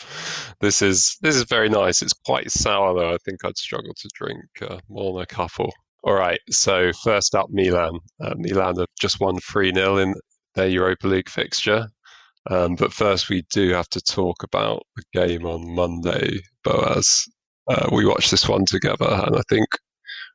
This 0.62 0.82
is 0.82 1.18
this 1.22 1.36
is 1.36 1.44
very 1.44 1.68
nice. 1.68 2.02
It's 2.02 2.14
quite 2.14 2.50
sour 2.50 2.94
though. 2.94 3.14
I 3.14 3.18
think 3.26 3.44
I'd 3.44 3.58
struggle 3.58 3.94
to 3.94 4.10
drink 4.14 4.46
uh, 4.62 4.78
more 4.88 5.14
than 5.14 5.24
a 5.24 5.26
couple. 5.26 5.74
All 6.04 6.14
right. 6.14 6.40
So 6.50 6.92
first 7.04 7.36
up, 7.36 7.48
Milan. 7.50 8.00
Uh, 8.22 8.36
Milan 8.38 8.78
have 8.78 8.88
just 9.00 9.20
won 9.20 9.38
three 9.40 9.74
0 9.74 9.98
in 9.98 10.14
their 10.56 10.68
Europa 10.68 11.08
League 11.08 11.30
fixture. 11.30 11.88
Um, 12.50 12.76
but 12.76 12.94
first, 12.94 13.30
we 13.30 13.44
do 13.54 13.70
have 13.70 13.90
to 13.90 14.02
talk 14.02 14.44
about 14.44 14.84
the 14.96 15.04
game 15.14 15.46
on 15.46 15.76
Monday, 15.76 16.40
Boaz. 16.64 17.26
Uh, 17.68 17.88
we 17.92 18.06
watched 18.06 18.32
this 18.32 18.50
one 18.50 18.66
together, 18.66 19.08
and 19.08 19.36
I 19.36 19.42
think 19.48 19.68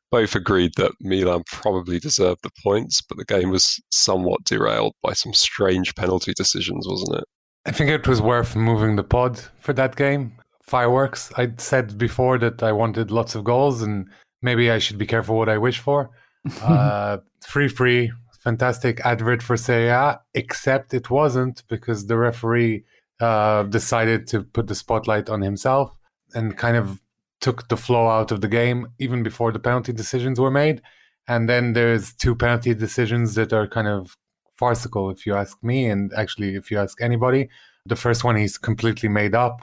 both 0.09 0.35
agreed 0.35 0.71
that 0.77 0.93
Milan 1.01 1.43
probably 1.51 1.99
deserved 1.99 2.39
the 2.43 2.51
points, 2.63 3.01
but 3.01 3.17
the 3.17 3.25
game 3.25 3.49
was 3.49 3.81
somewhat 3.91 4.45
derailed 4.45 4.93
by 5.03 5.13
some 5.13 5.33
strange 5.33 5.95
penalty 5.95 6.33
decisions, 6.35 6.87
wasn't 6.87 7.17
it? 7.17 7.25
I 7.65 7.71
think 7.71 7.89
it 7.89 8.07
was 8.07 8.21
worth 8.21 8.55
moving 8.55 8.95
the 8.95 9.03
pod 9.03 9.41
for 9.59 9.73
that 9.73 9.97
game. 9.97 10.37
Fireworks. 10.63 11.31
I'd 11.35 11.59
said 11.59 11.97
before 11.97 12.37
that 12.37 12.63
I 12.63 12.71
wanted 12.71 13.11
lots 13.11 13.35
of 13.35 13.43
goals, 13.43 13.81
and 13.81 14.07
maybe 14.41 14.71
I 14.71 14.79
should 14.79 14.97
be 14.97 15.05
careful 15.05 15.37
what 15.37 15.49
I 15.49 15.57
wish 15.57 15.79
for. 15.79 16.11
uh, 16.61 17.17
free, 17.45 17.67
free, 17.67 18.11
fantastic 18.47 19.01
advert 19.01 19.43
for 19.43 19.57
Serie 19.57 20.15
except 20.33 20.93
it 20.93 21.09
wasn't 21.09 21.63
because 21.67 21.99
the 22.05 22.17
referee 22.17 22.85
uh, 23.19 23.63
decided 23.63 24.25
to 24.31 24.37
put 24.55 24.67
the 24.67 24.75
spotlight 24.83 25.27
on 25.27 25.41
himself 25.41 25.97
and 26.33 26.57
kind 26.57 26.77
of 26.77 27.01
took 27.41 27.67
the 27.67 27.75
flow 27.85 28.07
out 28.07 28.31
of 28.31 28.39
the 28.39 28.47
game 28.47 28.79
even 28.99 29.21
before 29.21 29.51
the 29.51 29.59
penalty 29.59 29.91
decisions 29.91 30.39
were 30.39 30.55
made. 30.63 30.81
And 31.27 31.49
then 31.49 31.73
there's 31.73 32.13
two 32.13 32.35
penalty 32.35 32.73
decisions 32.73 33.35
that 33.35 33.51
are 33.51 33.67
kind 33.67 33.89
of 33.89 34.15
farcical, 34.53 35.09
if 35.09 35.25
you 35.25 35.35
ask 35.35 35.61
me, 35.61 35.79
and 35.89 36.13
actually, 36.15 36.55
if 36.55 36.71
you 36.71 36.79
ask 36.79 37.01
anybody. 37.01 37.49
The 37.85 37.97
first 38.05 38.23
one 38.23 38.37
he's 38.37 38.57
completely 38.57 39.09
made 39.09 39.35
up. 39.35 39.55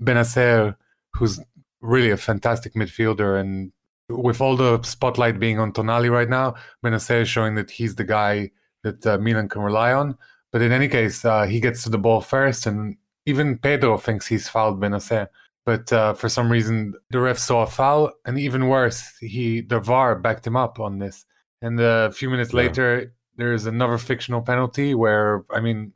Bennacer, 0.00 0.76
who's 1.14 1.40
really 1.82 2.10
a 2.10 2.16
fantastic 2.16 2.72
midfielder, 2.72 3.38
and 3.38 3.72
with 4.10 4.40
all 4.40 4.56
the 4.56 4.82
spotlight 4.82 5.38
being 5.38 5.58
on 5.58 5.72
Tonali 5.72 6.10
right 6.10 6.28
now, 6.28 6.54
Bennacer 6.84 7.22
is 7.22 7.28
showing 7.28 7.54
that 7.54 7.70
he's 7.70 7.94
the 7.94 8.04
guy 8.04 8.50
that 8.82 9.06
uh, 9.06 9.18
Milan 9.18 9.48
can 9.48 9.62
rely 9.62 9.92
on. 9.92 10.16
But 10.52 10.62
in 10.62 10.72
any 10.72 10.88
case, 10.88 11.24
uh, 11.24 11.46
he 11.46 11.60
gets 11.60 11.82
to 11.84 11.90
the 11.90 11.98
ball 11.98 12.20
first, 12.20 12.66
and 12.66 12.96
even 13.26 13.58
Pedro 13.58 13.98
thinks 13.98 14.26
he's 14.26 14.48
fouled 14.48 14.80
Bennacer 14.80 15.28
but 15.66 15.92
uh, 15.92 16.14
for 16.14 16.28
some 16.28 16.50
reason 16.50 16.94
the 17.10 17.20
ref 17.20 17.38
saw 17.38 17.62
a 17.62 17.66
foul, 17.66 18.12
and 18.24 18.38
even 18.38 18.68
worse, 18.68 19.16
he 19.20 19.60
the 19.60 19.78
VAR 19.80 20.16
backed 20.16 20.46
him 20.46 20.56
up 20.56 20.80
on 20.80 20.98
this. 20.98 21.24
And 21.62 21.78
a 21.78 22.10
few 22.10 22.30
minutes 22.30 22.52
yeah. 22.52 22.56
later, 22.56 23.14
there's 23.36 23.66
another 23.66 23.98
fictional 23.98 24.42
penalty 24.42 24.94
where 24.94 25.44
I 25.50 25.60
mean, 25.60 25.92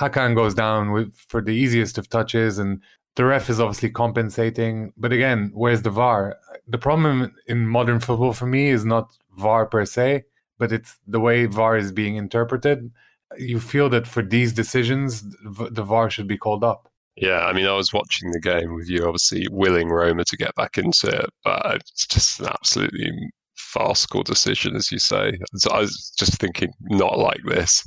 Hakan 0.00 0.34
goes 0.34 0.54
down 0.54 0.92
with 0.92 1.14
for 1.28 1.42
the 1.42 1.52
easiest 1.52 1.98
of 1.98 2.08
touches, 2.08 2.58
and 2.58 2.80
the 3.16 3.24
ref 3.24 3.50
is 3.50 3.60
obviously 3.60 3.90
compensating. 3.90 4.92
But 4.96 5.12
again, 5.12 5.50
where's 5.54 5.82
the 5.82 5.90
VAR? 5.90 6.36
The 6.72 6.78
problem 6.78 7.34
in 7.46 7.66
modern 7.68 8.00
football 8.00 8.32
for 8.32 8.46
me 8.46 8.68
is 8.68 8.84
not 8.84 9.16
VAR 9.36 9.66
per 9.66 9.84
se, 9.84 10.24
but 10.58 10.72
it's 10.72 10.98
the 11.06 11.20
way 11.20 11.44
VAR 11.46 11.76
is 11.76 11.92
being 11.92 12.16
interpreted. 12.16 12.90
You 13.38 13.60
feel 13.60 13.88
that 13.90 14.06
for 14.06 14.22
these 14.22 14.52
decisions, 14.52 15.22
the 15.44 15.84
VAR 15.84 16.10
should 16.10 16.26
be 16.26 16.38
called 16.38 16.64
up. 16.64 16.88
Yeah, 17.16 17.44
I 17.44 17.52
mean, 17.52 17.66
I 17.66 17.74
was 17.74 17.92
watching 17.92 18.30
the 18.32 18.40
game 18.40 18.74
with 18.74 18.88
you, 18.88 19.04
obviously 19.04 19.46
willing 19.50 19.90
Roma 19.90 20.24
to 20.24 20.36
get 20.36 20.54
back 20.54 20.78
into 20.78 21.08
it, 21.08 21.30
but 21.44 21.76
it's 21.76 22.06
just 22.06 22.40
an 22.40 22.46
absolutely 22.46 23.10
farcical 23.54 24.22
decision, 24.22 24.74
as 24.74 24.90
you 24.90 24.98
say. 24.98 25.38
So 25.56 25.70
I 25.70 25.80
was 25.80 26.14
just 26.18 26.40
thinking, 26.40 26.72
not 26.80 27.18
like 27.18 27.42
this. 27.44 27.86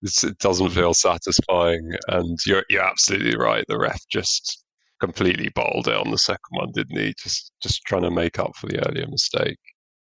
It's, 0.00 0.24
it 0.24 0.38
doesn't 0.38 0.70
feel 0.70 0.94
satisfying, 0.94 1.92
and 2.08 2.38
you're 2.46 2.64
you're 2.70 2.82
absolutely 2.82 3.36
right. 3.36 3.64
The 3.68 3.78
ref 3.78 4.00
just 4.08 4.63
completely 5.00 5.50
bottled 5.54 5.88
it 5.88 5.96
on 5.96 6.10
the 6.10 6.18
second 6.18 6.50
one, 6.50 6.70
didn't 6.72 6.98
he? 6.98 7.14
Just 7.22 7.52
just 7.62 7.82
trying 7.84 8.02
to 8.02 8.10
make 8.10 8.38
up 8.38 8.56
for 8.56 8.66
the 8.66 8.86
earlier 8.88 9.06
mistake. 9.06 9.58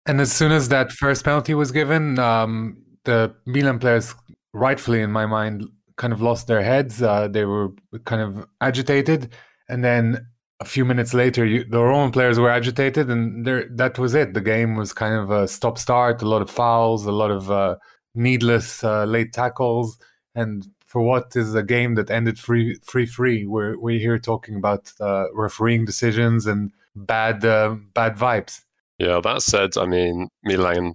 And 0.06 0.20
as 0.20 0.32
soon 0.32 0.52
as 0.52 0.68
that 0.68 0.92
first 0.92 1.24
penalty 1.24 1.54
was 1.54 1.72
given, 1.72 2.18
um, 2.18 2.82
the 3.04 3.34
Milan 3.46 3.78
players, 3.78 4.14
rightfully 4.52 5.00
in 5.02 5.12
my 5.12 5.26
mind, 5.26 5.68
kind 5.96 6.12
of 6.12 6.20
lost 6.20 6.46
their 6.46 6.62
heads. 6.62 7.02
Uh, 7.02 7.28
they 7.28 7.44
were 7.44 7.68
kind 8.04 8.22
of 8.22 8.46
agitated, 8.60 9.32
and 9.68 9.84
then 9.84 10.26
a 10.60 10.64
few 10.64 10.84
minutes 10.84 11.14
later, 11.14 11.46
you, 11.46 11.64
the 11.64 11.80
Roman 11.80 12.12
players 12.12 12.38
were 12.38 12.50
agitated, 12.50 13.08
and 13.08 13.46
that 13.78 13.98
was 13.98 14.14
it. 14.14 14.34
The 14.34 14.40
game 14.40 14.76
was 14.76 14.92
kind 14.92 15.14
of 15.14 15.30
a 15.30 15.48
stop-start. 15.48 16.20
A 16.22 16.28
lot 16.28 16.42
of 16.42 16.50
fouls, 16.50 17.06
a 17.06 17.12
lot 17.12 17.30
of 17.30 17.50
uh, 17.50 17.76
needless 18.14 18.84
uh, 18.84 19.04
late 19.04 19.32
tackles, 19.32 19.98
and 20.34 20.66
for 20.90 21.02
what 21.02 21.36
is 21.36 21.54
a 21.54 21.62
game 21.62 21.94
that 21.94 22.10
ended 22.10 22.36
free 22.36 22.74
free 22.82 23.06
free, 23.06 23.46
we're 23.46 23.78
we're 23.78 24.00
here 24.00 24.18
talking 24.18 24.56
about 24.56 24.92
uh, 25.00 25.26
refereeing 25.32 25.84
decisions 25.84 26.46
and 26.46 26.72
bad 26.96 27.44
uh, 27.44 27.76
bad 27.94 28.16
vibes. 28.16 28.62
Yeah, 28.98 29.20
that 29.22 29.42
said, 29.42 29.78
I 29.78 29.86
mean 29.86 30.28
Milan 30.42 30.94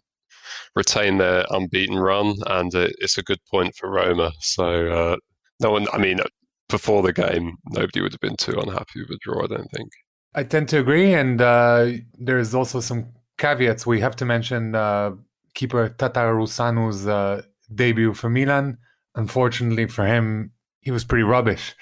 retain 0.76 1.18
their 1.18 1.46
unbeaten 1.50 1.98
run, 1.98 2.36
and 2.48 2.72
it's 2.76 3.18
a 3.18 3.24
good 3.24 3.40
point 3.50 3.74
for 3.76 3.90
Roma. 3.90 4.34
So 4.42 4.88
uh, 4.90 5.18
no 5.62 5.72
one, 5.72 5.88
I 5.94 5.98
mean, 5.98 6.20
before 6.68 7.02
the 7.02 7.14
game, 7.14 7.56
nobody 7.70 8.02
would 8.02 8.12
have 8.12 8.20
been 8.20 8.36
too 8.36 8.60
unhappy 8.60 9.00
with 9.00 9.12
a 9.12 9.18
draw. 9.22 9.46
I 9.46 9.48
don't 9.48 9.72
think. 9.72 9.90
I 10.36 10.44
tend 10.44 10.68
to 10.70 10.80
agree, 10.80 11.14
and 11.14 11.42
uh, 11.42 11.92
there's 12.20 12.54
also 12.54 12.82
some 12.82 13.14
caveats. 13.38 13.86
We 13.86 14.02
have 14.02 14.18
to 14.18 14.26
mention 14.26 14.76
uh, 14.76 15.12
keeper 15.54 15.96
Tatarusanu's 15.98 17.08
uh, 17.08 17.44
debut 17.74 18.14
for 18.14 18.30
Milan. 18.30 18.78
Unfortunately 19.16 19.88
for 19.88 20.06
him, 20.06 20.52
he 20.82 20.92
was 20.92 21.04
pretty 21.04 21.24
rubbish. 21.24 21.74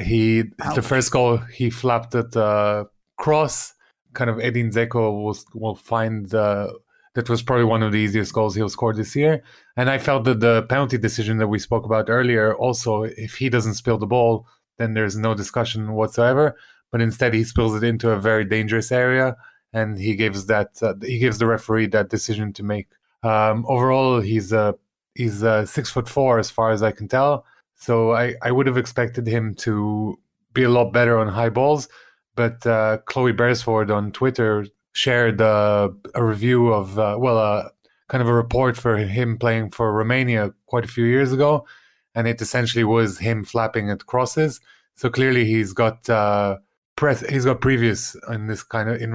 He 0.00 0.44
Ouch. 0.60 0.74
the 0.74 0.82
first 0.82 1.10
goal 1.10 1.36
he 1.36 1.70
flapped 1.70 2.14
at 2.14 2.32
the 2.32 2.88
cross. 3.18 3.74
Kind 4.14 4.30
of 4.30 4.40
Edin 4.40 4.70
Dzeko 4.70 5.22
will 5.22 5.38
will 5.54 5.74
find 5.74 6.34
uh, 6.34 6.72
that 7.14 7.28
was 7.28 7.42
probably 7.42 7.64
one 7.64 7.82
of 7.82 7.92
the 7.92 7.98
easiest 7.98 8.32
goals 8.32 8.54
he'll 8.54 8.68
score 8.68 8.94
this 8.94 9.14
year. 9.14 9.42
And 9.76 9.90
I 9.90 9.98
felt 9.98 10.24
that 10.24 10.40
the 10.40 10.62
penalty 10.62 10.98
decision 10.98 11.38
that 11.38 11.48
we 11.48 11.58
spoke 11.58 11.84
about 11.84 12.08
earlier, 12.08 12.54
also, 12.54 13.02
if 13.02 13.36
he 13.36 13.48
doesn't 13.48 13.74
spill 13.74 13.98
the 13.98 14.06
ball, 14.06 14.46
then 14.78 14.94
there's 14.94 15.16
no 15.16 15.34
discussion 15.34 15.92
whatsoever. 15.92 16.56
But 16.90 17.00
instead, 17.00 17.34
he 17.34 17.44
spills 17.44 17.74
it 17.74 17.84
into 17.84 18.10
a 18.10 18.18
very 18.18 18.44
dangerous 18.44 18.92
area, 18.92 19.36
and 19.72 19.98
he 19.98 20.14
gives 20.14 20.46
that 20.46 20.82
uh, 20.82 20.94
he 21.02 21.18
gives 21.18 21.38
the 21.38 21.46
referee 21.46 21.86
that 21.88 22.10
decision 22.10 22.52
to 22.54 22.62
make. 22.62 22.88
Um, 23.22 23.64
overall, 23.68 24.20
he's 24.20 24.52
a 24.52 24.74
he's 25.14 25.42
a 25.42 25.66
six 25.66 25.90
foot 25.90 26.08
four 26.08 26.38
as 26.38 26.50
far 26.50 26.70
as 26.70 26.82
I 26.82 26.92
can 26.92 27.08
tell. 27.08 27.44
So 27.74 28.12
I, 28.12 28.34
I 28.42 28.52
would 28.52 28.66
have 28.66 28.76
expected 28.76 29.26
him 29.26 29.54
to 29.56 30.18
be 30.54 30.62
a 30.62 30.68
lot 30.68 30.92
better 30.92 31.18
on 31.18 31.28
high 31.28 31.48
balls. 31.48 31.88
But 32.34 32.66
uh, 32.66 32.98
Chloe 33.06 33.32
Beresford 33.32 33.90
on 33.90 34.12
Twitter 34.12 34.66
shared 34.92 35.40
uh, 35.40 35.90
a 36.14 36.24
review 36.24 36.72
of 36.72 36.98
uh, 36.98 37.16
well, 37.18 37.38
uh, 37.38 37.68
kind 38.08 38.22
of 38.22 38.28
a 38.28 38.34
report 38.34 38.76
for 38.76 38.96
him 38.96 39.38
playing 39.38 39.70
for 39.70 39.92
Romania 39.92 40.52
quite 40.66 40.84
a 40.84 40.88
few 40.88 41.04
years 41.04 41.32
ago, 41.32 41.66
and 42.14 42.26
it 42.26 42.40
essentially 42.40 42.84
was 42.84 43.18
him 43.18 43.44
flapping 43.44 43.90
at 43.90 44.06
crosses. 44.06 44.60
So 44.94 45.10
clearly, 45.10 45.44
he's 45.44 45.72
got 45.72 46.08
uh, 46.08 46.58
press. 46.96 47.20
He's 47.28 47.44
got 47.44 47.60
previous 47.60 48.16
in 48.30 48.46
this 48.46 48.62
kind 48.62 48.88
of 48.88 49.00
in 49.00 49.12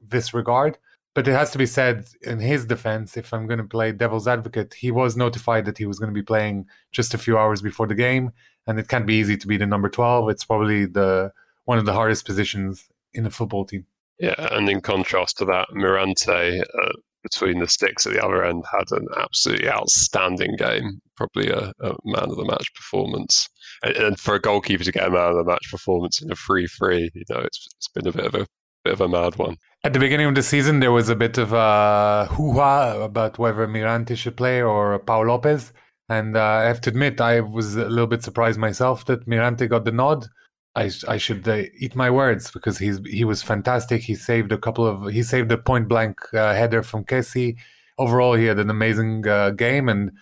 this 0.00 0.34
regard. 0.34 0.78
But 1.18 1.26
it 1.26 1.32
has 1.32 1.50
to 1.50 1.58
be 1.58 1.66
said 1.66 2.06
in 2.22 2.38
his 2.38 2.64
defense, 2.64 3.16
if 3.16 3.34
I'm 3.34 3.48
going 3.48 3.58
to 3.58 3.64
play 3.64 3.90
devil's 3.90 4.28
advocate, 4.28 4.74
he 4.74 4.92
was 4.92 5.16
notified 5.16 5.64
that 5.64 5.76
he 5.76 5.84
was 5.84 5.98
going 5.98 6.14
to 6.14 6.14
be 6.14 6.22
playing 6.22 6.68
just 6.92 7.12
a 7.12 7.18
few 7.18 7.36
hours 7.36 7.60
before 7.60 7.88
the 7.88 7.96
game, 7.96 8.30
and 8.68 8.78
it 8.78 8.86
can't 8.86 9.04
be 9.04 9.14
easy 9.14 9.36
to 9.36 9.48
be 9.48 9.56
the 9.56 9.66
number 9.66 9.88
12. 9.88 10.30
It's 10.30 10.44
probably 10.44 10.86
the 10.86 11.32
one 11.64 11.76
of 11.76 11.86
the 11.86 11.92
hardest 11.92 12.24
positions 12.24 12.88
in 13.14 13.26
a 13.26 13.30
football 13.30 13.64
team. 13.64 13.84
Yeah, 14.20 14.36
and 14.52 14.68
in 14.68 14.80
contrast 14.80 15.38
to 15.38 15.44
that, 15.46 15.66
Mirante 15.74 16.60
uh, 16.60 16.92
between 17.24 17.58
the 17.58 17.66
sticks 17.66 18.06
at 18.06 18.12
the 18.12 18.24
other 18.24 18.44
end 18.44 18.64
had 18.70 18.92
an 18.92 19.08
absolutely 19.16 19.68
outstanding 19.68 20.54
game, 20.56 21.00
probably 21.16 21.48
a, 21.48 21.72
a, 21.80 21.96
man 22.04 22.30
of 22.30 22.36
the 22.36 22.44
match 22.44 22.72
performance. 22.76 23.48
And, 23.82 23.96
and, 23.96 24.20
for 24.20 24.36
a 24.36 24.40
goalkeeper 24.40 24.84
to 24.84 24.92
get 24.92 25.08
a 25.08 25.10
man 25.10 25.32
of 25.32 25.36
the 25.38 25.50
match 25.50 25.68
performance 25.68 26.22
in 26.22 26.30
a 26.30 26.36
free-free, 26.36 27.10
you 27.12 27.24
know, 27.28 27.40
it's 27.40 27.66
it's 27.74 27.88
been 27.88 28.06
a 28.06 28.12
bit 28.12 28.26
of 28.26 28.36
a 28.36 28.46
bit 28.84 28.92
of 28.92 29.00
a 29.00 29.08
mad 29.08 29.34
one. 29.34 29.56
At 29.84 29.92
the 29.92 30.00
beginning 30.00 30.26
of 30.26 30.34
the 30.34 30.42
season, 30.42 30.80
there 30.80 30.92
was 30.92 31.08
a 31.08 31.14
bit 31.14 31.38
of 31.38 31.52
a 31.52 32.26
hoo-ha 32.32 33.00
about 33.00 33.38
whether 33.38 33.66
Mirante 33.68 34.16
should 34.16 34.36
play 34.36 34.60
or 34.60 34.98
Pau 34.98 35.22
Lopez. 35.22 35.72
And 36.08 36.36
uh, 36.36 36.42
I 36.42 36.62
have 36.64 36.80
to 36.82 36.90
admit, 36.90 37.20
I 37.20 37.40
was 37.40 37.76
a 37.76 37.84
little 37.84 38.06
bit 38.06 38.24
surprised 38.24 38.58
myself 38.58 39.04
that 39.06 39.26
Mirante 39.26 39.68
got 39.68 39.84
the 39.84 39.92
nod. 39.92 40.26
I 40.74 40.90
I 41.06 41.16
should 41.16 41.46
uh, 41.48 41.62
eat 41.78 41.96
my 41.96 42.10
words 42.10 42.50
because 42.50 42.78
he's 42.78 43.00
he 43.06 43.24
was 43.24 43.42
fantastic. 43.42 44.02
He 44.02 44.14
saved 44.14 44.52
a 44.52 44.58
couple 44.58 44.86
of 44.86 45.12
he 45.12 45.22
saved 45.22 45.50
a 45.52 45.58
point 45.58 45.88
blank 45.88 46.20
uh, 46.32 46.54
header 46.54 46.82
from 46.82 47.04
Kessie. 47.04 47.56
Overall, 47.98 48.34
he 48.34 48.44
had 48.44 48.58
an 48.58 48.70
amazing 48.70 49.26
uh, 49.26 49.50
game, 49.50 49.88
and 49.88 50.12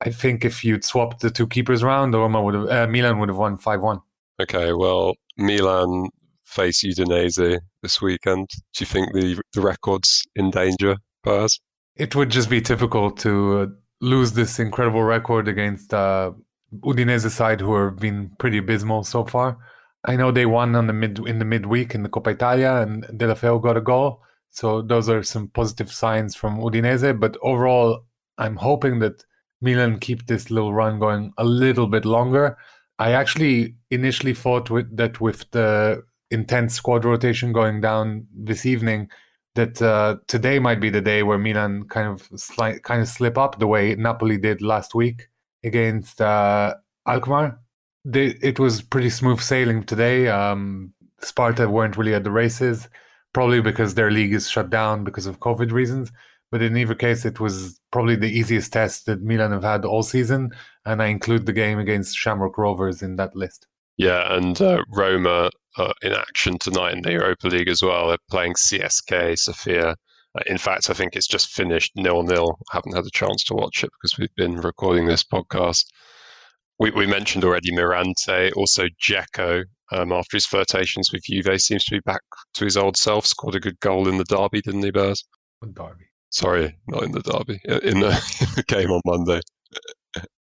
I 0.00 0.10
think 0.10 0.44
if 0.44 0.64
you'd 0.64 0.84
swapped 0.84 1.20
the 1.20 1.30
two 1.30 1.48
keepers 1.48 1.82
around, 1.82 2.14
Roma 2.14 2.42
would 2.42 2.54
have 2.54 2.68
uh, 2.68 2.86
Milan 2.86 3.18
would 3.18 3.28
have 3.28 3.38
won 3.38 3.56
five 3.56 3.80
one. 3.80 4.00
Okay, 4.40 4.72
well, 4.72 5.14
Milan 5.36 6.10
face 6.54 6.84
Udinese 6.84 7.58
this 7.82 8.00
weekend. 8.00 8.48
Do 8.48 8.78
you 8.80 8.86
think 8.86 9.12
the 9.12 9.40
the 9.52 9.60
record's 9.60 10.24
in 10.36 10.50
danger, 10.50 10.96
Baz? 11.22 11.58
It 11.96 12.14
would 12.14 12.30
just 12.30 12.50
be 12.50 12.60
typical 12.60 13.10
to 13.10 13.58
uh, 13.58 13.66
lose 14.00 14.32
this 14.32 14.58
incredible 14.58 15.02
record 15.02 15.48
against 15.48 15.94
uh, 15.94 16.32
Udinese 16.80 17.30
side, 17.30 17.60
who 17.60 17.74
have 17.76 17.96
been 17.96 18.30
pretty 18.38 18.58
abysmal 18.58 19.04
so 19.04 19.24
far. 19.24 19.58
I 20.04 20.16
know 20.16 20.30
they 20.30 20.46
won 20.46 20.74
on 20.74 20.86
the 20.86 20.92
mid 20.92 21.18
in 21.26 21.38
the 21.38 21.44
midweek 21.44 21.94
in 21.94 22.02
the 22.02 22.08
Coppa 22.08 22.32
Italia, 22.32 22.76
and 22.76 23.04
Deulofeu 23.04 23.62
got 23.62 23.76
a 23.76 23.80
goal. 23.80 24.20
So 24.50 24.82
those 24.82 25.08
are 25.08 25.22
some 25.22 25.48
positive 25.48 25.90
signs 25.90 26.36
from 26.36 26.58
Udinese. 26.58 27.18
But 27.18 27.36
overall, 27.42 28.04
I'm 28.38 28.56
hoping 28.56 28.98
that 29.00 29.24
Milan 29.60 29.98
keep 29.98 30.26
this 30.26 30.50
little 30.50 30.74
run 30.74 30.98
going 30.98 31.32
a 31.38 31.44
little 31.44 31.86
bit 31.86 32.04
longer. 32.04 32.56
I 32.98 33.12
actually 33.12 33.74
initially 33.90 34.34
thought 34.34 34.70
with, 34.70 34.96
that 34.96 35.20
with 35.20 35.50
the 35.50 36.04
intense 36.34 36.74
squad 36.74 37.04
rotation 37.04 37.52
going 37.52 37.80
down 37.80 38.26
this 38.34 38.66
evening, 38.66 39.08
that 39.54 39.80
uh, 39.80 40.16
today 40.26 40.58
might 40.58 40.80
be 40.80 40.90
the 40.90 41.00
day 41.00 41.22
where 41.22 41.38
Milan 41.38 41.84
kind 41.88 42.08
of 42.08 42.28
sli- 42.30 42.82
kind 42.82 43.00
of 43.00 43.08
slip 43.08 43.38
up 43.38 43.58
the 43.58 43.66
way 43.66 43.94
Napoli 43.94 44.36
did 44.36 44.60
last 44.60 44.94
week 44.94 45.28
against 45.62 46.20
uh, 46.20 46.74
Alkmaar 47.06 47.58
they, 48.04 48.26
it 48.42 48.58
was 48.58 48.82
pretty 48.82 49.10
smooth 49.10 49.40
sailing 49.40 49.82
today. 49.82 50.28
Um, 50.28 50.92
Sparta 51.20 51.68
weren't 51.68 51.96
really 51.96 52.14
at 52.14 52.24
the 52.24 52.30
races, 52.30 52.88
probably 53.32 53.60
because 53.60 53.94
their 53.94 54.10
league 54.10 54.34
is 54.34 54.48
shut 54.48 54.70
down 54.70 55.04
because 55.04 55.26
of 55.26 55.40
COVID 55.40 55.72
reasons. 55.72 56.12
But 56.50 56.62
in 56.62 56.76
either 56.76 56.94
case, 56.94 57.24
it 57.24 57.40
was 57.40 57.80
probably 57.90 58.14
the 58.14 58.30
easiest 58.30 58.72
test 58.72 59.06
that 59.06 59.22
Milan 59.22 59.52
have 59.52 59.64
had 59.64 59.84
all 59.84 60.02
season, 60.02 60.52
and 60.84 61.02
I 61.02 61.06
include 61.06 61.46
the 61.46 61.52
game 61.52 61.78
against 61.78 62.16
Shamrock 62.16 62.58
Rovers 62.58 63.02
in 63.02 63.16
that 63.16 63.34
list. 63.34 63.66
Yeah, 63.96 64.34
and 64.36 64.60
uh, 64.60 64.82
Roma 64.88 65.50
uh, 65.76 65.92
in 66.02 66.12
action 66.12 66.58
tonight 66.58 66.94
in 66.94 67.02
the 67.02 67.12
Europa 67.12 67.48
League 67.48 67.68
as 67.68 67.82
well. 67.82 68.08
They're 68.08 68.18
playing 68.30 68.54
CSKA 68.54 69.38
Sofia. 69.38 69.96
Uh, 70.36 70.42
in 70.46 70.58
fact, 70.58 70.90
I 70.90 70.94
think 70.94 71.14
it's 71.14 71.26
just 71.26 71.50
finished 71.50 71.92
nil 71.96 72.22
nil. 72.22 72.58
Haven't 72.70 72.96
had 72.96 73.06
a 73.06 73.10
chance 73.10 73.44
to 73.44 73.54
watch 73.54 73.84
it 73.84 73.90
because 74.00 74.18
we've 74.18 74.34
been 74.36 74.56
recording 74.56 75.06
this 75.06 75.24
podcast 75.24 75.84
we, 76.78 76.90
we 76.90 77.06
mentioned 77.06 77.44
already 77.44 77.72
Mirante, 77.72 78.52
also 78.56 78.84
Dzeko. 79.02 79.64
Um, 79.92 80.12
after 80.12 80.36
his 80.36 80.46
flirtations 80.46 81.10
with 81.12 81.24
Juve, 81.24 81.60
seems 81.60 81.84
to 81.84 81.94
be 81.94 82.00
back 82.00 82.22
to 82.54 82.64
his 82.64 82.76
old 82.76 82.96
self. 82.96 83.26
Scored 83.26 83.54
a 83.54 83.60
good 83.60 83.78
goal 83.80 84.08
in 84.08 84.16
the 84.16 84.24
derby, 84.24 84.60
didn't 84.60 84.82
he, 84.82 84.90
Bears? 84.90 85.24
Derby. 85.62 86.06
Sorry, 86.30 86.76
not 86.88 87.04
in 87.04 87.12
the 87.12 87.20
derby. 87.20 87.60
In 87.88 88.00
the, 88.00 88.64
game 88.66 88.90
on 88.90 89.00
Monday. 89.06 89.40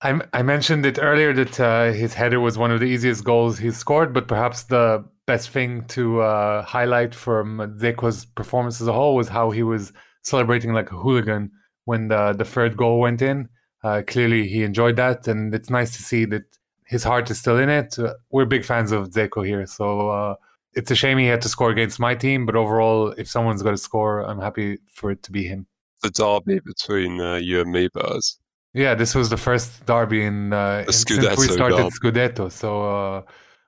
I, 0.02 0.22
I 0.32 0.42
mentioned 0.42 0.86
it 0.86 1.00
earlier 1.02 1.34
that 1.34 1.60
uh, 1.60 1.92
his 1.92 2.14
header 2.14 2.40
was 2.40 2.58
one 2.58 2.72
of 2.72 2.80
the 2.80 2.86
easiest 2.86 3.26
goals 3.26 3.58
he 3.58 3.72
scored, 3.72 4.14
but 4.14 4.28
perhaps 4.28 4.64
the 4.64 5.06
best 5.26 5.50
thing 5.50 5.86
to 5.86 6.22
uh, 6.22 6.64
highlight 6.64 7.14
from 7.14 7.58
Dzeko's 7.80 8.26
performance 8.26 8.82
as 8.82 8.88
a 8.88 8.94
whole 8.94 9.16
was 9.16 9.30
how 9.30 9.52
he 9.52 9.64
was 9.64 9.94
celebrating 10.24 10.74
like 10.74 10.92
a 10.92 10.96
hooligan 10.96 11.52
when 11.86 12.08
the, 12.08 12.34
the 12.34 12.46
third 12.46 12.78
goal 12.78 13.00
went 13.00 13.22
in. 13.22 13.50
Uh, 13.84 14.02
clearly, 14.06 14.48
he 14.48 14.64
enjoyed 14.64 14.96
that, 14.96 15.28
and 15.28 15.56
it's 15.56 15.70
nice 15.70 15.96
to 15.98 16.04
see 16.04 16.26
that 16.26 16.44
his 16.86 17.04
heart 17.04 17.30
is 17.32 17.40
still 17.40 17.58
in 17.58 17.70
it. 17.70 17.98
Uh, 17.98 18.14
we're 18.30 18.46
big 18.46 18.64
fans 18.64 18.92
of 18.92 19.10
Dzeko 19.10 19.46
here, 19.46 19.66
so 19.66 20.10
uh, 20.10 20.36
it's 20.74 20.92
a 20.92 20.96
shame 20.96 21.18
he 21.18 21.26
had 21.26 21.42
to 21.42 21.50
score 21.50 21.72
against 21.72 22.00
my 22.00 22.14
team, 22.14 22.46
but 22.46 22.56
overall, 22.56 23.10
if 23.18 23.28
someone's 23.28 23.64
got 23.64 23.72
to 23.72 23.78
score, 23.78 24.22
I'm 24.22 24.40
happy 24.40 24.78
for 24.94 25.12
it 25.12 25.24
to 25.24 25.32
be 25.32 25.46
him. 25.46 25.68
The 26.04 26.10
derby 26.12 26.60
between 26.66 27.20
uh, 27.20 27.36
you 27.36 27.62
and 27.62 27.72
me, 27.72 27.88
Buzz. 27.94 28.38
Yeah, 28.74 28.96
this 28.96 29.14
was 29.14 29.30
the 29.30 29.38
first 29.38 29.86
derby 29.86 30.24
in, 30.24 30.54
uh, 30.54 30.86
in 30.88 30.94
since 30.94 31.38
we 31.38 31.48
started 31.48 31.78
derby. 31.78 31.90
Scudetto. 31.90 32.52
So 32.52 33.26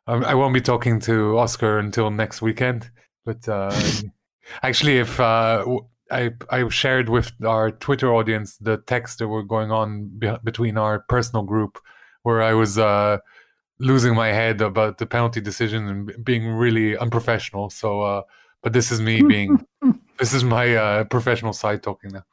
uh, 0.07 0.21
I 0.25 0.33
won't 0.35 0.53
be 0.53 0.61
talking 0.61 0.99
to 1.01 1.37
Oscar 1.37 1.79
until 1.79 2.09
next 2.11 2.41
weekend. 2.41 2.89
But 3.25 3.47
uh, 3.47 3.73
actually, 4.63 4.99
if 4.99 5.19
uh, 5.19 5.65
I 6.11 6.31
I 6.49 6.67
shared 6.69 7.09
with 7.09 7.31
our 7.45 7.71
Twitter 7.71 8.13
audience 8.13 8.57
the 8.57 8.77
text 8.77 9.19
that 9.19 9.27
were 9.27 9.43
going 9.43 9.71
on 9.71 10.11
be- 10.17 10.37
between 10.43 10.77
our 10.77 10.99
personal 11.07 11.43
group, 11.43 11.79
where 12.23 12.41
I 12.41 12.53
was 12.53 12.77
uh, 12.77 13.17
losing 13.79 14.15
my 14.15 14.27
head 14.27 14.61
about 14.61 14.97
the 14.97 15.05
penalty 15.05 15.41
decision 15.41 15.87
and 15.87 16.25
being 16.25 16.47
really 16.47 16.97
unprofessional. 16.97 17.69
So, 17.69 18.01
uh, 18.01 18.21
but 18.61 18.73
this 18.73 18.91
is 18.91 19.01
me 19.01 19.21
being, 19.21 19.65
this 20.19 20.33
is 20.33 20.43
my 20.43 20.75
uh, 20.75 21.03
professional 21.05 21.53
side 21.53 21.83
talking 21.83 22.11
now. 22.11 22.23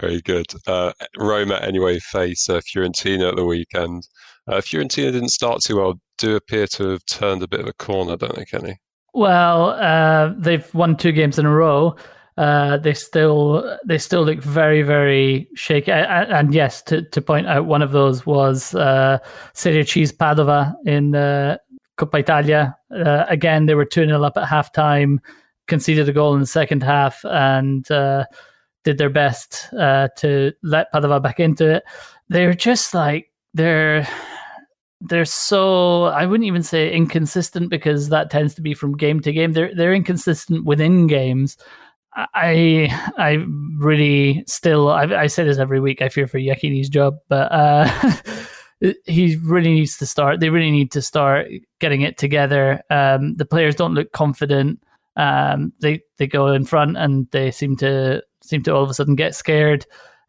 Very 0.00 0.20
good. 0.20 0.46
Uh, 0.66 0.92
Roma, 1.16 1.56
anyway, 1.56 2.00
face 2.00 2.48
uh, 2.48 2.60
Fiorentina 2.60 3.30
at 3.30 3.36
the 3.36 3.44
weekend. 3.44 4.08
Uh, 4.46 4.60
Fiorentina 4.60 5.12
didn't 5.12 5.30
start 5.30 5.62
too 5.62 5.76
well, 5.76 6.00
do 6.18 6.36
appear 6.36 6.66
to 6.66 6.90
have 6.90 7.06
turned 7.06 7.42
a 7.42 7.48
bit 7.48 7.60
of 7.60 7.66
a 7.66 7.72
corner, 7.74 8.16
don't 8.16 8.36
they, 8.36 8.44
Kenny? 8.44 8.78
Well, 9.14 9.70
uh, 9.70 10.34
they've 10.36 10.74
won 10.74 10.96
two 10.96 11.12
games 11.12 11.38
in 11.38 11.46
a 11.46 11.54
row. 11.54 11.96
Uh, 12.36 12.78
they 12.78 12.94
still 12.94 13.78
they 13.86 13.96
still 13.96 14.24
look 14.24 14.40
very 14.40 14.82
very 14.82 15.48
shaky. 15.54 15.92
And 15.92 16.52
yes, 16.52 16.82
to, 16.82 17.02
to 17.02 17.22
point 17.22 17.46
out, 17.46 17.66
one 17.66 17.80
of 17.80 17.92
those 17.92 18.26
was 18.26 18.74
uh, 18.74 19.18
Serie 19.52 19.86
C's 19.86 20.10
Padova 20.10 20.74
in 20.84 21.12
the 21.12 21.60
Coppa 21.96 22.18
Italia. 22.18 22.76
Uh, 22.90 23.24
again, 23.28 23.66
they 23.66 23.76
were 23.76 23.84
two 23.84 24.04
0 24.04 24.22
up 24.24 24.36
at 24.36 24.48
halftime, 24.48 25.18
conceded 25.68 26.08
a 26.08 26.12
goal 26.12 26.34
in 26.34 26.40
the 26.40 26.46
second 26.46 26.82
half, 26.82 27.24
and 27.24 27.88
uh, 27.92 28.24
did 28.82 28.98
their 28.98 29.10
best 29.10 29.72
uh, 29.74 30.08
to 30.16 30.52
let 30.64 30.92
Padova 30.92 31.22
back 31.22 31.38
into 31.38 31.76
it. 31.76 31.84
They're 32.28 32.54
just 32.54 32.94
like 32.94 33.30
they're 33.54 34.08
they're 35.04 35.24
so 35.24 36.04
I 36.04 36.26
wouldn't 36.26 36.46
even 36.46 36.62
say 36.62 36.92
inconsistent 36.92 37.68
because 37.68 38.08
that 38.08 38.30
tends 38.30 38.54
to 38.54 38.62
be 38.62 38.74
from 38.74 38.96
game 38.96 39.20
to 39.20 39.32
game. 39.32 39.52
They're 39.52 39.74
they're 39.74 39.94
inconsistent 39.94 40.64
within 40.64 41.06
games. 41.06 41.56
I 42.14 42.88
I 43.18 43.44
really 43.76 44.44
still 44.46 44.88
I, 44.90 45.04
I 45.04 45.26
say 45.26 45.44
this 45.44 45.58
every 45.58 45.80
week. 45.80 46.00
I 46.00 46.08
fear 46.08 46.26
for 46.26 46.38
Iachini's 46.38 46.88
job, 46.88 47.16
but 47.28 47.52
uh, 47.52 47.90
he 49.04 49.36
really 49.44 49.74
needs 49.74 49.98
to 49.98 50.06
start. 50.06 50.40
They 50.40 50.50
really 50.50 50.70
need 50.70 50.90
to 50.92 51.02
start 51.02 51.48
getting 51.80 52.02
it 52.02 52.16
together. 52.16 52.82
Um, 52.90 53.34
the 53.34 53.46
players 53.46 53.74
don't 53.74 53.94
look 53.94 54.12
confident. 54.12 54.82
Um, 55.16 55.72
they 55.80 56.00
they 56.16 56.26
go 56.26 56.48
in 56.52 56.64
front 56.64 56.96
and 56.96 57.28
they 57.30 57.50
seem 57.50 57.76
to 57.76 58.22
seem 58.42 58.62
to 58.62 58.74
all 58.74 58.82
of 58.82 58.90
a 58.90 58.94
sudden 58.94 59.16
get 59.16 59.34
scared. 59.34 59.84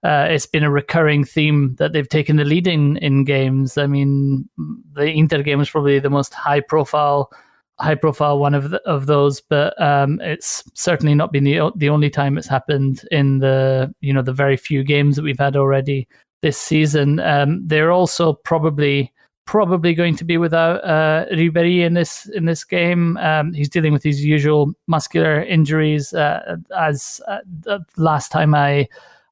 Uh, 0.05 0.27
it's 0.29 0.45
been 0.45 0.63
a 0.63 0.69
recurring 0.69 1.23
theme 1.23 1.75
that 1.79 1.91
they've 1.91 2.07
taken 2.09 2.35
the 2.35 2.45
lead 2.45 2.67
in 2.67 2.97
in 2.97 3.23
games. 3.23 3.75
I 3.75 3.87
mean, 3.87 4.47
the 4.93 5.07
Inter 5.07 5.41
game 5.41 5.57
was 5.57 5.69
probably 5.71 5.97
the 5.97 6.11
most 6.11 6.33
high 6.33 6.59
profile 6.59 7.31
high 7.79 7.95
profile 7.95 8.39
one 8.39 8.53
of 8.53 8.69
the, 8.69 8.81
of 8.83 9.07
those, 9.07 9.41
but 9.41 9.79
um, 9.81 10.21
it's 10.21 10.63
certainly 10.75 11.15
not 11.15 11.31
been 11.31 11.43
the 11.43 11.71
the 11.75 11.89
only 11.89 12.11
time 12.11 12.37
it's 12.37 12.47
happened 12.47 13.01
in 13.09 13.39
the 13.39 13.91
you 14.01 14.13
know 14.13 14.21
the 14.21 14.31
very 14.31 14.57
few 14.57 14.83
games 14.83 15.15
that 15.15 15.23
we've 15.23 15.39
had 15.39 15.55
already 15.55 16.07
this 16.43 16.57
season. 16.57 17.19
Um, 17.19 17.67
they're 17.67 17.91
also 17.91 18.33
probably 18.33 19.11
probably 19.45 19.93
going 19.93 20.15
to 20.15 20.23
be 20.23 20.37
without 20.37 20.83
uh, 20.83 21.25
Ribery 21.31 21.83
in 21.83 21.95
this 21.95 22.27
in 22.27 22.45
this 22.45 22.63
game. 22.63 23.17
Um, 23.17 23.53
he's 23.53 23.69
dealing 23.69 23.91
with 23.91 24.03
his 24.03 24.23
usual 24.23 24.73
muscular 24.85 25.41
injuries. 25.41 26.13
Uh, 26.13 26.57
as 26.77 27.19
uh, 27.27 27.79
last 27.97 28.31
time 28.31 28.53
I 28.53 28.87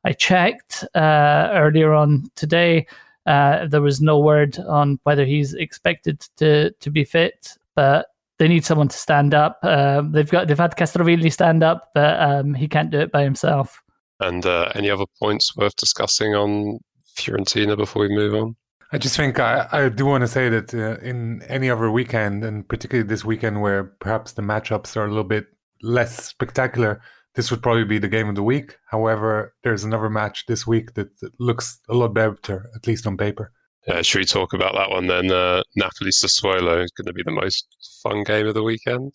I 0.05 0.13
checked 0.13 0.83
uh, 0.95 1.49
earlier 1.53 1.93
on 1.93 2.29
today, 2.35 2.87
uh, 3.25 3.67
there 3.67 3.81
was 3.81 4.01
no 4.01 4.19
word 4.19 4.57
on 4.59 4.99
whether 5.03 5.25
he's 5.25 5.53
expected 5.53 6.21
to 6.37 6.71
to 6.71 6.91
be 6.91 7.03
fit, 7.03 7.57
but 7.75 8.07
they 8.37 8.47
need 8.47 8.65
someone 8.65 8.89
to 8.89 8.97
stand 8.97 9.33
up. 9.33 9.59
Uh, 9.63 10.01
they've 10.01 10.29
got 10.29 10.47
they've 10.47 10.57
had 10.57 10.75
Castrovilli 10.75 11.31
stand 11.31 11.63
up, 11.63 11.91
but 11.93 12.19
um, 12.19 12.53
he 12.53 12.67
can't 12.67 12.91
do 12.91 12.99
it 12.99 13.11
by 13.11 13.23
himself. 13.23 13.81
And 14.19 14.45
uh, 14.45 14.71
any 14.75 14.89
other 14.89 15.05
points 15.19 15.55
worth 15.55 15.75
discussing 15.75 16.35
on 16.35 16.79
Fiorentina 17.15 17.77
before 17.77 18.03
we 18.03 18.15
move 18.15 18.33
on? 18.35 18.55
I 18.91 18.97
just 18.97 19.15
think 19.15 19.39
I, 19.39 19.67
I 19.71 19.89
do 19.89 20.05
want 20.05 20.21
to 20.21 20.27
say 20.27 20.49
that 20.49 20.73
uh, 20.73 20.97
in 21.01 21.41
any 21.43 21.69
other 21.69 21.89
weekend, 21.89 22.43
and 22.43 22.67
particularly 22.67 23.07
this 23.07 23.25
weekend 23.25 23.61
where 23.61 23.85
perhaps 23.85 24.33
the 24.33 24.41
matchups 24.41 24.95
are 24.95 25.05
a 25.05 25.07
little 25.07 25.23
bit 25.23 25.47
less 25.81 26.25
spectacular, 26.25 27.01
this 27.35 27.49
would 27.49 27.63
probably 27.63 27.83
be 27.83 27.99
the 27.99 28.07
game 28.07 28.29
of 28.29 28.35
the 28.35 28.43
week. 28.43 28.77
However, 28.87 29.55
there's 29.63 29.83
another 29.83 30.09
match 30.09 30.45
this 30.47 30.67
week 30.67 30.93
that, 30.93 31.19
that 31.19 31.39
looks 31.39 31.79
a 31.89 31.93
lot 31.93 32.13
better, 32.13 32.69
at 32.75 32.85
least 32.87 33.07
on 33.07 33.17
paper. 33.17 33.51
Yeah, 33.87 34.01
should 34.01 34.19
we 34.19 34.25
talk 34.25 34.53
about 34.53 34.75
that 34.75 34.89
one 34.89 35.07
then? 35.07 35.31
Uh, 35.31 35.61
Napoli 35.75 36.11
Sassuolo 36.11 36.83
is 36.83 36.91
going 36.91 37.07
to 37.07 37.13
be 37.13 37.23
the 37.23 37.31
most 37.31 37.67
fun 38.01 38.23
game 38.23 38.47
of 38.47 38.53
the 38.53 38.63
weekend. 38.63 39.13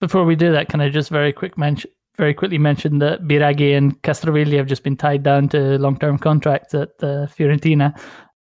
Before 0.00 0.24
we 0.24 0.36
do 0.36 0.52
that, 0.52 0.68
can 0.68 0.80
I 0.80 0.88
just 0.88 1.10
very 1.10 1.32
quick 1.32 1.58
mention, 1.58 1.90
very 2.16 2.32
quickly 2.32 2.58
mention 2.58 2.98
that 3.00 3.22
Biraghi 3.22 3.76
and 3.76 4.00
Castrovilli 4.02 4.56
have 4.56 4.66
just 4.66 4.82
been 4.82 4.96
tied 4.96 5.22
down 5.22 5.48
to 5.50 5.78
long-term 5.78 6.18
contracts 6.18 6.74
at 6.74 6.90
uh, 7.02 7.26
Fiorentina. 7.26 7.98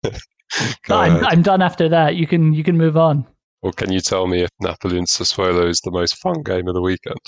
I'm, 0.90 1.24
I'm 1.24 1.42
done 1.42 1.62
after 1.62 1.88
that. 1.88 2.16
You 2.16 2.26
can 2.26 2.52
you 2.52 2.62
can 2.62 2.76
move 2.76 2.96
on. 2.96 3.26
Well, 3.62 3.72
can 3.72 3.92
you 3.92 4.00
tell 4.00 4.26
me 4.26 4.42
if 4.42 4.50
Napoli 4.60 4.98
and 4.98 5.08
Sassuolo 5.08 5.68
is 5.68 5.80
the 5.80 5.90
most 5.90 6.16
fun 6.18 6.42
game 6.42 6.68
of 6.68 6.74
the 6.74 6.82
weekend? 6.82 7.18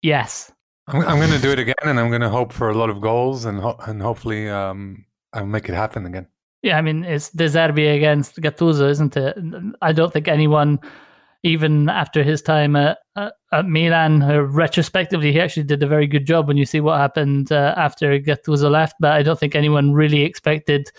Yes. 0.00 0.50
I'm, 0.88 1.02
I'm 1.02 1.18
going 1.18 1.30
to 1.30 1.38
do 1.38 1.52
it 1.52 1.58
again, 1.58 1.74
and 1.84 1.98
I'm 1.98 2.08
going 2.08 2.22
to 2.22 2.28
hope 2.28 2.52
for 2.52 2.70
a 2.70 2.74
lot 2.74 2.90
of 2.90 3.00
goals, 3.00 3.44
and 3.44 3.60
ho- 3.60 3.78
and 3.86 4.02
hopefully 4.02 4.48
um, 4.48 5.04
I'll 5.32 5.46
make 5.46 5.68
it 5.68 5.74
happen 5.74 6.06
again. 6.06 6.26
Yeah, 6.62 6.78
I 6.78 6.82
mean 6.82 7.04
it's 7.04 7.30
De 7.30 7.44
Zerbi 7.46 7.96
against 7.96 8.36
Gattuso, 8.36 8.88
isn't 8.88 9.16
it? 9.16 9.36
I 9.82 9.92
don't 9.92 10.12
think 10.12 10.28
anyone, 10.28 10.78
even 11.42 11.88
after 11.88 12.22
his 12.22 12.40
time 12.40 12.76
at, 12.76 12.98
at 13.16 13.66
Milan, 13.66 14.22
uh, 14.22 14.42
retrospectively, 14.42 15.32
he 15.32 15.40
actually 15.40 15.64
did 15.64 15.82
a 15.82 15.88
very 15.88 16.06
good 16.06 16.24
job 16.24 16.46
when 16.46 16.56
you 16.56 16.64
see 16.64 16.80
what 16.80 16.98
happened 16.98 17.50
uh, 17.50 17.74
after 17.76 18.18
Gattuso 18.20 18.70
left. 18.70 18.94
But 19.00 19.12
I 19.12 19.22
don't 19.22 19.38
think 19.38 19.56
anyone 19.56 19.92
really 19.92 20.22
expected 20.22 20.90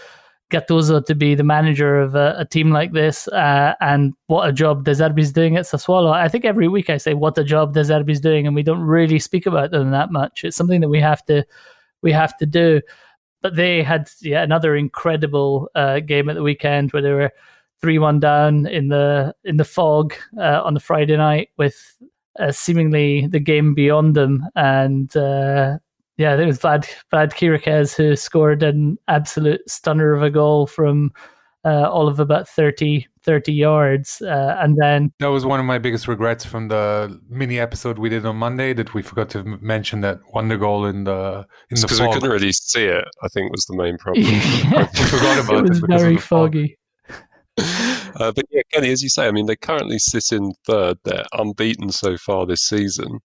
Gattuso 0.53 1.05
to 1.05 1.15
be 1.15 1.35
the 1.35 1.43
manager 1.43 1.99
of 1.99 2.15
a, 2.15 2.35
a 2.37 2.45
team 2.45 2.71
like 2.71 2.93
this, 2.93 3.27
uh, 3.29 3.73
and 3.81 4.13
what 4.27 4.47
a 4.47 4.53
job 4.53 4.85
De 4.85 4.91
Zerbi's 4.91 5.31
doing 5.31 5.57
at 5.57 5.65
Sassuolo. 5.65 6.13
I 6.13 6.27
think 6.27 6.45
every 6.45 6.67
week 6.67 6.89
I 6.89 6.97
say 6.97 7.13
what 7.13 7.37
a 7.37 7.43
job 7.43 7.73
De 7.73 7.81
Zerbi's 7.81 8.19
doing, 8.21 8.45
and 8.45 8.55
we 8.55 8.63
don't 8.63 8.81
really 8.81 9.19
speak 9.19 9.45
about 9.45 9.71
them 9.71 9.91
that 9.91 10.11
much. 10.11 10.43
It's 10.43 10.55
something 10.55 10.81
that 10.81 10.89
we 10.89 10.99
have 11.01 11.23
to 11.25 11.43
we 12.01 12.11
have 12.11 12.37
to 12.37 12.45
do 12.45 12.81
but 13.43 13.55
they 13.55 13.83
had 13.83 14.09
yeah 14.21 14.41
another 14.41 14.75
incredible 14.75 15.69
uh, 15.75 15.99
game 15.99 16.29
at 16.29 16.35
the 16.35 16.41
weekend 16.41 16.91
where 16.91 17.01
they 17.03 17.11
were 17.11 17.31
three 17.79 17.99
one 17.99 18.19
down 18.19 18.65
in 18.65 18.87
the 18.87 19.35
in 19.43 19.57
the 19.57 19.65
fog 19.65 20.15
uh, 20.39 20.61
on 20.63 20.73
the 20.73 20.79
Friday 20.79 21.17
night 21.17 21.49
with 21.57 22.01
uh, 22.39 22.51
seemingly 22.51 23.27
the 23.27 23.39
game 23.39 23.75
beyond 23.75 24.15
them, 24.15 24.43
and 24.55 25.15
uh, 25.15 25.77
yeah, 26.17 26.35
it 26.35 26.45
was 26.45 26.59
Vlad 26.59 26.87
Vlad 27.11 27.33
Chiriches 27.33 27.95
who 27.95 28.15
scored 28.15 28.63
an 28.63 28.97
absolute 29.07 29.61
stunner 29.69 30.13
of 30.13 30.21
a 30.21 30.29
goal 30.29 30.67
from 30.67 31.11
uh, 31.65 31.89
all 31.89 32.07
of 32.07 32.19
about 32.19 32.47
30, 32.47 33.07
30 33.23 33.53
yards. 33.53 34.21
Uh, 34.21 34.57
and 34.59 34.77
then 34.79 35.11
that 35.19 35.27
was 35.27 35.45
one 35.45 35.59
of 35.59 35.65
my 35.65 35.77
biggest 35.77 36.07
regrets 36.07 36.45
from 36.45 36.67
the 36.67 37.19
mini 37.29 37.59
episode 37.59 37.97
we 37.97 38.09
did 38.09 38.25
on 38.25 38.35
Monday 38.35 38.73
that 38.73 38.93
we 38.93 39.01
forgot 39.01 39.29
to 39.29 39.43
mention 39.61 40.01
that 40.01 40.19
wonder 40.33 40.57
goal 40.57 40.85
in 40.85 41.05
the 41.05 41.45
in 41.69 41.79
the 41.79 41.81
because 41.81 42.01
we 42.01 42.11
couldn't 42.11 42.29
really 42.29 42.51
see 42.51 42.85
it. 42.85 43.05
I 43.23 43.27
think 43.29 43.51
was 43.51 43.65
the 43.65 43.75
main 43.75 43.97
problem. 43.97 44.25
yeah. 44.25 44.87
we 44.93 45.05
forgot 45.05 45.43
about 45.43 45.65
it. 45.65 45.69
Was 45.69 45.79
it 45.79 45.87
very 45.87 46.17
foggy. 46.17 46.77
uh, 47.57 48.31
but 48.31 48.45
yeah, 48.51 48.61
Kenny, 48.71 48.91
as 48.91 49.01
you 49.01 49.09
say, 49.09 49.27
I 49.27 49.31
mean, 49.31 49.45
they 49.45 49.55
currently 49.55 49.99
sit 49.99 50.31
in 50.31 50.53
third. 50.65 50.97
They're 51.05 51.25
unbeaten 51.33 51.91
so 51.91 52.17
far 52.17 52.45
this 52.45 52.61
season. 52.61 53.19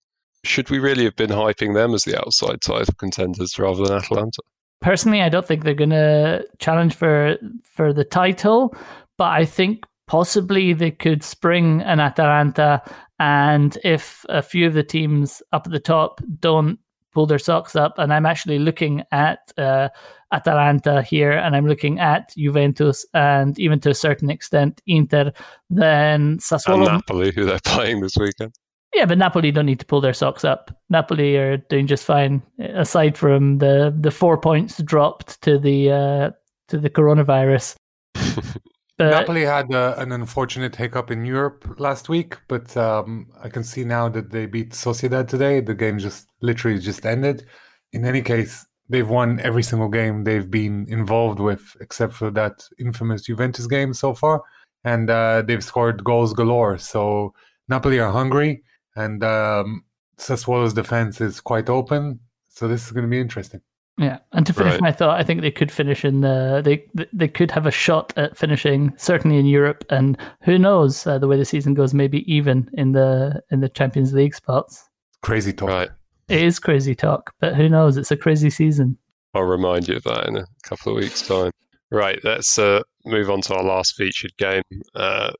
Should 0.48 0.70
we 0.70 0.78
really 0.78 1.04
have 1.04 1.16
been 1.16 1.30
hyping 1.30 1.74
them 1.74 1.94
as 1.94 2.04
the 2.04 2.18
outside 2.18 2.60
title 2.60 2.94
contenders 2.98 3.58
rather 3.58 3.84
than 3.84 3.96
Atalanta? 3.96 4.42
personally, 4.80 5.22
I 5.22 5.28
don't 5.28 5.46
think 5.46 5.64
they're 5.64 5.74
going 5.74 5.90
to 5.90 6.44
challenge 6.58 6.94
for 6.94 7.36
for 7.64 7.92
the 7.92 8.04
title, 8.04 8.74
but 9.16 9.30
I 9.30 9.44
think 9.44 9.84
possibly 10.06 10.72
they 10.72 10.90
could 10.90 11.22
spring 11.22 11.82
an 11.82 12.00
Atalanta. 12.00 12.82
And 13.18 13.76
if 13.84 14.24
a 14.28 14.42
few 14.42 14.66
of 14.66 14.74
the 14.74 14.84
teams 14.84 15.42
up 15.52 15.66
at 15.66 15.72
the 15.72 15.80
top 15.80 16.20
don't 16.38 16.78
pull 17.12 17.26
their 17.26 17.38
socks 17.38 17.74
up, 17.74 17.98
and 17.98 18.12
I'm 18.12 18.26
actually 18.26 18.58
looking 18.58 19.02
at 19.10 19.52
uh, 19.58 19.88
Atalanta 20.32 21.02
here, 21.02 21.32
and 21.32 21.56
I'm 21.56 21.66
looking 21.66 21.98
at 21.98 22.32
Juventus, 22.36 23.04
and 23.14 23.58
even 23.58 23.80
to 23.80 23.90
a 23.90 23.94
certain 23.94 24.30
extent 24.30 24.80
Inter, 24.86 25.32
then 25.68 26.38
Sassuolo, 26.38 26.74
and 26.74 26.84
Napoli, 26.84 27.32
who 27.32 27.44
they're 27.44 27.58
playing 27.64 28.00
this 28.00 28.16
weekend. 28.16 28.54
Yeah, 28.94 29.04
but 29.04 29.18
Napoli 29.18 29.50
don't 29.50 29.66
need 29.66 29.80
to 29.80 29.86
pull 29.86 30.00
their 30.00 30.14
socks 30.14 30.44
up. 30.44 30.70
Napoli 30.88 31.36
are 31.36 31.58
doing 31.58 31.86
just 31.86 32.04
fine, 32.04 32.42
aside 32.58 33.18
from 33.18 33.58
the 33.58 33.94
the 34.00 34.10
four 34.10 34.38
points 34.38 34.82
dropped 34.82 35.40
to 35.42 35.58
the 35.58 35.90
uh, 35.90 36.30
to 36.68 36.78
the 36.78 36.90
coronavirus. 36.90 37.76
But 38.98 39.10
Napoli 39.10 39.44
had 39.44 39.72
uh, 39.72 39.94
an 39.96 40.10
unfortunate 40.10 40.74
hiccup 40.74 41.12
in 41.12 41.24
Europe 41.24 41.76
last 41.78 42.08
week, 42.08 42.36
but 42.48 42.76
um, 42.76 43.28
I 43.40 43.48
can 43.48 43.62
see 43.62 43.84
now 43.84 44.08
that 44.08 44.32
they 44.32 44.46
beat 44.46 44.70
Sociedad 44.70 45.28
today. 45.28 45.60
The 45.60 45.74
game 45.74 46.00
just 46.00 46.26
literally 46.40 46.80
just 46.80 47.06
ended. 47.06 47.46
In 47.92 48.04
any 48.04 48.22
case, 48.22 48.66
they've 48.88 49.08
won 49.08 49.38
every 49.38 49.62
single 49.62 49.88
game 49.88 50.24
they've 50.24 50.50
been 50.50 50.84
involved 50.88 51.38
with, 51.38 51.76
except 51.80 52.12
for 52.12 52.32
that 52.32 52.64
infamous 52.80 53.22
Juventus 53.22 53.68
game 53.68 53.94
so 53.94 54.14
far, 54.14 54.42
and 54.82 55.08
uh, 55.08 55.42
they've 55.46 55.62
scored 55.62 56.02
goals 56.02 56.32
galore. 56.32 56.76
So 56.78 57.34
Napoli 57.68 58.00
are 58.00 58.10
hungry, 58.10 58.64
and 58.96 59.22
um, 59.24 59.84
Sassuolo's 60.18 60.74
defense 60.74 61.20
is 61.20 61.40
quite 61.40 61.68
open. 61.68 62.20
So 62.48 62.66
this 62.68 62.86
is 62.86 62.92
going 62.92 63.04
to 63.04 63.10
be 63.10 63.20
interesting. 63.20 63.60
Yeah, 63.98 64.18
and 64.32 64.46
to 64.46 64.52
finish 64.52 64.74
Right. 64.74 64.80
my 64.80 64.92
thought, 64.92 65.18
I 65.18 65.24
think 65.24 65.40
they 65.40 65.50
could 65.50 65.72
finish 65.72 66.04
in 66.04 66.20
the 66.20 66.60
they 66.64 66.84
they 67.12 67.26
could 67.26 67.50
have 67.50 67.66
a 67.66 67.70
shot 67.72 68.12
at 68.16 68.36
finishing 68.36 68.92
certainly 68.96 69.38
in 69.38 69.46
Europe, 69.46 69.84
and 69.90 70.16
who 70.42 70.56
knows 70.56 71.04
uh, 71.06 71.18
the 71.18 71.26
way 71.26 71.36
the 71.36 71.44
season 71.44 71.74
goes, 71.74 71.94
maybe 71.94 72.20
even 72.32 72.70
in 72.74 72.92
the 72.92 73.42
in 73.50 73.60
the 73.60 73.68
Champions 73.68 74.12
League 74.12 74.34
spots. 74.36 74.88
Crazy 75.22 75.52
talk. 75.52 75.68
Right. 75.68 75.90
It 76.28 76.42
is 76.42 76.58
crazy 76.60 76.94
talk, 76.94 77.32
but 77.40 77.56
who 77.56 77.68
knows? 77.68 77.96
It's 77.96 78.10
a 78.12 78.16
crazy 78.16 78.50
season. 78.50 78.96
I'll 79.34 79.42
remind 79.42 79.88
you 79.88 79.96
of 79.96 80.04
that 80.04 80.26
in 80.28 80.36
a 80.36 80.46
couple 80.62 80.92
of 80.92 80.98
weeks' 81.02 81.26
time. 81.26 81.50
Right, 81.90 82.20
let's 82.22 82.58
uh, 82.58 82.82
move 83.06 83.30
on 83.30 83.40
to 83.42 83.54
our 83.56 83.64
last 83.64 83.94
featured 83.96 84.36
game. 84.36 84.62
Uh, 84.94 85.30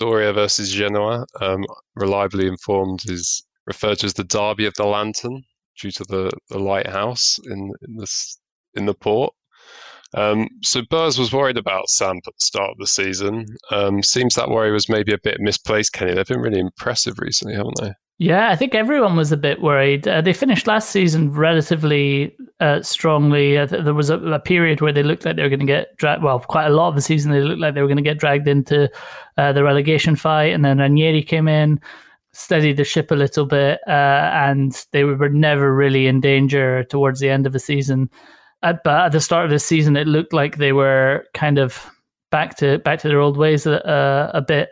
Sampdoria 0.00 0.34
versus 0.34 0.72
Genoa, 0.72 1.26
um, 1.40 1.64
reliably 1.94 2.46
informed, 2.46 3.02
is 3.08 3.42
referred 3.66 3.98
to 4.00 4.06
as 4.06 4.14
the 4.14 4.24
Derby 4.24 4.66
of 4.66 4.74
the 4.74 4.86
Lantern 4.86 5.42
due 5.80 5.90
to 5.92 6.04
the, 6.04 6.30
the 6.50 6.58
lighthouse 6.58 7.38
in 7.44 7.72
in 7.82 8.04
in 8.74 8.86
the 8.86 8.94
port. 8.94 9.32
Um, 10.14 10.48
so 10.62 10.82
Burrs 10.88 11.18
was 11.18 11.32
worried 11.32 11.56
about 11.56 11.88
Samp 11.88 12.22
at 12.26 12.34
the 12.34 12.44
start 12.44 12.70
of 12.70 12.78
the 12.78 12.86
season. 12.86 13.46
Um, 13.72 14.02
seems 14.02 14.36
that 14.36 14.48
worry 14.48 14.70
was 14.70 14.88
maybe 14.88 15.12
a 15.12 15.18
bit 15.22 15.40
misplaced, 15.40 15.92
Kenny. 15.92 16.14
They've 16.14 16.26
been 16.26 16.40
really 16.40 16.60
impressive 16.60 17.18
recently, 17.18 17.56
haven't 17.56 17.80
they? 17.80 17.92
Yeah, 18.18 18.48
I 18.48 18.54
think 18.54 18.76
everyone 18.76 19.16
was 19.16 19.32
a 19.32 19.36
bit 19.36 19.60
worried. 19.60 20.06
Uh, 20.06 20.20
they 20.20 20.32
finished 20.32 20.68
last 20.68 20.90
season 20.90 21.32
relatively 21.32 22.36
uh, 22.60 22.80
strongly. 22.80 23.58
Uh, 23.58 23.66
there 23.66 23.92
was 23.92 24.08
a, 24.08 24.18
a 24.18 24.38
period 24.38 24.80
where 24.80 24.92
they 24.92 25.02
looked 25.02 25.24
like 25.24 25.34
they 25.34 25.42
were 25.42 25.48
going 25.48 25.58
to 25.58 25.66
get 25.66 25.96
dragged. 25.96 26.22
Well, 26.22 26.38
quite 26.38 26.66
a 26.66 26.70
lot 26.70 26.88
of 26.88 26.94
the 26.94 27.00
season, 27.00 27.32
they 27.32 27.40
looked 27.40 27.60
like 27.60 27.74
they 27.74 27.82
were 27.82 27.88
going 27.88 27.96
to 27.96 28.02
get 28.04 28.18
dragged 28.18 28.46
into 28.46 28.88
uh, 29.36 29.52
the 29.52 29.64
relegation 29.64 30.14
fight, 30.14 30.52
and 30.54 30.64
then 30.64 30.78
Ranieri 30.78 31.24
came 31.24 31.48
in, 31.48 31.80
steadied 32.32 32.76
the 32.76 32.84
ship 32.84 33.10
a 33.10 33.16
little 33.16 33.46
bit, 33.46 33.80
uh, 33.88 34.30
and 34.32 34.86
they 34.92 35.02
were 35.02 35.28
never 35.28 35.74
really 35.74 36.06
in 36.06 36.20
danger 36.20 36.84
towards 36.84 37.18
the 37.18 37.30
end 37.30 37.48
of 37.48 37.52
the 37.52 37.58
season. 37.58 38.08
Uh, 38.62 38.74
but 38.84 39.06
at 39.06 39.12
the 39.12 39.20
start 39.20 39.44
of 39.44 39.50
the 39.50 39.58
season, 39.58 39.96
it 39.96 40.06
looked 40.06 40.32
like 40.32 40.56
they 40.58 40.72
were 40.72 41.26
kind 41.34 41.58
of 41.58 41.90
back 42.34 42.56
to 42.56 42.78
back 42.78 42.98
to 42.98 43.06
their 43.06 43.20
old 43.20 43.36
ways 43.36 43.64
a, 43.64 43.74
a, 43.84 44.38
a 44.38 44.42
bit. 44.42 44.70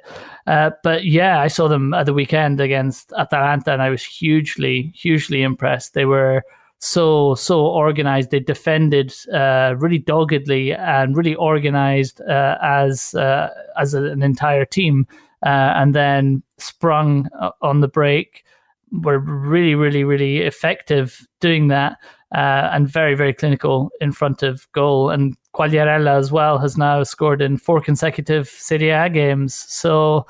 Uh, 0.49 0.71
but 0.83 1.05
yeah, 1.05 1.39
I 1.39 1.47
saw 1.47 1.69
them 1.69 1.95
at 1.95 2.07
the 2.07 2.13
weekend 2.13 2.61
against 2.61 3.13
Atalanta, 3.13 3.73
and 3.73 3.81
I 3.81 3.91
was 3.91 4.03
hugely, 4.03 4.93
hugely 4.97 5.43
impressed. 5.43 5.95
They 5.95 6.05
were 6.05 6.43
so 6.81 7.37
so 7.37 7.65
organized. 7.65 8.31
They 8.31 8.41
defended 8.41 9.15
uh, 9.33 9.77
really 9.79 10.01
doggedly 10.01 10.75
and 10.75 11.17
really 11.17 11.37
organized 11.37 12.21
uh, 12.23 12.59
as 12.61 13.15
uh, 13.15 13.51
as 13.77 13.95
an 13.95 14.23
entire 14.23 14.65
team, 14.65 15.07
uh, 15.47 15.79
and 15.79 15.95
then 15.95 16.43
sprung 16.59 17.29
uh, 17.39 17.53
on 17.61 17.81
the 17.81 17.89
break. 17.89 18.45
Were 18.91 19.21
really, 19.21 19.77
really, 19.77 20.05
really 20.05 20.39
effective 20.39 21.27
doing 21.41 21.69
that, 21.69 21.93
uh, 22.35 22.75
and 22.75 22.89
very, 22.89 23.15
very 23.15 23.35
clinical 23.35 23.91
in 24.01 24.13
front 24.13 24.43
of 24.43 24.67
goal. 24.73 25.11
And 25.11 25.37
Quagliarella 25.55 26.19
as 26.19 26.33
well 26.33 26.59
has 26.59 26.79
now 26.79 27.03
scored 27.03 27.43
in 27.43 27.57
four 27.57 27.81
consecutive 27.81 28.49
Serie 28.49 28.91
A 28.91 29.09
games. 29.11 29.55
So 29.55 30.27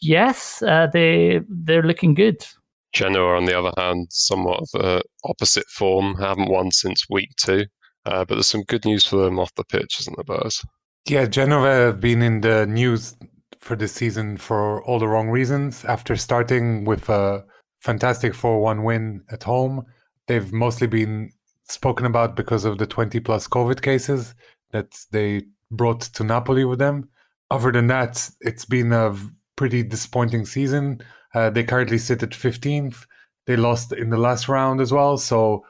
yes, 0.00 0.62
uh, 0.62 0.88
they 0.92 1.40
they're 1.48 1.82
looking 1.82 2.14
good. 2.14 2.44
Genoa, 2.92 3.36
on 3.36 3.46
the 3.46 3.58
other 3.58 3.72
hand, 3.76 4.08
somewhat 4.10 4.60
of 4.62 4.80
a 4.80 5.02
opposite 5.24 5.66
form, 5.68 6.14
haven't 6.16 6.50
won 6.50 6.70
since 6.70 7.06
week 7.08 7.30
two. 7.36 7.64
Uh, 8.04 8.24
but 8.24 8.34
there's 8.34 8.46
some 8.46 8.64
good 8.64 8.84
news 8.84 9.06
for 9.06 9.16
them 9.16 9.38
off 9.38 9.54
the 9.54 9.64
pitch, 9.64 10.00
isn't 10.00 10.16
there, 10.16 10.24
Buzz? 10.24 10.64
Yeah, 11.08 11.26
Genoa 11.26 11.86
have 11.86 12.00
been 12.00 12.20
in 12.20 12.40
the 12.40 12.66
news 12.66 13.16
for 13.58 13.76
this 13.76 13.92
season 13.92 14.36
for 14.36 14.82
all 14.84 14.98
the 14.98 15.08
wrong 15.08 15.28
reasons. 15.28 15.84
After 15.84 16.16
starting 16.16 16.84
with 16.84 17.08
a 17.08 17.44
fantastic 17.80 18.34
4 18.34 18.60
1 18.60 18.82
win 18.82 19.22
at 19.30 19.44
home, 19.44 19.84
they've 20.26 20.52
mostly 20.52 20.86
been 20.86 21.30
spoken 21.68 22.04
about 22.06 22.36
because 22.36 22.64
of 22.64 22.78
the 22.78 22.86
20 22.86 23.20
plus 23.20 23.48
COVID 23.48 23.82
cases 23.82 24.34
that 24.72 24.98
they 25.10 25.42
brought 25.70 26.00
to 26.00 26.24
Napoli 26.24 26.64
with 26.64 26.78
them. 26.78 27.08
Other 27.50 27.72
than 27.72 27.86
that, 27.88 28.30
it's 28.40 28.64
been 28.64 28.92
a 28.92 29.14
pretty 29.56 29.82
disappointing 29.82 30.46
season. 30.46 31.00
Uh, 31.34 31.50
they 31.50 31.64
currently 31.64 31.98
sit 31.98 32.22
at 32.22 32.30
15th. 32.30 33.06
They 33.46 33.56
lost 33.56 33.92
in 33.92 34.10
the 34.10 34.18
last 34.18 34.48
round 34.48 34.80
as 34.80 34.92
well. 34.92 35.18
So, 35.18 35.64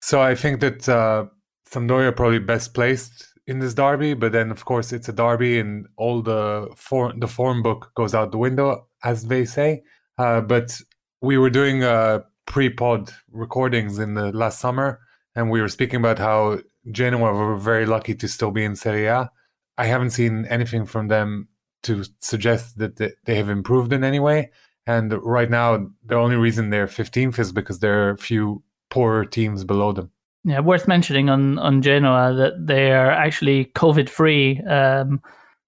so 0.00 0.20
I 0.20 0.34
think 0.34 0.60
that 0.60 0.88
uh, 0.88 1.26
Sampdoria 1.68 2.14
probably 2.14 2.38
best 2.38 2.74
placed 2.74 3.34
in 3.46 3.58
this 3.58 3.74
derby, 3.74 4.14
but 4.14 4.32
then 4.32 4.50
of 4.50 4.64
course 4.64 4.92
it's 4.92 5.08
a 5.08 5.12
derby 5.12 5.58
and 5.58 5.86
all 5.96 6.22
the 6.22 6.68
form 6.76 7.20
the 7.20 7.28
form 7.28 7.62
book 7.62 7.92
goes 7.94 8.14
out 8.14 8.32
the 8.32 8.38
window, 8.38 8.86
as 9.02 9.26
they 9.26 9.44
say. 9.44 9.82
Uh, 10.16 10.40
but 10.40 10.80
we 11.20 11.36
were 11.36 11.50
doing 11.50 11.82
uh, 11.82 12.20
pre-pod 12.46 13.10
recordings 13.30 13.98
in 13.98 14.14
the 14.14 14.32
last 14.32 14.60
summer, 14.60 15.00
and 15.34 15.50
we 15.50 15.60
were 15.60 15.68
speaking 15.68 15.96
about 15.96 16.18
how 16.18 16.58
Genoa 16.90 17.32
were 17.32 17.56
very 17.56 17.86
lucky 17.86 18.14
to 18.14 18.28
still 18.28 18.50
be 18.50 18.64
in 18.64 18.76
Serie 18.76 19.06
A. 19.06 19.30
I 19.76 19.86
haven't 19.86 20.10
seen 20.10 20.46
anything 20.46 20.86
from 20.86 21.08
them 21.08 21.48
to 21.84 22.04
suggest 22.20 22.78
that 22.78 22.96
they 22.96 23.34
have 23.34 23.48
improved 23.48 23.92
in 23.92 24.04
any 24.04 24.20
way. 24.20 24.50
And 24.86 25.12
right 25.24 25.50
now, 25.50 25.88
the 26.04 26.16
only 26.16 26.36
reason 26.36 26.70
they're 26.70 26.86
15th 26.86 27.38
is 27.38 27.52
because 27.52 27.78
there 27.78 28.06
are 28.06 28.10
a 28.10 28.18
few 28.18 28.62
poorer 28.90 29.24
teams 29.24 29.64
below 29.64 29.92
them. 29.92 30.10
Yeah, 30.44 30.60
worth 30.60 30.86
mentioning 30.86 31.30
on 31.30 31.58
on 31.58 31.80
Genoa 31.80 32.34
that 32.34 32.66
they 32.66 32.92
are 32.92 33.10
actually 33.10 33.66
COVID 33.74 34.10
free. 34.10 34.60
Um, 34.60 35.22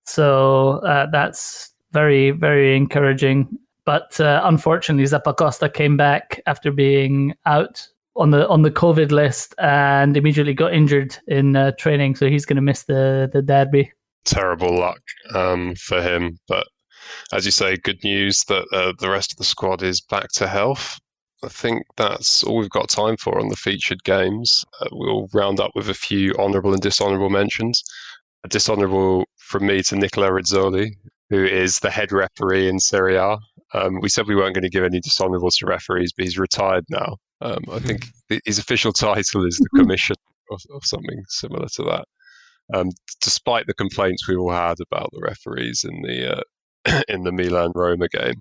so 0.04 0.80
uh, 0.80 1.06
that's 1.10 1.72
very 1.92 2.30
very 2.30 2.76
encouraging. 2.76 3.48
But 3.86 4.20
uh, 4.20 4.42
unfortunately, 4.44 5.04
Zappacosta 5.04 5.72
came 5.72 5.96
back 5.96 6.42
after 6.46 6.70
being 6.70 7.34
out 7.46 7.88
on 8.16 8.30
the 8.30 8.48
on 8.48 8.62
the 8.62 8.70
COVID 8.70 9.10
list 9.10 9.54
and 9.58 10.16
immediately 10.16 10.54
got 10.54 10.72
injured 10.72 11.16
in 11.26 11.56
uh, 11.56 11.72
training. 11.72 12.16
So 12.16 12.28
he's 12.28 12.46
going 12.46 12.56
to 12.56 12.62
miss 12.62 12.84
the 12.84 13.28
the 13.32 13.42
derby. 13.42 13.92
Terrible 14.24 14.76
luck 14.76 15.00
um, 15.34 15.74
for 15.76 16.02
him. 16.02 16.38
But 16.48 16.66
as 17.32 17.44
you 17.44 17.52
say, 17.52 17.76
good 17.76 18.02
news 18.02 18.44
that 18.48 18.66
uh, 18.72 18.92
the 18.98 19.10
rest 19.10 19.32
of 19.32 19.38
the 19.38 19.44
squad 19.44 19.82
is 19.82 20.00
back 20.00 20.28
to 20.34 20.48
health. 20.48 20.98
I 21.44 21.48
think 21.48 21.84
that's 21.96 22.42
all 22.42 22.56
we've 22.56 22.70
got 22.70 22.88
time 22.88 23.16
for 23.18 23.38
on 23.38 23.48
the 23.48 23.56
featured 23.56 24.02
games. 24.04 24.64
Uh, 24.80 24.88
we'll 24.90 25.28
round 25.32 25.60
up 25.60 25.72
with 25.74 25.88
a 25.88 25.94
few 25.94 26.34
honourable 26.38 26.72
and 26.72 26.80
dishonourable 26.80 27.30
mentions. 27.30 27.82
A 28.44 28.48
dishonourable 28.48 29.24
from 29.36 29.66
me 29.66 29.82
to 29.84 29.96
Nicola 29.96 30.30
Rizzoli, 30.30 30.92
who 31.30 31.44
is 31.44 31.80
the 31.80 31.90
head 31.90 32.10
referee 32.10 32.68
in 32.68 32.80
Serie 32.80 33.16
A. 33.16 33.36
Um, 33.74 34.00
we 34.00 34.08
said 34.08 34.26
we 34.26 34.34
weren't 34.34 34.54
going 34.54 34.62
to 34.62 34.70
give 34.70 34.84
any 34.84 35.00
dishonourables 35.00 35.56
to 35.58 35.66
referees, 35.66 36.12
but 36.16 36.24
he's 36.24 36.38
retired 36.38 36.84
now. 36.88 37.16
Um, 37.40 37.58
I 37.70 37.78
think 37.80 38.06
th- 38.28 38.42
his 38.44 38.58
official 38.58 38.92
title 38.92 39.44
is 39.46 39.56
the 39.58 39.68
commission 39.78 40.16
or, 40.50 40.58
or 40.70 40.80
something 40.84 41.22
similar 41.28 41.66
to 41.74 41.82
that. 41.84 42.04
Um, 42.74 42.88
despite 43.20 43.66
the 43.66 43.74
complaints 43.74 44.26
we 44.26 44.36
all 44.36 44.50
had 44.52 44.78
about 44.80 45.10
the 45.12 45.20
referees 45.22 45.84
in 45.84 46.02
the 46.02 46.38
uh, 46.38 47.02
in 47.08 47.22
the 47.22 47.32
Milan 47.32 47.72
Roma 47.74 48.08
game, 48.08 48.40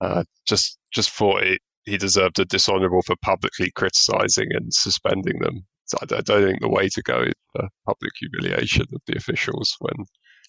uh, 0.00 0.24
just 0.46 0.78
just 0.92 1.10
thought 1.10 1.44
he, 1.44 1.58
he 1.84 1.96
deserved 1.96 2.38
a 2.38 2.44
dishonourable 2.44 3.02
for 3.02 3.14
publicly 3.22 3.70
criticising 3.76 4.48
and 4.52 4.72
suspending 4.74 5.38
them. 5.40 5.64
So 5.86 5.98
I, 6.02 6.06
don't- 6.06 6.18
I 6.18 6.22
don't 6.22 6.46
think 6.48 6.60
the 6.60 6.68
way 6.68 6.88
to 6.88 7.02
go 7.02 7.22
is 7.22 7.32
uh, 7.58 7.66
public 7.86 8.12
humiliation 8.18 8.86
of 8.94 9.00
the 9.06 9.16
officials 9.16 9.76
when 9.80 10.04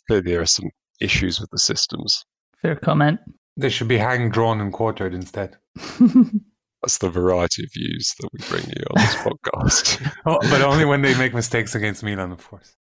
clearly 0.07 0.31
there 0.31 0.41
are 0.41 0.45
some 0.45 0.69
issues 0.99 1.39
with 1.39 1.49
the 1.51 1.59
systems. 1.59 2.23
Fair 2.61 2.75
comment. 2.75 3.19
They 3.57 3.69
should 3.69 3.87
be 3.87 3.97
hanged, 3.97 4.31
drawn, 4.33 4.61
and 4.61 4.71
quartered 4.73 5.13
instead. 5.13 5.57
That's 6.81 6.97
the 6.97 7.09
variety 7.09 7.63
of 7.63 7.71
views 7.73 8.15
that 8.19 8.29
we 8.33 8.39
bring 8.49 8.63
you 8.65 8.83
on 8.91 9.01
this 9.01 9.15
podcast. 9.15 10.13
Oh, 10.25 10.37
but 10.49 10.61
only 10.61 10.85
when 10.85 11.01
they 11.01 11.17
make 11.17 11.33
mistakes 11.33 11.73
against 11.73 12.03
Milan, 12.03 12.31
of 12.31 12.47
course. 12.47 12.75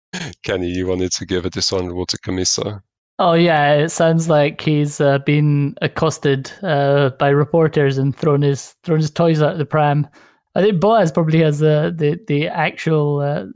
Kenny, 0.42 0.68
you 0.68 0.86
wanted 0.86 1.12
to 1.12 1.26
give 1.26 1.44
a 1.46 1.50
dishonourable 1.50 2.06
to 2.06 2.18
Commisso. 2.18 2.80
Oh 3.20 3.34
yeah, 3.34 3.74
it 3.74 3.90
sounds 3.90 4.28
like 4.28 4.60
he's 4.60 5.00
uh, 5.00 5.18
been 5.18 5.76
accosted 5.82 6.52
uh, 6.62 7.10
by 7.18 7.28
reporters 7.28 7.98
and 7.98 8.16
thrown 8.16 8.42
his 8.42 8.74
thrown 8.84 8.98
his 9.00 9.10
toys 9.10 9.42
out 9.42 9.52
of 9.52 9.58
the 9.58 9.66
pram. 9.66 10.06
I 10.54 10.62
think 10.62 10.80
Boaz 10.80 11.12
probably 11.12 11.40
has 11.42 11.62
uh, 11.62 11.90
the 11.94 12.18
the 12.26 12.48
actual 12.48 13.20
uh, 13.20 13.46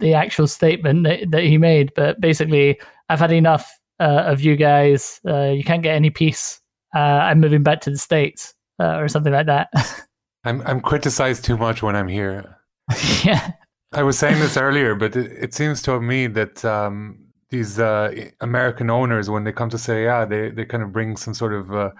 the 0.00 0.14
actual 0.14 0.46
statement 0.46 1.04
that, 1.04 1.30
that 1.30 1.44
he 1.44 1.58
made, 1.58 1.92
but 1.94 2.20
basically, 2.20 2.78
I've 3.08 3.20
had 3.20 3.32
enough 3.32 3.70
uh, 4.00 4.24
of 4.26 4.40
you 4.40 4.56
guys. 4.56 5.20
Uh, 5.26 5.50
you 5.50 5.64
can't 5.64 5.82
get 5.82 5.94
any 5.94 6.10
peace. 6.10 6.60
Uh, 6.94 6.98
I'm 6.98 7.40
moving 7.40 7.62
back 7.62 7.80
to 7.82 7.90
the 7.90 7.98
states 7.98 8.54
uh, 8.78 8.96
or 8.96 9.08
something 9.08 9.32
like 9.32 9.46
that. 9.46 9.68
I'm 10.44 10.62
I'm 10.62 10.80
criticized 10.80 11.44
too 11.44 11.56
much 11.56 11.82
when 11.82 11.96
I'm 11.96 12.08
here. 12.08 12.58
yeah, 13.24 13.52
I 13.92 14.02
was 14.02 14.18
saying 14.18 14.38
this 14.38 14.56
earlier, 14.56 14.94
but 14.94 15.16
it, 15.16 15.32
it 15.32 15.54
seems 15.54 15.82
to 15.82 16.00
me 16.00 16.28
that 16.28 16.64
um, 16.64 17.26
these 17.50 17.78
uh, 17.78 18.14
American 18.40 18.90
owners 18.90 19.28
when 19.28 19.44
they 19.44 19.52
come 19.52 19.70
to 19.70 19.78
say, 19.78 20.04
yeah, 20.04 20.24
they 20.24 20.50
they 20.50 20.64
kind 20.64 20.82
of 20.82 20.92
bring 20.92 21.16
some 21.16 21.34
sort 21.34 21.52
of 21.52 21.72
uh, 21.72 21.90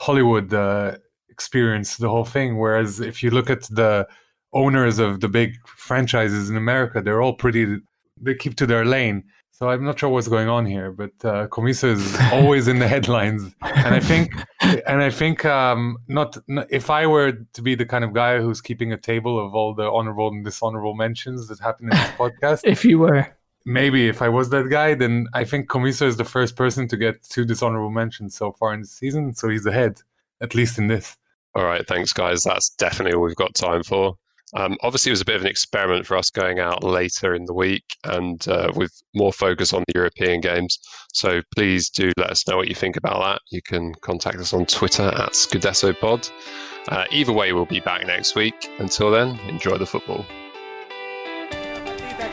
Hollywood 0.00 0.52
uh, 0.52 0.96
experience 1.28 1.96
to 1.96 2.02
the 2.02 2.08
whole 2.08 2.24
thing. 2.24 2.58
Whereas 2.58 3.00
if 3.00 3.22
you 3.22 3.30
look 3.30 3.50
at 3.50 3.62
the 3.70 4.06
owners 4.52 4.98
of 4.98 5.20
the 5.20 5.28
big 5.28 5.54
franchises 5.66 6.50
in 6.50 6.56
America, 6.56 7.00
they're 7.00 7.22
all 7.22 7.34
pretty. 7.34 7.78
They 8.20 8.34
keep 8.34 8.56
to 8.56 8.66
their 8.66 8.84
lane. 8.84 9.24
So 9.62 9.70
I'm 9.70 9.84
not 9.84 9.96
sure 9.96 10.08
what's 10.08 10.26
going 10.26 10.48
on 10.48 10.66
here, 10.66 10.90
but 10.90 11.12
uh, 11.22 11.46
Commisso 11.46 11.92
is 11.92 12.18
always 12.32 12.66
in 12.66 12.80
the 12.80 12.88
headlines, 12.88 13.54
and 13.62 13.94
I 13.94 14.00
think, 14.00 14.34
and 14.60 15.00
I 15.00 15.08
think, 15.08 15.44
um, 15.44 15.98
not, 16.08 16.36
not 16.48 16.66
if 16.68 16.90
I 16.90 17.06
were 17.06 17.30
to 17.30 17.62
be 17.62 17.76
the 17.76 17.86
kind 17.86 18.02
of 18.02 18.12
guy 18.12 18.40
who's 18.40 18.60
keeping 18.60 18.92
a 18.92 18.96
table 18.96 19.38
of 19.38 19.54
all 19.54 19.72
the 19.72 19.84
honorable 19.84 20.26
and 20.26 20.44
dishonorable 20.44 20.96
mentions 20.96 21.46
that 21.46 21.60
happen 21.60 21.84
in 21.84 21.90
this 21.90 22.10
podcast. 22.18 22.62
if 22.64 22.84
you 22.84 22.98
were, 22.98 23.28
maybe 23.64 24.08
if 24.08 24.20
I 24.20 24.28
was 24.28 24.50
that 24.50 24.68
guy, 24.68 24.94
then 24.96 25.28
I 25.32 25.44
think 25.44 25.68
Commisso 25.68 26.08
is 26.08 26.16
the 26.16 26.24
first 26.24 26.56
person 26.56 26.88
to 26.88 26.96
get 26.96 27.22
two 27.22 27.44
dishonorable 27.44 27.92
mentions 27.92 28.34
so 28.34 28.50
far 28.50 28.74
in 28.74 28.80
the 28.80 28.88
season, 28.88 29.32
so 29.32 29.48
he's 29.48 29.64
ahead, 29.64 30.00
at 30.40 30.56
least 30.56 30.76
in 30.76 30.88
this. 30.88 31.16
All 31.54 31.64
right, 31.64 31.86
thanks, 31.86 32.12
guys. 32.12 32.42
That's 32.42 32.70
definitely 32.70 33.14
all 33.14 33.22
we've 33.22 33.36
got 33.36 33.54
time 33.54 33.84
for. 33.84 34.16
Um, 34.54 34.76
obviously, 34.82 35.10
it 35.10 35.14
was 35.14 35.20
a 35.20 35.24
bit 35.24 35.36
of 35.36 35.42
an 35.42 35.48
experiment 35.48 36.06
for 36.06 36.16
us 36.16 36.30
going 36.30 36.58
out 36.58 36.84
later 36.84 37.34
in 37.34 37.46
the 37.46 37.54
week 37.54 37.84
and 38.04 38.46
uh, 38.48 38.70
with 38.74 38.92
more 39.14 39.32
focus 39.32 39.72
on 39.72 39.84
the 39.86 39.94
European 39.94 40.40
games. 40.40 40.78
So 41.14 41.40
please 41.54 41.88
do 41.88 42.12
let 42.16 42.30
us 42.30 42.46
know 42.46 42.56
what 42.56 42.68
you 42.68 42.74
think 42.74 42.96
about 42.96 43.20
that. 43.20 43.40
You 43.50 43.62
can 43.62 43.92
contact 44.02 44.38
us 44.38 44.52
on 44.52 44.66
Twitter 44.66 45.04
at 45.04 45.32
ScudettoPod. 45.32 46.30
Uh, 46.88 47.04
either 47.10 47.32
way, 47.32 47.52
we'll 47.52 47.64
be 47.64 47.80
back 47.80 48.06
next 48.06 48.34
week. 48.34 48.54
Until 48.78 49.10
then, 49.10 49.38
enjoy 49.48 49.78
the 49.78 49.86
football. 49.86 50.26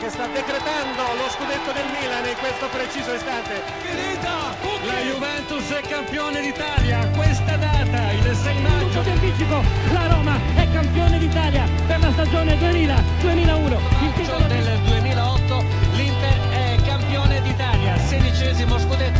che 0.00 0.08
sta 0.08 0.26
decretando 0.28 1.02
lo 1.14 1.28
scudetto 1.28 1.72
del 1.72 1.84
Milan 1.92 2.26
in 2.26 2.36
questo 2.38 2.66
preciso 2.68 3.12
istante. 3.12 3.60
Finita! 3.82 4.56
La 4.86 5.00
Juventus 5.02 5.68
è 5.68 5.82
campione 5.82 6.40
d'Italia 6.40 7.06
questa 7.14 7.56
data, 7.56 8.10
il 8.12 8.34
6 8.34 8.60
maggio. 8.62 8.98
Tutto 9.00 9.10
anticipo, 9.10 9.62
la 9.92 10.06
Roma 10.06 10.40
è 10.56 10.59
campione 10.80 11.18
d'Italia 11.18 11.68
per 11.86 12.00
la 12.00 12.10
stagione 12.12 12.56
2000-2001. 12.56 13.78
Il 14.02 14.12
titolo 14.14 14.46
del 14.46 14.78
2008, 14.86 15.64
l'Inter 15.92 16.38
è 16.52 16.76
campione 16.86 17.42
d'Italia, 17.42 17.98
sedicesimo 17.98 18.78
scudetto 18.78 19.19